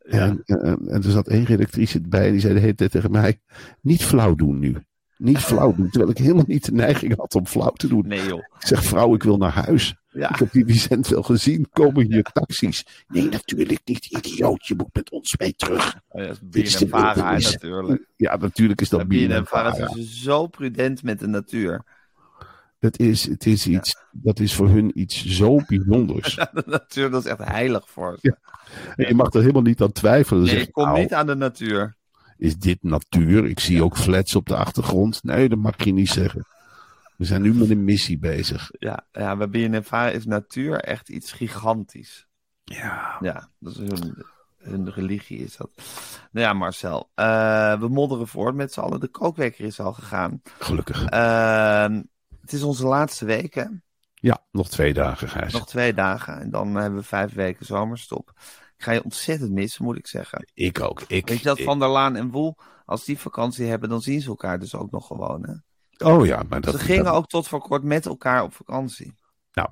En, 0.09 0.41
en, 0.45 0.79
en 0.87 1.03
er 1.03 1.11
zat 1.11 1.27
één 1.27 1.45
redactrice 1.45 2.01
bij 2.01 2.31
die 2.31 2.39
zei 2.39 2.53
de 2.53 2.59
hele 2.59 2.75
tijd 2.75 2.91
tegen 2.91 3.11
mij: 3.11 3.39
Niet 3.81 4.03
flauw 4.03 4.35
doen 4.35 4.59
nu. 4.59 4.77
Niet 5.17 5.37
flauw 5.37 5.75
doen. 5.75 5.89
Terwijl 5.89 6.11
ik 6.11 6.17
helemaal 6.17 6.43
niet 6.47 6.65
de 6.65 6.71
neiging 6.71 7.15
had 7.15 7.35
om 7.35 7.45
flauw 7.45 7.71
te 7.71 7.87
doen. 7.87 8.07
Nee 8.07 8.27
joh. 8.27 8.37
Ik 8.37 8.67
zeg: 8.67 8.83
Vrouw, 8.83 9.13
ik 9.13 9.23
wil 9.23 9.37
naar 9.37 9.51
huis. 9.51 9.95
Ja. 10.07 10.29
Ik 10.29 10.35
heb 10.35 10.51
die 10.51 10.65
Vicent 10.65 11.07
wel 11.07 11.23
gezien. 11.23 11.67
Komen 11.69 12.11
hier 12.11 12.23
taxis? 12.23 12.85
Nee, 13.07 13.29
natuurlijk 13.29 13.81
niet, 13.85 14.05
idioot. 14.05 14.67
Je 14.67 14.75
moet 14.75 14.93
met 14.93 15.11
ons 15.11 15.37
mee 15.37 15.53
terug. 15.53 15.95
Oh 16.07 16.23
ja, 16.23 16.33
natuurlijk. 17.29 18.07
Ja, 18.15 18.37
natuurlijk 18.37 18.81
is 18.81 18.89
dat 18.89 19.07
BNNVARA 19.07 19.69
BNNVARA. 19.69 19.95
is 19.95 20.21
zo 20.21 20.47
prudent 20.47 21.03
met 21.03 21.19
de 21.19 21.27
natuur. 21.27 21.96
Het 22.79 22.99
is, 22.99 23.27
het 23.27 23.45
is 23.45 23.67
iets, 23.67 23.95
dat 24.11 24.39
is 24.39 24.53
voor 24.55 24.69
hun 24.69 24.99
iets 24.99 25.25
zo 25.25 25.59
bijzonders. 25.67 26.35
De 26.53 26.63
natuur, 26.65 27.09
dat 27.09 27.25
is 27.25 27.31
echt 27.31 27.43
heilig 27.43 27.89
voor 27.89 28.17
ze. 28.21 28.37
Je 28.95 29.13
mag 29.15 29.33
er 29.33 29.39
helemaal 29.41 29.61
niet 29.61 29.81
aan 29.81 29.91
twijfelen. 29.91 30.43
Nee, 30.43 30.59
ik 30.59 30.71
kom 30.71 30.85
nou, 30.85 30.99
niet 30.99 31.13
aan 31.13 31.25
de 31.27 31.35
natuur. 31.35 31.95
Is 32.37 32.57
dit 32.57 32.77
natuur? 32.81 33.45
Ik 33.45 33.59
zie 33.59 33.83
ook 33.83 33.97
flats 33.97 34.35
op 34.35 34.45
de 34.45 34.55
achtergrond. 34.55 35.23
Nee, 35.23 35.49
dat 35.49 35.57
mag 35.57 35.83
je 35.83 35.93
niet 35.93 36.09
zeggen. 36.09 36.47
We 37.17 37.25
zijn 37.25 37.41
nu 37.41 37.53
met 37.53 37.69
een 37.69 37.83
missie 37.83 38.19
bezig. 38.19 38.69
Ja, 38.71 39.05
ja 39.11 39.35
bij 39.35 39.49
BNNVARA 39.49 40.09
is 40.09 40.25
natuur 40.25 40.79
echt 40.79 41.09
iets 41.09 41.31
gigantisch. 41.31 42.27
Ja. 42.63 43.17
Ja, 43.19 43.49
dat 43.59 43.73
is 43.73 43.79
hun, 43.79 44.25
hun 44.57 44.89
religie 44.91 45.39
is 45.39 45.57
dat. 45.57 45.71
Nou 46.31 46.47
ja, 46.47 46.53
Marcel. 46.53 47.09
eh, 47.15 47.79
we 47.79 47.87
modderen 47.87 48.27
voort 48.27 48.55
met 48.55 48.73
z'n 48.73 48.79
allen. 48.79 48.99
De 48.99 49.07
kookwekker 49.07 49.65
is 49.65 49.79
al 49.79 49.93
gegaan. 49.93 50.41
Gelukkig. 50.59 51.05
Ehm, 51.05 52.01
het 52.51 52.55
is 52.55 52.63
onze 52.63 52.85
laatste 52.87 53.25
week, 53.25 53.53
hè? 53.53 53.63
Ja, 54.13 54.37
nog 54.51 54.69
twee 54.69 54.93
dagen, 54.93 55.29
Gijs. 55.29 55.53
Nog 55.53 55.67
twee 55.67 55.93
dagen. 55.93 56.39
En 56.39 56.49
dan 56.49 56.75
hebben 56.75 56.99
we 56.99 57.05
vijf 57.05 57.33
weken 57.33 57.65
zomerstop. 57.65 58.31
Ik 58.77 58.83
ga 58.83 58.91
je 58.91 59.03
ontzettend 59.03 59.51
missen, 59.51 59.83
moet 59.83 59.97
ik 59.97 60.07
zeggen. 60.07 60.49
Ik 60.53 60.79
ook. 60.81 61.01
Ik, 61.07 61.27
Weet 61.27 61.37
je 61.37 61.43
dat 61.43 61.57
ik- 61.57 61.63
Van 61.63 61.79
der 61.79 61.87
Laan 61.87 62.15
en 62.15 62.29
Woel, 62.31 62.57
als 62.85 63.05
die 63.05 63.19
vakantie 63.19 63.65
hebben, 63.67 63.89
dan 63.89 64.01
zien 64.01 64.21
ze 64.21 64.27
elkaar 64.27 64.59
dus 64.59 64.75
ook 64.75 64.91
nog 64.91 65.07
gewoon, 65.07 65.43
hè? 65.47 65.53
Oh 66.11 66.25
ja, 66.25 66.43
maar 66.49 66.61
dat... 66.61 66.73
Ze 66.73 66.79
gingen 66.79 67.03
dat- 67.03 67.13
ook 67.13 67.27
tot 67.27 67.47
voor 67.47 67.59
kort 67.61 67.83
met 67.83 68.05
elkaar 68.05 68.43
op 68.43 68.53
vakantie. 68.53 69.13
Nou, 69.57 69.69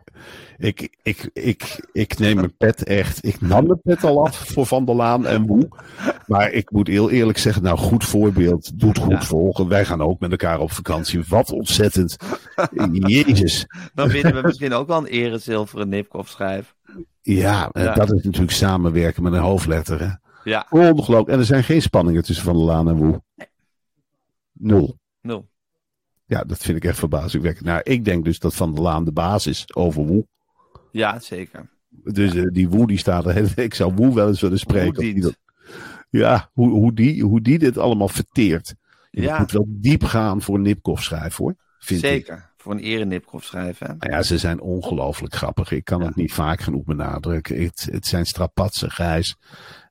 ik, 0.57 0.97
ik, 1.03 1.29
ik, 1.33 1.87
ik 1.91 2.17
neem 2.17 2.35
mijn 2.35 2.57
pet 2.57 2.83
echt... 2.83 3.25
Ik 3.25 3.41
nam 3.41 3.67
mijn 3.67 3.81
pet 3.81 4.03
al 4.03 4.25
af 4.25 4.37
voor 4.37 4.65
Van 4.65 4.85
der 4.85 4.95
Laan 4.95 5.25
en 5.25 5.45
Woe. 5.45 5.67
Maar 6.27 6.51
ik 6.51 6.71
moet 6.71 6.87
heel 6.87 7.09
eerlijk 7.11 7.37
zeggen, 7.37 7.63
nou, 7.63 7.77
goed 7.77 8.03
voorbeeld. 8.03 8.79
Doet 8.79 8.97
goed 8.97 9.11
Ja. 9.11 9.21
volgen. 9.21 9.67
Wij 9.67 9.85
gaan 9.85 10.01
ook 10.01 10.19
met 10.19 10.31
elkaar 10.31 10.59
op 10.59 10.71
vakantie. 10.71 11.23
Wat 11.27 11.51
ontzettend. 11.51 12.15
Jezus. 12.93 13.65
Dan 13.93 14.07
winnen 14.09 14.33
we 14.33 14.41
misschien 14.41 14.73
ook 14.73 14.87
wel 14.87 14.97
een 14.97 15.05
erezilveren 15.05 15.89
Nipkoff 15.89 16.29
schijf. 16.29 16.75
Ja, 17.21 17.69
eh, 17.71 17.83
Ja. 17.83 17.93
dat 17.93 18.13
is 18.13 18.23
natuurlijk 18.23 18.51
samenwerken 18.51 19.23
met 19.23 19.33
een 19.33 19.39
hoofdletter. 19.39 19.99
Hè? 19.99 20.09
Ja, 20.49 20.65
Ongelooflijk. 20.69 21.27
En 21.27 21.39
er 21.39 21.45
zijn 21.45 21.63
geen 21.63 21.81
spanningen 21.81 22.23
tussen 22.23 22.45
Van 22.45 22.55
der 22.55 22.65
Laan 22.65 22.89
en 22.89 22.95
Woe. 22.95 23.21
Nul. 24.51 24.97
nul. 25.21 25.47
Ja, 26.25 26.43
dat 26.43 26.57
vind 26.57 26.77
ik 26.77 26.85
echt 26.85 26.99
verbazingwekkend. 26.99 27.65
Nou, 27.65 27.79
ik 27.83 28.05
denk 28.05 28.25
dus 28.25 28.39
dat 28.39 28.55
Van 28.55 28.73
der 28.73 28.83
Laan 28.83 29.05
de 29.05 29.11
baas 29.11 29.47
is 29.47 29.75
over 29.75 30.05
Woe. 30.05 30.27
Ja, 30.91 31.19
zeker. 31.19 31.69
Dus 31.89 32.33
eh, 32.35 32.43
die 32.51 32.69
Woe 32.69 32.87
die 32.87 32.97
staat 32.97 33.25
er. 33.25 33.59
Ik 33.59 33.73
zou 33.73 33.93
Woe 33.93 34.13
wel 34.13 34.27
eens 34.27 34.41
willen 34.41 34.59
spreken. 34.59 34.95
Hoe 35.03 35.13
die 35.13 35.21
dat- 35.21 35.37
ja, 36.09 36.49
hoe, 36.53 36.69
hoe, 36.69 36.93
die, 36.93 37.23
hoe 37.23 37.41
die 37.41 37.59
dit 37.59 37.77
allemaal 37.77 38.07
verteert. 38.07 38.75
Je 39.11 39.21
Ja. 39.21 39.39
moet 39.39 39.51
wel 39.51 39.65
diep 39.69 40.03
gaan 40.03 40.41
voor 40.41 40.55
een 40.55 40.61
Nipkoff 40.61 41.03
schrijf 41.03 41.35
hoor. 41.35 41.55
Vind 41.79 42.03
Ik. 42.03 42.09
Zeker. 42.09 42.53
Voor 42.57 42.73
een 42.73 42.79
erenipkoff 42.79 43.45
schrijven. 43.45 43.87
hè? 43.87 43.93
Nou 43.99 44.11
ja, 44.11 44.21
ze 44.23 44.37
zijn 44.37 44.61
ongelooflijk 44.61 45.33
grappig. 45.35 45.71
Ik 45.71 45.85
kan 45.85 46.01
het 46.01 46.15
niet 46.15 46.33
vaak 46.33 46.59
genoeg 46.61 46.83
benadrukken. 46.83 47.63
Het, 47.63 47.87
het 47.91 48.05
zijn 48.07 48.25
strapatsen, 48.25 48.91
grijs. 48.91 49.35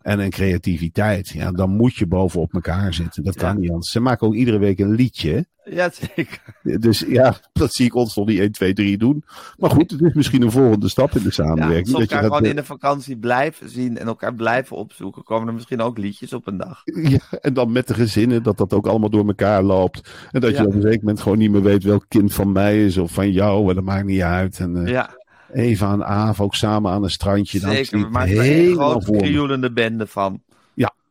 En 0.05 0.19
een 0.21 0.31
creativiteit. 0.31 1.29
Ja, 1.29 1.51
dan 1.53 1.71
moet 1.71 1.95
je 1.95 2.07
bovenop 2.07 2.55
elkaar 2.55 2.95
zitten. 2.95 3.25
Dat 3.25 3.35
kan 3.37 3.53
Ja. 3.55 3.59
niet 3.61 3.71
anders. 3.71 3.91
Ze 3.91 4.01
maken 4.01 4.27
ook 4.27 4.35
iedere 4.35 4.59
week 4.59 4.79
een 4.79 4.95
liedje. 4.95 5.47
Ja, 5.65 5.91
zeker. 6.15 6.41
Dus 6.63 7.05
ja, 7.09 7.37
dat 7.53 7.75
zie 7.75 7.87
ik 7.87 7.95
ons 7.95 8.17
nog 8.17 8.27
niet 8.27 8.39
1, 8.39 8.53
2, 8.53 8.73
3 8.73 8.99
doen. 8.99 9.25
Maar 9.59 9.71
goed, 9.71 9.91
het 9.91 10.01
is 10.03 10.13
misschien 10.13 10.43
een 10.43 10.51
volgende 10.51 10.89
stap 10.89 11.11
in 11.11 11.19
de 11.19 11.25
Ja, 11.25 11.31
samenwerking. 11.31 11.79
als 11.81 11.91
we 11.93 11.99
dat 11.99 12.09
je 12.09 12.15
elkaar 12.15 12.23
gaat, 12.31 12.37
gewoon 12.39 12.51
in 12.51 12.57
de 12.57 12.65
vakantie 12.65 13.17
blijven 13.17 13.69
zien 13.71 13.99
en 13.99 14.07
elkaar 14.07 14.35
blijven 14.35 14.77
opzoeken, 14.77 15.23
komen 15.23 15.49
er 15.49 15.55
misschien 15.55 15.81
ook 15.81 15.99
liedjes 15.99 16.33
op 16.33 16.47
een 16.47 16.57
dag. 16.57 16.83
ja, 16.85 17.19
en 17.41 17.55
dan 17.55 17.73
met 17.73 17.87
de 17.87 17.95
gezinnen, 17.95 18.43
dat 18.43 18.57
dat 18.59 18.73
ook 18.73 18.87
allemaal 18.87 19.11
door 19.11 19.27
elkaar 19.27 19.63
loopt. 19.63 20.11
En 20.31 20.41
dat 20.41 20.51
Ja. 20.51 20.61
je 20.63 20.67
op 20.67 20.75
een 20.75 20.81
zeker 20.83 20.99
moment 20.99 21.21
gewoon 21.21 21.39
niet 21.39 21.51
meer 21.51 21.63
weet 21.63 21.85
welk 21.85 22.05
kind 22.09 22.35
van 22.35 22.53
mij 22.53 22.85
is 22.85 22.97
of 22.99 23.13
van 23.13 23.33
jou. 23.33 23.69
En 23.69 23.75
dat 23.75 23.85
maakt 23.85 24.07
niet 24.07 24.21
uit. 24.21 24.59
En 24.59 24.77
eh, 24.85 24.93
Ja, 24.93 25.11
Eva 25.55 25.93
en 25.93 26.05
Aaf 26.07 26.41
ook 26.41 26.55
samen 26.55 26.91
aan 26.91 27.03
een 27.03 27.11
strandje. 27.11 27.59
Zeker. 27.59 28.01
We 28.01 28.09
maken 28.09 28.37
er 28.39 28.69
een 28.69 28.75
grote 28.75 29.11
krioelende 29.13 29.73
bende 29.73 30.07
van. 30.07 30.43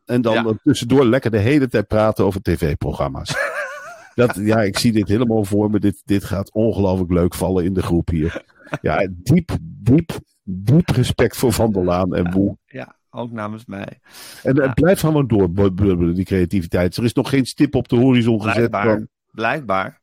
En 0.06 0.22
dan 0.22 0.34
Ja. 0.34 0.44
eh, 0.44 0.50
tussendoor 0.62 1.04
lekker 1.04 1.30
de 1.30 1.38
hele 1.38 1.68
tijd 1.68 1.86
praten 1.86 2.24
over 2.24 2.42
tv-programma's. 2.42 3.34
Dat, 4.14 4.34
ja, 4.34 4.62
ik 4.62 4.78
zie 4.78 4.92
dit 4.92 5.08
helemaal 5.08 5.44
voor 5.44 5.70
me. 5.70 5.80
Dit, 5.80 6.02
dit 6.04 6.24
gaat 6.24 6.52
ongelooflijk 6.52 7.10
leuk 7.10 7.34
vallen 7.34 7.64
in 7.64 7.72
de 7.72 7.82
groep 7.82 8.08
hier. 8.08 8.44
Ja, 8.80 9.08
diep, 9.12 9.56
diep, 9.62 10.18
diep 10.42 10.88
respect 10.88 11.36
voor 11.36 11.52
Van 11.52 11.72
der 11.72 11.84
Laan 11.84 12.14
en 12.14 12.32
Woe. 12.32 12.56
Ja, 12.66 12.96
ook 13.10 13.32
namens 13.32 13.64
mij. 13.64 14.00
En 14.42 14.62
het 14.62 14.74
blijft 14.74 15.00
gewoon 15.00 15.26
doorbubbelen, 15.26 16.14
die 16.14 16.24
creativiteit. 16.24 16.96
Er 16.96 17.04
is 17.04 17.12
nog 17.12 17.28
geen 17.28 17.46
stip 17.46 17.74
op 17.74 17.88
de 17.88 17.96
horizon 17.96 18.42
gezet. 18.42 18.70
Blijkbaar. 19.30 20.00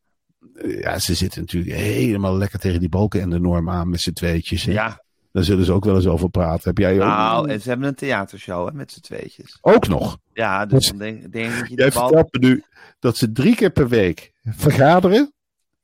Ja, 0.67 0.99
ze 0.99 1.13
zitten 1.13 1.41
natuurlijk 1.41 1.75
helemaal 1.75 2.37
lekker 2.37 2.59
tegen 2.59 2.79
die 2.79 2.89
balken 2.89 3.21
en 3.21 3.29
de 3.29 3.39
norm 3.39 3.69
aan 3.69 3.89
met 3.89 4.01
z'n 4.01 4.11
tweetjes. 4.13 4.63
hè. 4.63 4.71
Ja, 4.71 5.03
Daar 5.31 5.43
zullen 5.43 5.65
ze 5.65 5.71
ook 5.71 5.85
wel 5.85 5.95
eens 5.95 6.07
over 6.07 6.29
praten. 6.29 6.69
Heb 6.69 6.77
jij 6.77 6.93
ook, 6.93 7.07
nou, 7.07 7.49
en 7.49 7.61
ze 7.61 7.69
hebben 7.69 7.87
een 7.87 7.95
theatershow 7.95 8.67
hè, 8.67 8.73
met 8.73 8.91
z'n 8.91 8.99
tweetjes. 9.01 9.57
ook 9.61 9.87
nog? 9.87 10.17
Ja, 10.33 10.65
dus 10.65 10.77
Dus- 10.79 10.87
dan 10.87 10.97
denk, 10.97 11.31
denk 11.31 11.51
ik 11.53 11.59
dat 11.59 11.69
je 11.69 11.75
Jij 11.75 11.89
bal... 11.89 12.07
vertelt 12.07 12.33
me 12.33 12.47
nu 12.47 12.63
dat 12.99 13.17
ze 13.17 13.31
drie 13.31 13.55
keer 13.55 13.69
per 13.71 13.87
week 13.87 14.31
vergaderen. 14.43 15.33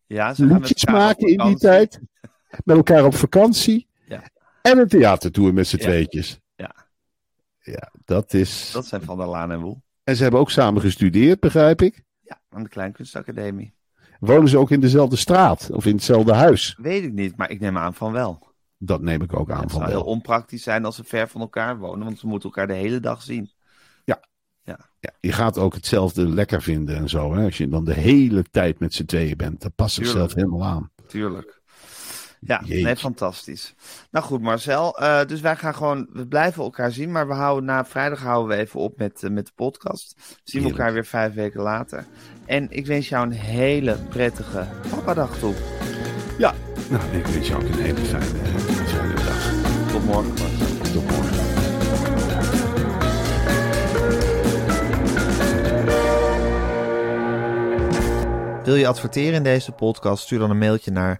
Ja, 0.06 0.34
ze 0.34 0.42
gaan 0.48 0.60
met 0.60 0.68
liedjes 0.68 0.86
maken 0.86 1.28
in 1.28 1.38
die 1.46 1.58
tijd. 1.58 2.00
Met 2.64 2.76
elkaar 2.78 3.06
op 3.06 3.16
vakantie. 3.16 3.88
Ja. 4.08 4.24
En 4.62 4.78
een 4.78 4.88
theatertour 4.88 5.54
met 5.54 5.68
z'n 5.68 5.76
Ja. 5.78 5.84
tweetjes. 5.84 6.40
Ja. 6.56 6.76
Ja, 7.62 7.92
dat 8.06 8.34
is... 8.34 8.70
Dat 8.74 8.86
zijn 8.86 9.02
Van 9.02 9.18
der 9.18 9.28
Laan 9.28 9.52
en 9.52 9.60
Woel. 9.60 9.82
En 10.04 10.16
ze 10.16 10.22
hebben 10.22 10.40
ook 10.40 10.52
samen 10.52 10.82
gestudeerd, 10.82 11.40
begrijp 11.40 11.82
ik. 11.82 12.04
Ja, 12.22 12.40
aan 12.50 12.64
de 12.64 12.70
Kleinkunstacademie. 12.70 13.74
Wonen 14.20 14.50
ze 14.50 14.58
ook 14.58 14.72
in 14.72 14.80
dezelfde 14.80 15.16
straat 15.16 15.70
of 15.72 15.86
in 15.86 15.96
hetzelfde 15.96 16.34
huis? 16.34 16.78
Weet 16.82 17.04
ik 17.04 17.14
niet, 17.14 17.36
maar 17.38 17.50
ik 17.52 17.60
neem 17.60 17.78
aan 17.78 17.94
van 17.94 18.12
wel. 18.12 18.46
Dat 18.78 19.02
neem 19.02 19.22
ik 19.22 19.40
ook 19.40 19.52
aan 19.52 19.62
Het 19.62 19.72
van 19.72 19.80
zou 19.80 19.92
heel 19.92 20.04
wel. 20.04 20.12
onpraktisch 20.14 20.64
zijn 20.64 20.86
als 20.86 20.96
ze 20.96 21.04
ver 21.04 21.28
van 21.28 21.42
elkaar 21.42 21.78
wonen, 21.78 22.06
want 22.06 22.20
ze 22.20 22.28
moeten 22.28 22.50
elkaar 22.50 22.68
de 22.68 22.74
hele 22.74 23.00
dag 23.00 23.22
zien. 23.22 23.52
Ja, 25.02 25.10
je 25.20 25.32
gaat 25.32 25.58
ook 25.58 25.74
hetzelfde 25.74 26.30
lekker 26.30 26.62
vinden 26.62 26.96
en 26.96 27.10
zo. 27.10 27.34
Hè? 27.36 27.44
Als 27.46 27.58
je 27.58 27.68
dan 27.70 27.86
de 27.86 27.94
hele 27.94 28.44
tijd 28.52 28.80
met 28.80 28.94
z'n 28.94 29.06
tweeën 29.06 29.38
bent, 29.38 29.62
dat 29.62 29.76
past 29.76 29.96
zichzelf 29.96 30.34
Tuurlijk. 30.34 30.50
helemaal 30.50 30.76
aan. 30.76 30.92
Tuurlijk. 31.08 31.57
Ja, 32.48 32.62
Jeetje. 32.66 32.84
nee, 32.84 32.96
fantastisch. 32.96 33.76
Nou 34.12 34.26
goed, 34.26 34.42
Marcel. 34.42 34.98
eh, 34.98 35.26
dus 35.26 35.42
wij 35.42 35.56
gaan 35.56 35.76
gewoon, 35.76 36.08
we 36.14 36.28
blijven 36.28 36.64
elkaar 36.64 36.92
zien, 36.92 37.12
maar 37.12 37.28
we 37.28 37.34
houden 37.34 37.66
na 37.66 37.86
vrijdag 37.86 38.22
houden 38.22 38.58
we 38.58 38.64
even 38.64 38.80
op 38.80 38.98
met, 38.98 39.24
eh, 39.24 39.30
met 39.30 39.46
de 39.46 39.52
podcast. 39.56 40.16
Zien 40.44 40.64
we 40.64 40.70
elkaar 40.70 40.94
weer 40.94 41.06
vijf 41.06 41.34
weken 41.34 41.62
later. 41.62 42.06
En 42.46 42.68
ik 42.70 42.86
wens 42.86 43.10
jou 43.10 43.26
een 43.26 43.32
hele 43.32 43.98
prettige 44.10 44.68
papadag 44.90 45.38
toe. 45.38 45.54
Ja, 46.38 46.54
nou, 46.90 47.04
ik 47.18 47.26
wens 47.26 47.48
je 47.48 47.56
ook 47.56 47.62
een 47.62 47.80
hele 47.82 48.00
fijne, 48.00 48.26
fijne 48.86 49.14
dag. 49.14 49.92
Tot 49.92 50.06
morgen. 50.06 50.30
Marcel. 50.30 50.92
Tot 50.94 51.12
morgen. 51.12 51.46
Wil 58.64 58.76
je 58.76 58.88
adverteren 58.88 59.34
in 59.34 59.44
deze 59.44 59.72
podcast? 59.72 60.24
Stuur 60.24 60.40
dan 60.40 60.50
een 60.50 60.58
mailtje 60.58 60.92
naar 60.92 61.20